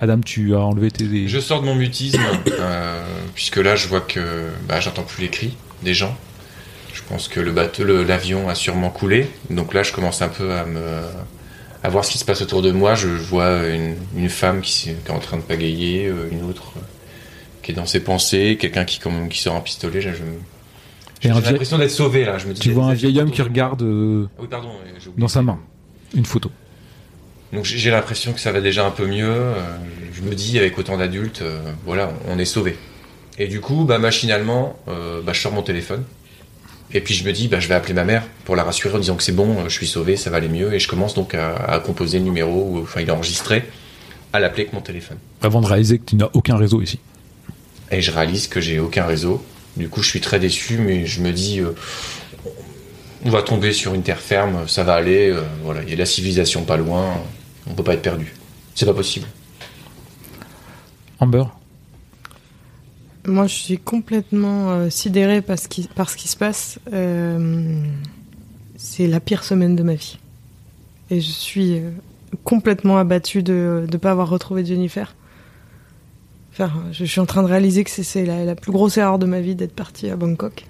Adam, 0.00 0.20
tu 0.20 0.54
as 0.54 0.60
enlevé 0.60 0.90
tes... 0.90 1.28
Je 1.28 1.40
sors 1.40 1.60
de 1.60 1.66
mon 1.66 1.74
mutisme, 1.74 2.20
euh, 2.46 3.02
puisque 3.34 3.56
là 3.56 3.76
je 3.76 3.88
vois 3.88 4.00
que 4.00 4.48
bah, 4.66 4.80
j'entends 4.80 5.02
plus 5.02 5.22
les 5.22 5.28
cris 5.28 5.56
des 5.82 5.92
gens. 5.92 6.16
Je 6.94 7.02
pense 7.02 7.28
que 7.28 7.40
le 7.40 7.52
bateau, 7.52 7.84
l'avion 7.84 8.48
a 8.48 8.54
sûrement 8.54 8.90
coulé. 8.90 9.28
Donc 9.50 9.74
là 9.74 9.82
je 9.82 9.92
commence 9.92 10.22
un 10.22 10.28
peu 10.28 10.52
à 10.52 10.64
me 10.64 11.02
à 11.82 11.90
voir 11.90 12.04
ce 12.04 12.10
qui 12.10 12.18
se 12.18 12.24
passe 12.24 12.42
autour 12.42 12.62
de 12.62 12.70
moi. 12.70 12.94
Je 12.94 13.08
vois 13.08 13.66
une, 13.68 14.28
femme 14.28 14.62
qui, 14.62 14.90
est 14.90 15.10
en 15.10 15.18
train 15.18 15.36
de 15.36 15.42
pagayer, 15.42 16.06
euh, 16.06 16.28
une 16.30 16.44
autre 16.44 16.72
euh, 16.76 16.80
qui 17.62 17.72
est 17.72 17.74
dans 17.74 17.86
ses 17.86 18.00
pensées, 18.00 18.56
quelqu'un 18.58 18.84
qui, 18.84 18.98
sort 19.38 19.56
un 19.56 19.60
pistolet. 19.60 20.00
J'ai 21.20 21.30
vieil- 21.30 21.42
l'impression 21.52 21.78
d'être 21.78 21.90
sauvé 21.90 22.24
là. 22.24 22.38
Je 22.38 22.46
me 22.46 22.52
dis, 22.52 22.60
Tu 22.60 22.70
vois 22.72 22.86
un 22.86 22.94
vieil 22.94 23.18
homme 23.20 23.30
qui 23.30 23.42
regarde 23.42 23.82
euh, 23.82 24.26
Ah 24.30 24.40
Oui, 24.42 24.46
pardon, 24.50 24.68
dans 25.16 25.28
sa 25.28 25.42
main 25.42 25.58
une 26.14 26.24
photo. 26.24 26.50
Donc 27.52 27.64
j'ai 27.64 27.90
l'impression 27.90 28.32
que 28.32 28.40
ça 28.40 28.52
va 28.52 28.60
déjà 28.60 28.86
un 28.86 28.90
peu 28.90 29.06
mieux. 29.06 29.28
euh, 29.28 29.54
Je 30.12 30.22
me 30.22 30.34
dis 30.34 30.58
avec 30.58 30.76
autant 30.78 30.96
d'adultes, 30.96 31.42
euh, 31.42 31.60
voilà, 31.84 32.10
on 32.28 32.38
est 32.38 32.44
sauvé. 32.44 32.76
Et 33.38 33.46
du 33.46 33.60
coup, 33.60 33.84
bah, 33.84 33.98
machinalement, 33.98 34.76
euh, 34.88 35.22
bah, 35.22 35.32
je 35.32 35.40
sors 35.40 35.52
mon 35.52 35.62
téléphone. 35.62 36.02
Et 36.92 37.00
puis 37.00 37.14
je 37.14 37.24
me 37.24 37.32
dis, 37.32 37.48
bah, 37.48 37.60
je 37.60 37.68
vais 37.68 37.74
appeler 37.74 37.94
ma 37.94 38.04
mère 38.04 38.24
pour 38.44 38.56
la 38.56 38.64
rassurer 38.64 38.94
en 38.96 38.98
disant 38.98 39.14
que 39.16 39.22
c'est 39.22 39.32
bon, 39.34 39.64
je 39.68 39.68
suis 39.74 39.86
sauvé, 39.86 40.16
ça 40.16 40.30
va 40.30 40.38
aller 40.38 40.48
mieux. 40.48 40.72
Et 40.74 40.78
je 40.78 40.88
commence 40.88 41.14
donc 41.14 41.34
à, 41.34 41.54
à 41.56 41.78
composer 41.80 42.18
le 42.18 42.24
numéro, 42.24 42.64
ou- 42.72 42.82
enfin 42.82 43.00
il 43.02 43.08
est 43.08 43.12
enregistré, 43.12 43.64
à 44.32 44.40
l'appeler 44.40 44.62
avec 44.62 44.72
mon 44.72 44.80
téléphone. 44.80 45.18
Avant 45.42 45.60
de 45.60 45.66
réaliser 45.66 45.98
que 45.98 46.04
tu 46.06 46.16
n'as 46.16 46.28
aucun 46.32 46.56
réseau 46.56 46.80
ici. 46.82 46.98
Et 47.90 48.00
je 48.02 48.10
réalise 48.10 48.48
que 48.48 48.60
j'ai 48.60 48.78
aucun 48.80 49.04
réseau. 49.04 49.42
Du 49.78 49.88
coup, 49.88 50.02
je 50.02 50.10
suis 50.10 50.20
très 50.20 50.40
déçu, 50.40 50.78
mais 50.78 51.06
je 51.06 51.22
me 51.22 51.32
dis, 51.32 51.60
euh, 51.60 51.72
on 53.24 53.30
va 53.30 53.42
tomber 53.42 53.72
sur 53.72 53.94
une 53.94 54.02
terre 54.02 54.20
ferme, 54.20 54.66
ça 54.68 54.82
va 54.82 54.94
aller. 54.94 55.30
euh, 55.30 55.42
voilà, 55.62 55.82
il 55.84 55.90
y 55.90 55.92
a 55.92 55.96
la 55.96 56.06
civilisation 56.06 56.64
pas 56.64 56.76
loin, 56.76 57.14
on 57.66 57.74
peut 57.74 57.84
pas 57.84 57.94
être 57.94 58.02
perdu. 58.02 58.34
C'est 58.74 58.86
pas 58.86 58.94
possible. 58.94 59.26
Amber? 61.20 61.44
Moi, 63.26 63.46
je 63.46 63.54
suis 63.54 63.78
complètement 63.78 64.70
euh, 64.70 64.90
sidérée 64.90 65.42
par 65.42 65.58
ce, 65.58 65.68
qui, 65.68 65.88
par 65.94 66.10
ce 66.10 66.16
qui 66.16 66.28
se 66.28 66.36
passe. 66.36 66.78
Euh, 66.92 67.82
c'est 68.76 69.06
la 69.06 69.20
pire 69.20 69.44
semaine 69.44 69.76
de 69.76 69.82
ma 69.82 69.94
vie. 69.94 70.18
Et 71.10 71.20
je 71.20 71.30
suis 71.30 71.78
euh, 71.78 71.90
complètement 72.44 72.98
abattue 72.98 73.42
de 73.42 73.86
ne 73.90 73.96
pas 73.96 74.12
avoir 74.12 74.28
retrouvé 74.28 74.64
Jennifer. 74.64 75.14
Enfin, 76.60 76.72
je, 76.92 77.04
suis 77.04 77.20
en 77.20 77.26
train 77.26 77.42
de 77.42 77.48
réaliser 77.48 77.84
que 77.84 77.90
c'est- 77.90 78.24
la, 78.24 78.44
la 78.44 78.54
plus 78.56 78.72
grosse 78.72 78.96
erreur 78.96 79.18
de 79.18 79.26
ma 79.26 79.40
vie 79.40 79.54
d'être 79.54 79.74
partie 79.74 80.10
à 80.10 80.16
Bangkok. 80.16 80.64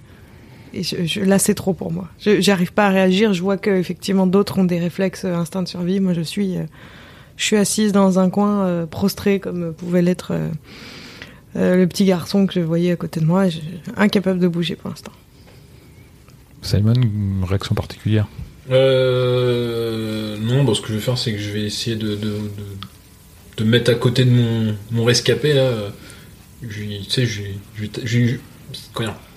Et 0.75 0.83
je, 0.83 1.05
je- 1.07 1.21
là, 1.23 1.39
c'est 1.39 1.55
trop 1.55 1.73
pour 1.73 1.91
moi. 1.93 2.09
Je 2.21 2.41
J'arrive 2.41 2.73
pas 2.75 2.87
à 2.87 2.91
réagir. 2.91 3.33
Je 3.33 3.41
vois 3.43 3.57
que 3.57 3.71
effectivement 3.71 4.27
d'autres 4.27 4.59
ont 4.59 4.65
des 4.65 4.79
réflexes 4.79 5.25
euh, 5.25 5.35
instincts 5.35 5.63
de 5.63 5.69
survie. 5.69 6.01
Moi, 6.01 6.13
je 6.13 6.21
suis, 6.21 6.59
euh, 6.59 6.65
je 7.37 7.45
suis 7.45 7.57
assise 7.57 7.93
dans 7.93 8.19
un 8.19 8.29
coin, 8.29 8.67
euh, 8.67 8.87
prostrée 8.87 9.41
comme 9.41 9.73
pouvait 9.73 10.03
l'être 10.03 10.33
euh, 10.33 10.49
euh, 11.57 11.77
le 11.77 11.87
petit 11.87 12.05
garçon 12.05 12.47
que 12.47 12.53
je 12.53 12.61
voyais 12.61 12.93
à 12.93 12.97
côté 12.97 13.21
de 13.21 13.25
moi. 13.25 13.49
Je, 13.49 13.61
incapable 13.97 14.41
de 14.41 14.49
bouger 14.49 14.77
pour 14.77 14.91
l'instant. 14.91 15.13
Simon, 16.61 16.93
une 16.95 17.45
réaction 17.47 17.75
particulière? 17.75 18.27
Euh, 18.71 20.37
non, 20.39 20.65
bah, 20.65 20.73
ce 20.75 20.81
que 20.83 20.89
je 20.89 20.95
vais 20.95 21.01
faire, 21.01 21.17
c'est 21.17 21.33
que 21.33 21.39
je 21.39 21.51
vais 21.51 21.63
essayer 21.63 21.97
de, 21.97 22.09
de, 22.11 22.17
de, 22.17 22.39
de 23.59 23.65
mettre 23.65 23.91
à 23.91 23.95
côté 23.95 24.25
de 24.25 24.31
mon, 24.31 24.75
mon 24.91 25.05
rescapé, 25.05 25.53
là. 25.53 25.73
Je 26.63 26.81
lui- 26.81 27.01
tu 27.09 27.11
sais, 27.11 27.27
je, 27.27 27.43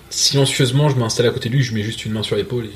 silencieusement, 0.10 0.90
je 0.90 0.96
m'installe 0.98 1.28
à 1.28 1.32
côté 1.32 1.50
de 1.50 1.56
lui, 1.56 1.64
je 1.64 1.74
mets 1.74 1.84
juste 1.84 2.06
une 2.06 2.14
main 2.14 2.24
sur 2.24 2.36
l'épaule 2.36 2.66
et 2.66 2.72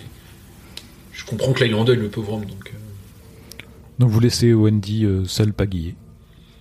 je 1.14 1.26
comprends 1.26 1.54
que 1.54 1.62
là, 1.62 1.66
il 1.68 1.72
est 1.72 1.76
en 1.76 1.84
deuil, 1.84 1.98
le 1.98 2.10
pauvre 2.10 2.34
homme, 2.34 2.46
donc. 2.46 2.72
euh, 2.74 3.64
Donc 4.00 4.10
vous 4.10 4.20
laissez 4.20 4.54
Wendy 4.54 5.06
euh, 5.06 5.24
seule 5.26 5.54
pagayer. 5.54 5.96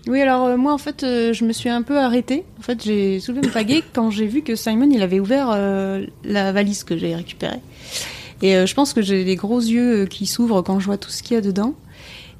Oui, 0.06 0.20
alors 0.20 0.46
euh, 0.46 0.56
moi, 0.56 0.72
en 0.72 0.78
fait, 0.78 1.02
euh, 1.02 1.32
je 1.32 1.44
me 1.44 1.52
suis 1.52 1.68
un 1.70 1.82
peu 1.82 1.98
arrêtée. 1.98 2.44
En 2.58 2.62
fait, 2.62 2.82
j'ai 2.84 3.20
soulevé 3.20 3.46
mon 3.46 3.52
pagaie 3.52 3.82
quand 3.94 4.10
j'ai 4.10 4.26
vu 4.26 4.42
que 4.42 4.54
Simon, 4.54 4.90
il 4.90 5.02
avait 5.02 5.20
ouvert 5.20 5.48
euh, 5.52 6.04
la 6.24 6.52
valise 6.52 6.84
que 6.84 6.96
j'ai 6.96 7.14
récupérée. 7.14 7.60
Et 8.42 8.56
euh, 8.56 8.66
je 8.66 8.74
pense 8.74 8.92
que 8.92 9.00
j'ai 9.02 9.24
des 9.24 9.36
gros 9.36 9.60
yeux 9.60 10.02
euh, 10.02 10.06
qui 10.06 10.26
s'ouvrent 10.26 10.62
quand 10.62 10.78
je 10.80 10.86
vois 10.86 10.98
tout 10.98 11.10
ce 11.10 11.22
qu'il 11.22 11.34
y 11.34 11.38
a 11.38 11.40
dedans. 11.40 11.74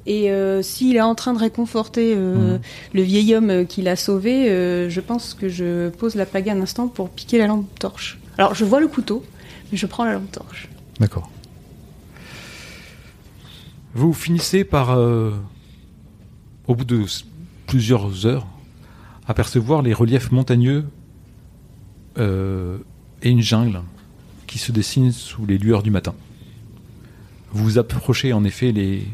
Et 0.07 0.31
euh, 0.31 0.61
s'il 0.61 0.95
est 0.95 1.01
en 1.01 1.15
train 1.15 1.33
de 1.33 1.39
réconforter 1.39 2.13
euh, 2.15 2.53
Mhm. 2.55 2.59
le 2.93 3.01
vieil 3.01 3.33
homme 3.35 3.49
euh, 3.49 3.63
qui 3.65 3.81
l'a 3.81 3.95
sauvé, 3.95 4.49
euh, 4.49 4.87
je 4.89 5.01
pense 5.01 5.33
que 5.33 5.49
je 5.49 5.89
pose 5.89 6.15
la 6.15 6.27
pagaie 6.27 6.51
un 6.51 6.61
instant 6.61 6.87
pour 6.87 7.09
piquer 7.09 7.39
la 7.39 7.47
lampe 7.47 7.67
torche. 7.79 8.19
Alors, 8.37 8.53
je 8.53 8.65
vois 8.65 8.79
le 8.79 8.87
couteau, 8.87 9.23
mais 9.71 9.77
je 9.77 9.85
prends 9.87 10.05
la 10.05 10.13
lampe 10.13 10.31
torche. 10.31 10.69
D'accord. 10.99 11.31
Vous 13.95 14.13
finissez 14.13 14.63
par, 14.63 14.97
au 14.99 16.75
bout 16.75 16.83
de 16.83 17.01
plusieurs 17.65 18.25
heures, 18.25 18.45
apercevoir 19.25 19.81
les 19.81 19.93
reliefs 19.93 20.31
montagneux 20.33 20.83
et 22.17 23.29
une 23.29 23.41
jungle 23.41 23.81
qui 24.47 24.57
se 24.57 24.73
dessine 24.73 25.13
sous 25.13 25.45
les 25.45 25.57
lueurs 25.57 25.81
du 25.81 25.91
matin. 25.91 26.13
Vous 27.53 27.77
approchez 27.77 28.33
en 28.33 28.43
effet 28.43 28.73
les, 28.73 29.07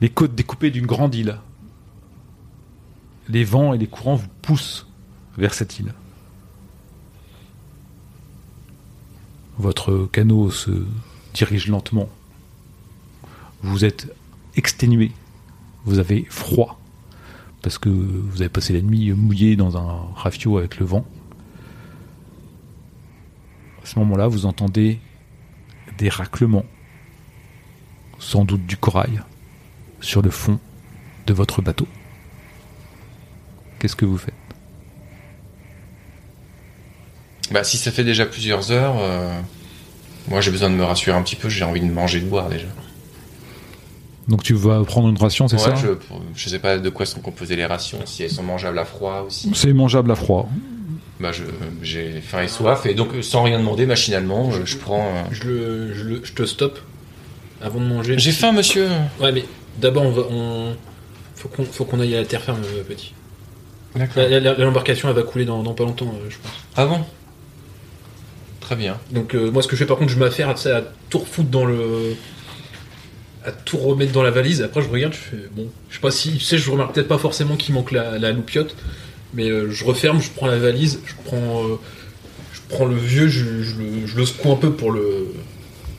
les 0.00 0.08
côtes 0.08 0.34
découpées 0.34 0.70
d'une 0.70 0.86
grande 0.86 1.14
île. 1.14 1.38
Les 3.28 3.44
vents 3.44 3.72
et 3.72 3.78
les 3.78 3.86
courants 3.86 4.16
vous 4.16 4.28
poussent 4.42 4.86
vers 5.38 5.54
cette 5.54 5.78
île. 5.78 5.94
Votre 9.58 10.08
canot 10.10 10.50
se 10.50 10.84
dirige 11.32 11.68
lentement. 11.68 12.08
Vous 13.62 13.84
êtes 13.84 14.12
exténué. 14.56 15.12
Vous 15.84 15.98
avez 15.98 16.26
froid. 16.28 16.80
Parce 17.62 17.78
que 17.78 17.88
vous 17.88 18.42
avez 18.42 18.50
passé 18.50 18.72
la 18.72 18.82
nuit 18.82 19.12
mouillé 19.12 19.56
dans 19.56 19.76
un 19.76 20.12
rafio 20.14 20.58
avec 20.58 20.78
le 20.78 20.86
vent. 20.86 21.06
À 23.82 23.86
ce 23.86 23.98
moment-là, 24.00 24.28
vous 24.28 24.44
entendez 24.44 24.98
des 25.98 26.08
raclements, 26.08 26.66
sans 28.18 28.44
doute 28.44 28.66
du 28.66 28.76
corail, 28.76 29.22
sur 30.04 30.22
le 30.22 30.30
fond 30.30 30.58
de 31.26 31.32
votre 31.32 31.62
bateau. 31.62 31.86
Qu'est-ce 33.78 33.96
que 33.96 34.04
vous 34.04 34.18
faites? 34.18 34.34
Bah, 37.50 37.64
si 37.64 37.76
ça 37.76 37.90
fait 37.90 38.04
déjà 38.04 38.26
plusieurs 38.26 38.70
heures, 38.70 38.96
euh, 38.98 39.30
moi 40.28 40.40
j'ai 40.40 40.50
besoin 40.50 40.70
de 40.70 40.74
me 40.74 40.84
rassurer 40.84 41.16
un 41.16 41.22
petit 41.22 41.36
peu, 41.36 41.48
j'ai 41.48 41.64
envie 41.64 41.80
de 41.80 41.90
manger 41.90 42.18
et 42.18 42.20
de 42.22 42.26
boire 42.28 42.48
déjà. 42.48 42.66
Donc 44.28 44.42
tu 44.42 44.54
vas 44.54 44.82
prendre 44.84 45.08
une 45.08 45.18
ration, 45.18 45.48
c'est 45.48 45.56
Ouais, 45.56 45.62
ça? 45.62 45.74
je, 45.76 45.88
je 46.34 46.48
sais 46.48 46.58
pas 46.58 46.78
de 46.78 46.88
quoi 46.88 47.04
sont 47.04 47.20
composées 47.20 47.56
les 47.56 47.66
rations, 47.66 47.98
si 48.06 48.22
elles 48.22 48.30
sont 48.30 48.42
mangeables 48.42 48.78
à 48.78 48.84
froid 48.86 49.24
aussi. 49.26 49.50
C'est 49.54 49.72
mangeable 49.72 50.10
à 50.10 50.14
froid. 50.14 50.48
Bah, 51.20 51.30
j'ai 51.82 52.20
faim 52.22 52.42
et 52.42 52.48
soif, 52.48 52.86
et 52.86 52.94
donc 52.94 53.14
euh, 53.14 53.22
sans 53.22 53.42
rien 53.42 53.58
demander, 53.58 53.86
machinalement, 53.86 54.50
euh, 54.52 54.64
je 54.64 54.76
prends. 54.76 55.06
euh, 55.06 55.22
Je, 55.30 55.44
le, 55.44 55.94
je, 55.94 56.04
le- 56.04 56.24
je 56.24 56.32
te 56.32 56.44
stoppe 56.44 56.78
avant 57.60 57.78
de 57.80 57.84
manger. 57.86 58.18
J'ai 58.18 58.32
faim, 58.32 58.52
monsieur 58.52 58.88
Ouais, 59.20 59.30
mais 59.30 59.44
d'abord, 59.78 60.02
on 60.04 60.10
va. 60.10 60.22
On... 60.30 60.76
Faut 61.36 61.48
qu'on 61.48 61.64
faut 61.64 61.84
qu'on 61.84 62.00
aille 62.00 62.14
à 62.14 62.20
la 62.20 62.26
terre 62.26 62.42
ferme, 62.42 62.60
petit. 62.88 63.12
D'accord. 63.94 64.24
L'embarcation, 64.58 65.08
elle 65.08 65.14
va 65.14 65.22
couler 65.22 65.44
dans, 65.44 65.62
dans 65.62 65.74
pas 65.74 65.84
longtemps, 65.84 66.06
euh, 66.08 66.30
je 66.30 66.36
pense. 66.38 66.52
Ah 66.76 66.86
bon? 66.86 67.04
Très 68.60 68.76
bien. 68.76 68.98
Donc, 69.10 69.34
euh, 69.34 69.50
moi, 69.50 69.62
ce 69.62 69.68
que 69.68 69.76
je 69.76 69.80
fais, 69.80 69.86
par 69.86 69.98
contre, 69.98 70.10
je 70.10 70.18
m'affaire 70.18 70.48
à 70.48 70.54
tout 71.10 71.18
refoutre 71.18 71.50
dans 71.50 71.64
le. 71.66 72.14
à 73.44 73.52
tout 73.52 73.76
remettre 73.76 74.12
dans 74.12 74.22
la 74.22 74.30
valise. 74.30 74.62
Après, 74.62 74.80
je 74.82 74.88
regarde, 74.88 75.12
je 75.12 75.18
fais. 75.18 75.48
Bon, 75.54 75.68
je 75.90 75.94
sais 75.96 76.00
pas 76.00 76.10
si. 76.10 76.32
Tu 76.34 76.40
sais, 76.40 76.56
je 76.58 76.70
remarque 76.70 76.94
peut-être 76.94 77.08
pas 77.08 77.18
forcément 77.18 77.56
qu'il 77.56 77.74
manque 77.74 77.92
la, 77.92 78.18
la 78.18 78.32
loupiote. 78.32 78.74
Mais 79.34 79.50
euh, 79.50 79.70
je 79.70 79.84
referme, 79.84 80.20
je 80.22 80.30
prends 80.30 80.46
la 80.46 80.58
valise, 80.58 81.00
je 81.04 81.12
prends. 81.24 81.62
je 82.52 82.60
prends 82.68 82.86
le 82.86 82.96
vieux, 82.96 83.28
je, 83.28 83.62
je 83.62 83.76
le, 83.76 84.06
je 84.06 84.16
le 84.16 84.24
secoue 84.24 84.52
un 84.52 84.56
peu 84.56 84.72
pour 84.72 84.92
le. 84.92 85.26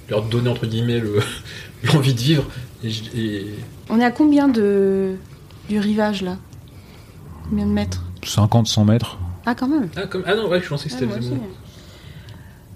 leur 0.09 0.23
donner, 0.23 0.49
entre 0.49 0.65
guillemets, 0.65 0.99
le- 0.99 1.19
l'envie 1.83 2.13
de 2.13 2.19
vivre. 2.19 2.45
Et, 2.83 2.89
je- 2.89 3.03
et- 3.17 3.55
On 3.89 3.99
est 3.99 4.05
à 4.05 4.11
combien 4.11 4.47
de 4.47 5.15
du 5.69 5.79
rivage 5.79 6.21
là? 6.21 6.37
Combien 7.49 7.65
de 7.65 7.71
mètres? 7.71 8.03
50-100 8.23 8.85
mètres. 8.85 9.17
Ah, 9.45 9.53
quand 9.55 9.67
même. 9.67 9.89
Ah, 9.95 10.07
comme... 10.07 10.23
ah 10.25 10.35
non, 10.35 10.47
ouais, 10.49 10.61
je 10.61 10.67
pensais 10.67 10.89
que 10.89 10.93
Ah, 10.93 10.97
c'était 10.99 11.05
moi 11.07 11.17
aussi. 11.17 11.27
vraiment- 11.29 11.43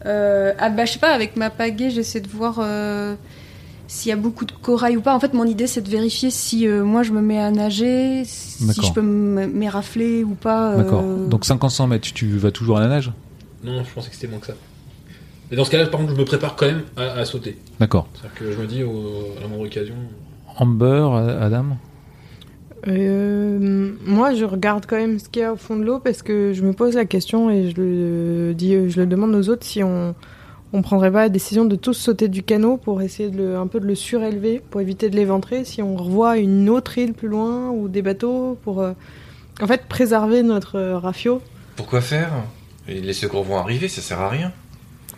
Euh, 0.06 0.54
ah 0.58 0.70
bah 0.70 0.86
je 0.86 0.94
sais 0.94 1.00
pas, 1.00 1.12
avec 1.14 1.36
ma 1.36 1.50
pagaie, 1.50 1.90
j'essaie 1.90 2.22
de 2.22 2.28
voir 2.30 2.60
euh, 2.60 3.16
s'il 3.88 4.10
y 4.10 4.14
a 4.14 4.16
beaucoup 4.16 4.46
de 4.46 4.52
corail 4.54 4.96
ou 4.96 5.02
pas. 5.02 5.14
En 5.14 5.20
fait, 5.20 5.34
mon 5.34 5.44
idée 5.46 5.68
c'est 5.68 5.82
de 5.82 5.90
vérifier 5.90 6.32
si 6.32 6.68
euh, 6.68 6.86
moi 6.86 7.04
je 7.04 7.12
me 7.12 7.22
mets 7.22 7.40
à 7.40 7.52
nager, 7.52 8.24
si 8.24 8.64
je 8.82 8.94
peux 8.94 9.02
me- 9.02 9.48
m'érafler 9.48 10.24
ou 10.24 10.36
pas. 10.36 10.72
euh, 10.72 10.78
D'accord. 10.84 11.04
Donc 11.28 11.46
50-100 11.46 11.88
mètres, 11.88 12.08
tu 12.14 12.38
vas 12.38 12.52
toujours 12.52 12.78
à 12.78 12.82
la 12.82 12.88
nage? 12.88 13.12
Non, 13.64 13.84
je 13.84 13.94
pensais 13.94 14.10
que 14.10 14.16
c'était 14.16 14.28
moins 14.28 14.40
que 14.40 14.48
ça. 14.48 14.54
Mais 15.52 15.58
dans 15.58 15.64
ce 15.66 15.72
cas-là, 15.72 15.88
par 15.88 16.00
contre, 16.00 16.14
je 16.14 16.20
me 16.20 16.26
prépare 16.26 16.56
quand 16.56 16.66
même 16.68 16.84
à, 16.98 17.14
à 17.14 17.26
sauter. 17.26 17.58
D'accord. 17.80 18.08
C'est-à-dire 18.14 18.38
que 18.40 18.52
je 18.52 18.58
me 18.60 18.68
dis, 18.68 18.84
au- 18.84 19.34
à 19.38 19.42
la 19.42 19.48
moindre 19.48 19.66
occasion. 19.66 19.96
Amber, 20.58 21.10
Adam? 21.42 21.66
Euh, 22.88 23.92
moi, 24.06 24.34
je 24.34 24.46
regarde 24.46 24.86
quand 24.88 24.96
même 24.96 25.20
ce 25.20 25.28
qu'il 25.28 25.42
y 25.42 25.46
a 25.46 25.52
au 25.54 25.58
fond 25.58 25.76
de 25.76 25.84
l'eau 25.84 26.00
parce 26.00 26.22
que 26.22 26.54
je 26.54 26.64
me 26.64 26.74
pose 26.74 26.96
la 26.96 27.06
question 27.06 27.50
et 27.50 27.70
je 27.72 27.76
le 27.82 28.54
dis, 28.54 28.90
je 28.90 29.00
le 29.02 29.06
demande 29.06 29.36
aux 29.36 29.50
autres 29.50 29.66
si 29.66 29.84
on 29.84 30.16
on 30.72 30.84
prendrait 30.84 31.12
pas 31.12 31.22
la 31.24 31.30
décision 31.30 31.66
de 31.66 31.76
tous 31.76 31.94
sauter 31.96 32.28
du 32.28 32.44
canot 32.44 32.78
pour 32.78 33.02
essayer 33.02 33.30
de 33.32 33.38
le, 33.38 33.58
un 33.58 33.66
peu 33.66 33.80
de 33.80 33.88
le 33.88 33.96
surélever 33.96 34.62
pour 34.70 34.80
éviter 34.82 35.10
de 35.10 35.16
l'éventrer 35.16 35.66
si 35.66 35.82
on 35.82 35.96
revoit 35.96 36.38
une 36.38 36.70
autre 36.70 36.96
île 37.00 37.14
plus 37.14 37.28
loin 37.28 37.72
ou 37.72 37.88
des 37.90 38.04
bateaux 38.04 38.56
pour 38.64 38.80
euh, 38.82 38.92
en 39.62 39.66
fait 39.66 39.88
préserver 39.88 40.44
notre 40.44 40.76
euh, 40.78 41.00
rafio. 41.00 41.42
Pourquoi 41.76 42.02
faire? 42.02 42.30
Et 42.88 43.02
Les 43.02 43.14
secours 43.14 43.44
vont 43.44 43.58
arriver, 43.58 43.88
ça 43.88 44.02
sert 44.02 44.20
à 44.20 44.30
rien. 44.30 44.52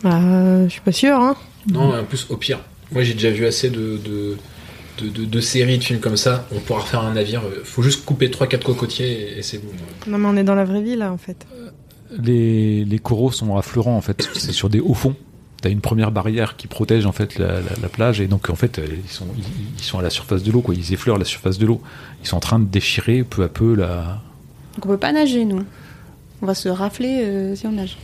Euh, 0.06 0.66
je 0.66 0.72
suis 0.72 0.82
pas 0.82 0.92
sûre. 0.92 1.18
Hein. 1.20 1.36
Non, 1.72 1.94
en 1.98 2.04
plus, 2.04 2.26
au 2.30 2.38
pire, 2.38 2.60
moi 2.92 3.04
j'ai 3.04 3.14
déjà 3.14 3.30
vu 3.30 3.46
assez 3.46 3.70
de, 3.70 4.00
de, 4.04 4.38
de, 5.00 5.10
de- 5.10 5.26
de 5.26 5.42
séries, 5.42 5.78
de 5.78 5.84
films 5.84 6.00
comme 6.00 6.18
ça. 6.18 6.48
On 6.52 6.60
pourra 6.60 6.82
refaire 6.82 7.02
un 7.02 7.14
navire. 7.14 7.42
euh, 7.46 7.62
Faut 7.64 7.82
juste 7.84 8.04
couper 8.06 8.30
3-4 8.30 8.64
cocotiers 8.64 9.34
et, 9.36 9.40
et 9.40 9.42
c'est 9.44 9.60
bon. 9.60 9.70
Non 10.08 10.18
mais 10.18 10.28
on 10.28 10.38
est 10.38 10.44
dans 10.44 10.56
la 10.56 10.66
vraie 10.66 10.82
vie 10.82 10.96
là 10.96 11.12
en 11.12 11.18
fait. 11.18 11.46
les, 12.18 12.84
les 12.86 13.00
coraux 13.00 13.32
sont 13.32 13.56
affleurants 13.58 13.96
en 13.96 14.02
fait, 14.02 14.28
c'est 14.34 14.52
sur 14.52 14.70
des 14.70 14.80
hauts 14.80 14.94
fonds. 14.94 15.16
T'as 15.62 15.70
une 15.70 15.82
première 15.82 16.10
barrière 16.12 16.58
qui 16.58 16.66
protège 16.66 17.06
en 17.06 17.12
fait 17.12 17.38
la, 17.38 17.48
la- 17.62 17.62
la 17.82 17.88
plage 17.90 18.20
et 18.20 18.26
donc 18.28 18.50
en 18.50 18.56
fait 18.56 18.80
euh, 18.80 18.88
ils 19.06 19.10
sont, 19.12 19.28
ils, 19.38 19.44
ils 19.78 19.84
sont 19.84 20.00
à 20.00 20.02
la 20.02 20.10
surface 20.10 20.42
de 20.42 20.52
l'eau 20.52 20.62
quoi, 20.62 20.74
ils 20.74 20.92
effleurent 20.94 21.20
la 21.20 21.26
surface 21.26 21.60
de 21.60 21.68
l'eau. 21.68 21.82
Ils 22.24 22.28
sont 22.28 22.38
en 22.38 22.40
train 22.42 22.58
de 22.58 22.66
déchirer 22.66 23.24
peu 23.24 23.44
à 23.44 23.48
peu 23.50 23.76
la. 23.76 24.20
Donc 24.76 24.86
on 24.88 24.90
peut 24.90 24.98
pas 24.98 25.12
nager 25.12 25.46
nous. 25.46 25.64
On 26.42 26.48
va 26.48 26.56
se 26.56 26.68
rafler 26.70 27.22
euh, 27.24 27.56
si 27.56 27.68
on 27.68 27.74
nage. 27.74 27.98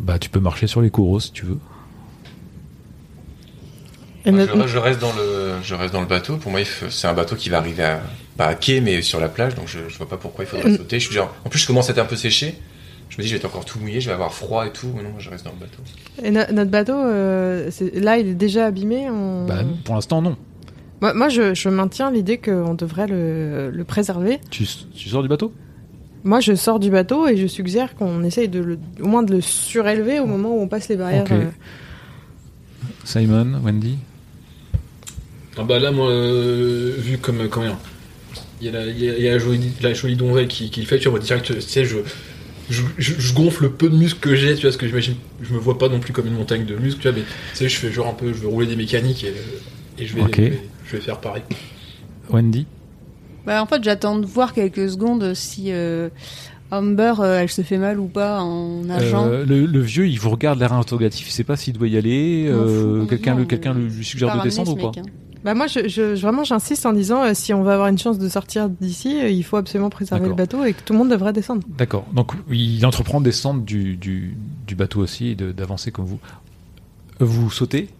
Bah 0.00 0.18
tu 0.18 0.28
peux 0.30 0.40
marcher 0.40 0.66
sur 0.66 0.80
les 0.82 0.90
coraux 0.90 1.20
si 1.20 1.32
tu 1.32 1.44
veux. 1.46 1.58
Et 4.26 4.30
Moi, 4.30 4.40
notre- 4.46 4.62
je, 4.62 4.72
je 4.72 4.78
reste 4.78 5.00
dans 5.00 5.12
le, 5.12 5.52
je 5.62 5.74
reste 5.74 5.92
dans 5.92 6.00
le 6.00 6.06
bateau. 6.06 6.36
Pour 6.38 6.50
moi, 6.50 6.60
c'est 6.88 7.06
un 7.06 7.12
bateau 7.12 7.36
qui 7.36 7.50
va 7.50 7.58
arriver 7.58 7.82
à, 7.84 8.00
pas 8.38 8.46
à 8.46 8.54
quai, 8.54 8.80
mais 8.80 9.02
sur 9.02 9.20
la 9.20 9.28
plage. 9.28 9.54
Donc, 9.54 9.68
je, 9.68 9.80
je 9.88 9.98
vois 9.98 10.08
pas 10.08 10.16
pourquoi 10.16 10.44
il 10.44 10.48
faudrait 10.48 10.70
Mm. 10.70 10.76
sauter. 10.78 10.98
Je 10.98 11.04
suis 11.06 11.14
genre, 11.14 11.34
en 11.44 11.48
plus, 11.50 11.58
je 11.58 11.66
commence 11.66 11.88
à 11.90 11.92
être 11.92 11.98
un 11.98 12.06
peu 12.06 12.16
séché. 12.16 12.54
Je 13.10 13.18
me 13.18 13.22
dis, 13.22 13.28
je 13.28 13.34
vais 13.34 13.38
être 13.38 13.44
encore 13.44 13.66
tout 13.66 13.78
mouillé, 13.78 14.00
je 14.00 14.06
vais 14.08 14.14
avoir 14.14 14.32
froid 14.32 14.66
et 14.66 14.70
tout. 14.72 14.88
Mais 14.96 15.02
non, 15.02 15.10
je 15.18 15.28
reste 15.28 15.44
dans 15.44 15.52
le 15.52 15.58
bateau. 15.58 15.82
Et 16.22 16.30
no- 16.30 16.54
notre 16.54 16.70
bateau, 16.70 16.94
euh, 16.94 17.70
là, 17.92 18.16
il 18.16 18.28
est 18.28 18.34
déjà 18.34 18.64
abîmé. 18.66 19.10
on- 19.10 19.44
Bah 19.46 19.62
pour 19.84 19.94
l'instant 19.94 20.22
non. 20.22 20.36
Moi, 21.02 21.12
moi, 21.12 21.28
je, 21.28 21.52
je 21.52 21.68
maintiens 21.68 22.10
l'idée 22.10 22.38
qu'on 22.38 22.72
devrait 22.72 23.06
le, 23.06 23.70
le 23.70 23.84
préserver. 23.84 24.40
Tu, 24.50 24.66
tu 24.96 25.08
sors 25.10 25.22
du 25.22 25.28
bateau? 25.28 25.52
Moi, 26.24 26.40
je 26.40 26.54
sors 26.54 26.80
du 26.80 26.90
bateau 26.90 27.28
et 27.28 27.36
je 27.36 27.46
suggère 27.46 27.94
qu'on 27.94 28.24
essaye 28.24 28.48
de 28.48 28.60
le, 28.60 28.78
au 29.00 29.06
moins 29.06 29.22
de 29.22 29.32
le 29.34 29.40
surélever 29.42 30.20
au 30.20 30.26
moment 30.26 30.56
où 30.56 30.60
on 30.60 30.68
passe 30.68 30.88
les 30.88 30.96
barrières. 30.96 31.24
Ok. 31.24 31.32
euh. 31.32 31.50
Simon, 33.04 33.60
Wendy 33.62 33.98
Ah 35.58 35.64
bah 35.64 35.78
là, 35.78 35.90
moi, 35.92 36.10
euh, 36.10 36.94
vu 36.98 37.18
comme. 37.18 37.38
Dire 37.38 37.76
Il 38.60 38.66
y 38.66 38.68
a 38.70 38.72
la, 38.72 38.86
il 38.86 39.04
y 39.04 39.10
a- 39.10 39.18
il 39.18 39.22
y 39.24 39.28
a 39.28 39.32
la 39.32 39.38
jolie, 39.38 39.72
la 39.82 39.92
jolie 39.92 40.16
qui, 40.48 40.70
qui 40.70 40.80
le 40.80 40.86
fait, 40.86 40.98
tu 40.98 41.08
vois, 41.10 41.18
direct, 41.18 41.44
tu 41.44 41.60
sais, 41.60 41.84
je, 41.84 41.98
je, 42.70 42.82
je, 42.96 43.12
je 43.18 43.34
gonfle 43.34 43.64
le 43.64 43.70
peu 43.70 43.90
de 43.90 43.96
muscles 43.96 44.20
que 44.20 44.34
j'ai, 44.34 44.54
tu 44.54 44.62
vois, 44.62 44.70
parce 44.70 44.76
que 44.78 44.86
j'imagine, 44.86 45.16
je 45.42 45.52
me 45.52 45.58
vois 45.58 45.76
pas 45.78 45.88
non 45.90 46.00
plus 46.00 46.14
comme 46.14 46.26
une 46.26 46.34
montagne 46.34 46.64
de 46.64 46.74
muscles, 46.76 47.02
tu 47.02 47.08
vois, 47.08 47.16
mais 47.18 47.24
tu 47.52 47.56
sais, 47.58 47.68
je 47.68 47.76
fais 47.76 47.92
genre 47.92 48.08
un 48.08 48.14
peu, 48.14 48.28
je 48.32 48.38
vais 48.40 48.46
rouler 48.46 48.66
des 48.66 48.76
mécaniques 48.76 49.24
et, 49.24 49.34
et 50.02 50.06
je, 50.06 50.14
vais, 50.14 50.22
Ok. 50.22 50.36
je, 50.36 50.42
vais, 50.42 50.60
je 50.86 50.96
vais 50.96 51.02
faire 51.02 51.18
pareil. 51.20 51.42
Wendy 52.30 52.66
Bah 53.46 53.62
en 53.62 53.66
fait 53.66 53.82
j'attends 53.84 54.18
de 54.18 54.26
voir 54.26 54.52
quelques 54.54 54.88
secondes 54.90 55.34
si 55.34 55.66
euh, 55.68 56.08
Amber 56.70 57.14
euh, 57.20 57.40
elle 57.40 57.50
se 57.50 57.62
fait 57.62 57.78
mal 57.78 58.00
ou 58.00 58.06
pas 58.06 58.40
en 58.40 58.82
nageant. 58.82 59.26
Euh, 59.26 59.44
le, 59.46 59.66
le 59.66 59.80
vieux, 59.80 60.08
il 60.08 60.18
vous 60.18 60.30
regarde 60.30 60.58
l'air 60.58 60.72
interrogatif. 60.72 61.28
Il 61.28 61.32
sait 61.32 61.44
pas 61.44 61.56
s'il 61.56 61.74
doit 61.74 61.88
y 61.88 61.96
aller. 61.96 62.46
Euh, 62.48 63.04
quelqu'un, 63.06 63.34
le, 63.36 63.86
lui 63.86 64.04
suggère 64.04 64.36
de 64.38 64.42
descendre 64.42 64.72
ou 64.72 64.76
pas 64.76 64.86
mec, 64.88 64.98
hein. 64.98 65.02
Bah 65.44 65.52
moi, 65.52 65.66
je, 65.66 65.86
je- 65.88 66.18
vraiment, 66.22 66.42
j'insiste 66.42 66.86
en 66.86 66.94
disant, 66.94 67.22
euh, 67.22 67.32
si 67.34 67.52
on 67.52 67.62
va 67.62 67.74
avoir 67.74 67.88
une 67.88 67.98
chance 67.98 68.18
de 68.18 68.30
sortir 68.30 68.70
d'ici, 68.70 69.20
euh, 69.20 69.28
il 69.28 69.44
faut 69.44 69.58
absolument 69.58 69.90
préserver 69.90 70.26
le 70.30 70.34
bateau 70.34 70.64
et 70.64 70.72
que 70.72 70.80
tout 70.82 70.94
le 70.94 70.98
monde 71.00 71.10
devrait 71.10 71.34
descendre. 71.34 71.60
D'accord. 71.68 72.06
Donc 72.14 72.32
il 72.50 72.84
entreprend 72.86 73.20
de 73.20 73.26
descendre 73.26 73.60
du, 73.62 73.96
du, 73.98 74.38
du 74.66 74.74
bateau 74.74 75.00
aussi 75.00 75.28
et 75.28 75.34
d'avancer 75.34 75.90
comme 75.92 76.06
vous. 76.06 76.18
Vous 77.20 77.50
sautez. 77.50 77.90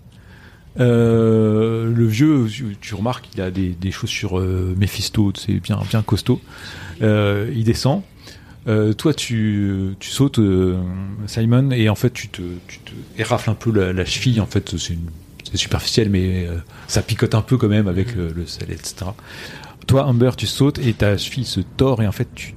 Euh, 0.81 1.93
le 1.95 2.07
vieux, 2.07 2.47
tu- 2.81 2.95
remarques 2.95 3.29
qu'il 3.31 3.41
a 3.41 3.51
des, 3.51 3.69
des 3.71 3.91
chaussures 3.91 4.39
euh, 4.39 4.75
Mephisto, 4.77 5.33
c'est 5.37 5.55
bien, 5.61 5.79
bien 5.89 6.03
costaud. 6.03 6.41
Euh, 7.03 7.51
il 7.55 7.65
descend. 7.65 8.03
Euh, 8.67 8.93
toi, 8.93 9.13
tu, 9.15 9.95
tu 10.01 10.11
sautes, 10.11 10.39
euh, 10.39 10.77
Simon, 11.27 11.71
et 11.71 11.89
en 11.89 11.95
fait, 11.95 12.13
tu 12.13 12.29
te, 12.29 12.43
tu 12.67 12.79
te 12.79 12.91
érafles 13.19 13.51
un 13.51 13.55
peu 13.55 13.71
la, 13.71 13.93
la 13.93 14.05
cheville. 14.05 14.41
En 14.41 14.47
fait, 14.47 14.75
c'est 14.79 14.97
superficiel, 15.57 16.09
mais 16.11 16.47
euh, 16.47 16.57
ça 16.89 17.03
picote 17.03 17.35
un 17.35 17.43
peu 17.43 17.57
quand 17.59 17.69
même 17.69 17.87
avec 17.89 18.15
le 18.17 18.47
sel, 18.47 18.71
etc. 18.71 19.07
Toi, 19.87 20.07
Amber, 20.07 20.31
tu 20.37 20.47
sautes 20.47 20.79
et 20.79 20.95
ta 20.95 21.17
cheville 21.19 21.45
se 21.45 21.61
tord 21.61 22.03
et 22.03 22.07
en 22.09 22.13
fait, 22.13 22.29
tu, 22.35 22.55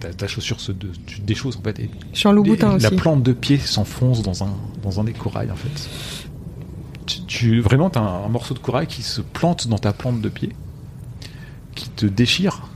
ta, 0.00 0.08
ta 0.12 0.26
chaussure 0.26 0.58
se, 0.60 0.72
de- 0.72 0.88
tu 1.06 1.20
déchausses 1.20 1.56
en 1.56 1.62
fait. 1.62 1.78
Et 1.78 1.90
Je 2.14 2.18
suis 2.18 2.28
en 2.28 2.32
loup-boutin 2.32 2.70
la 2.78 2.90
plante 2.96 3.22
de 3.22 3.32
pied 3.32 3.58
s'enfonce 3.58 4.22
dans 4.22 4.42
un, 4.42 4.54
dans 4.82 4.98
un 5.00 5.04
des 5.04 5.12
corails 5.12 5.50
en 5.50 5.56
fait. 5.56 5.88
Tu, 7.34 7.62
vraiment, 7.62 7.88
t'as 7.88 8.02
un, 8.02 8.28
morceau 8.28 8.52
de 8.52 8.58
corail 8.58 8.86
qui 8.86 9.02
se 9.02 9.22
plante 9.22 9.66
dans 9.66 9.78
ta 9.78 9.94
plante 9.94 10.20
de 10.20 10.28
pied, 10.28 10.54
qui 11.74 11.88
te 11.88 12.04
déchire. 12.04 12.68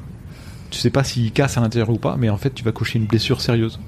Tu 0.71 0.79
sais 0.79 0.89
pas 0.89 1.05
s'il 1.05 1.31
casse 1.31 1.59
à 1.59 1.61
l'intérieur 1.61 1.91
ou 1.91 1.99
pas, 1.99 2.17
mais 2.17 2.31
en 2.31 2.39
fait, 2.39 2.55
tu 2.55 2.65
vas 2.65 2.73
cocher 2.73 2.99
une 2.99 3.05
blessure 3.05 3.43
sérieuse. 3.43 3.79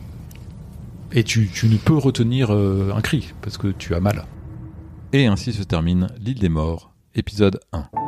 Et 1.12 1.24
tu, 1.24 1.48
tu 1.48 1.68
ne 1.68 1.78
peux 1.78 1.96
retenir 1.96 2.52
euh, 2.52 2.92
un 2.94 3.00
cri 3.00 3.32
parce 3.40 3.56
que 3.56 3.68
tu 3.68 3.94
as 3.94 4.00
mal. 4.00 4.26
Et 5.14 5.26
ainsi 5.26 5.54
se 5.54 5.62
termine 5.62 6.08
L'île 6.20 6.38
des 6.38 6.50
morts, 6.50 6.92
épisode 7.14 7.60
1. 7.72 8.07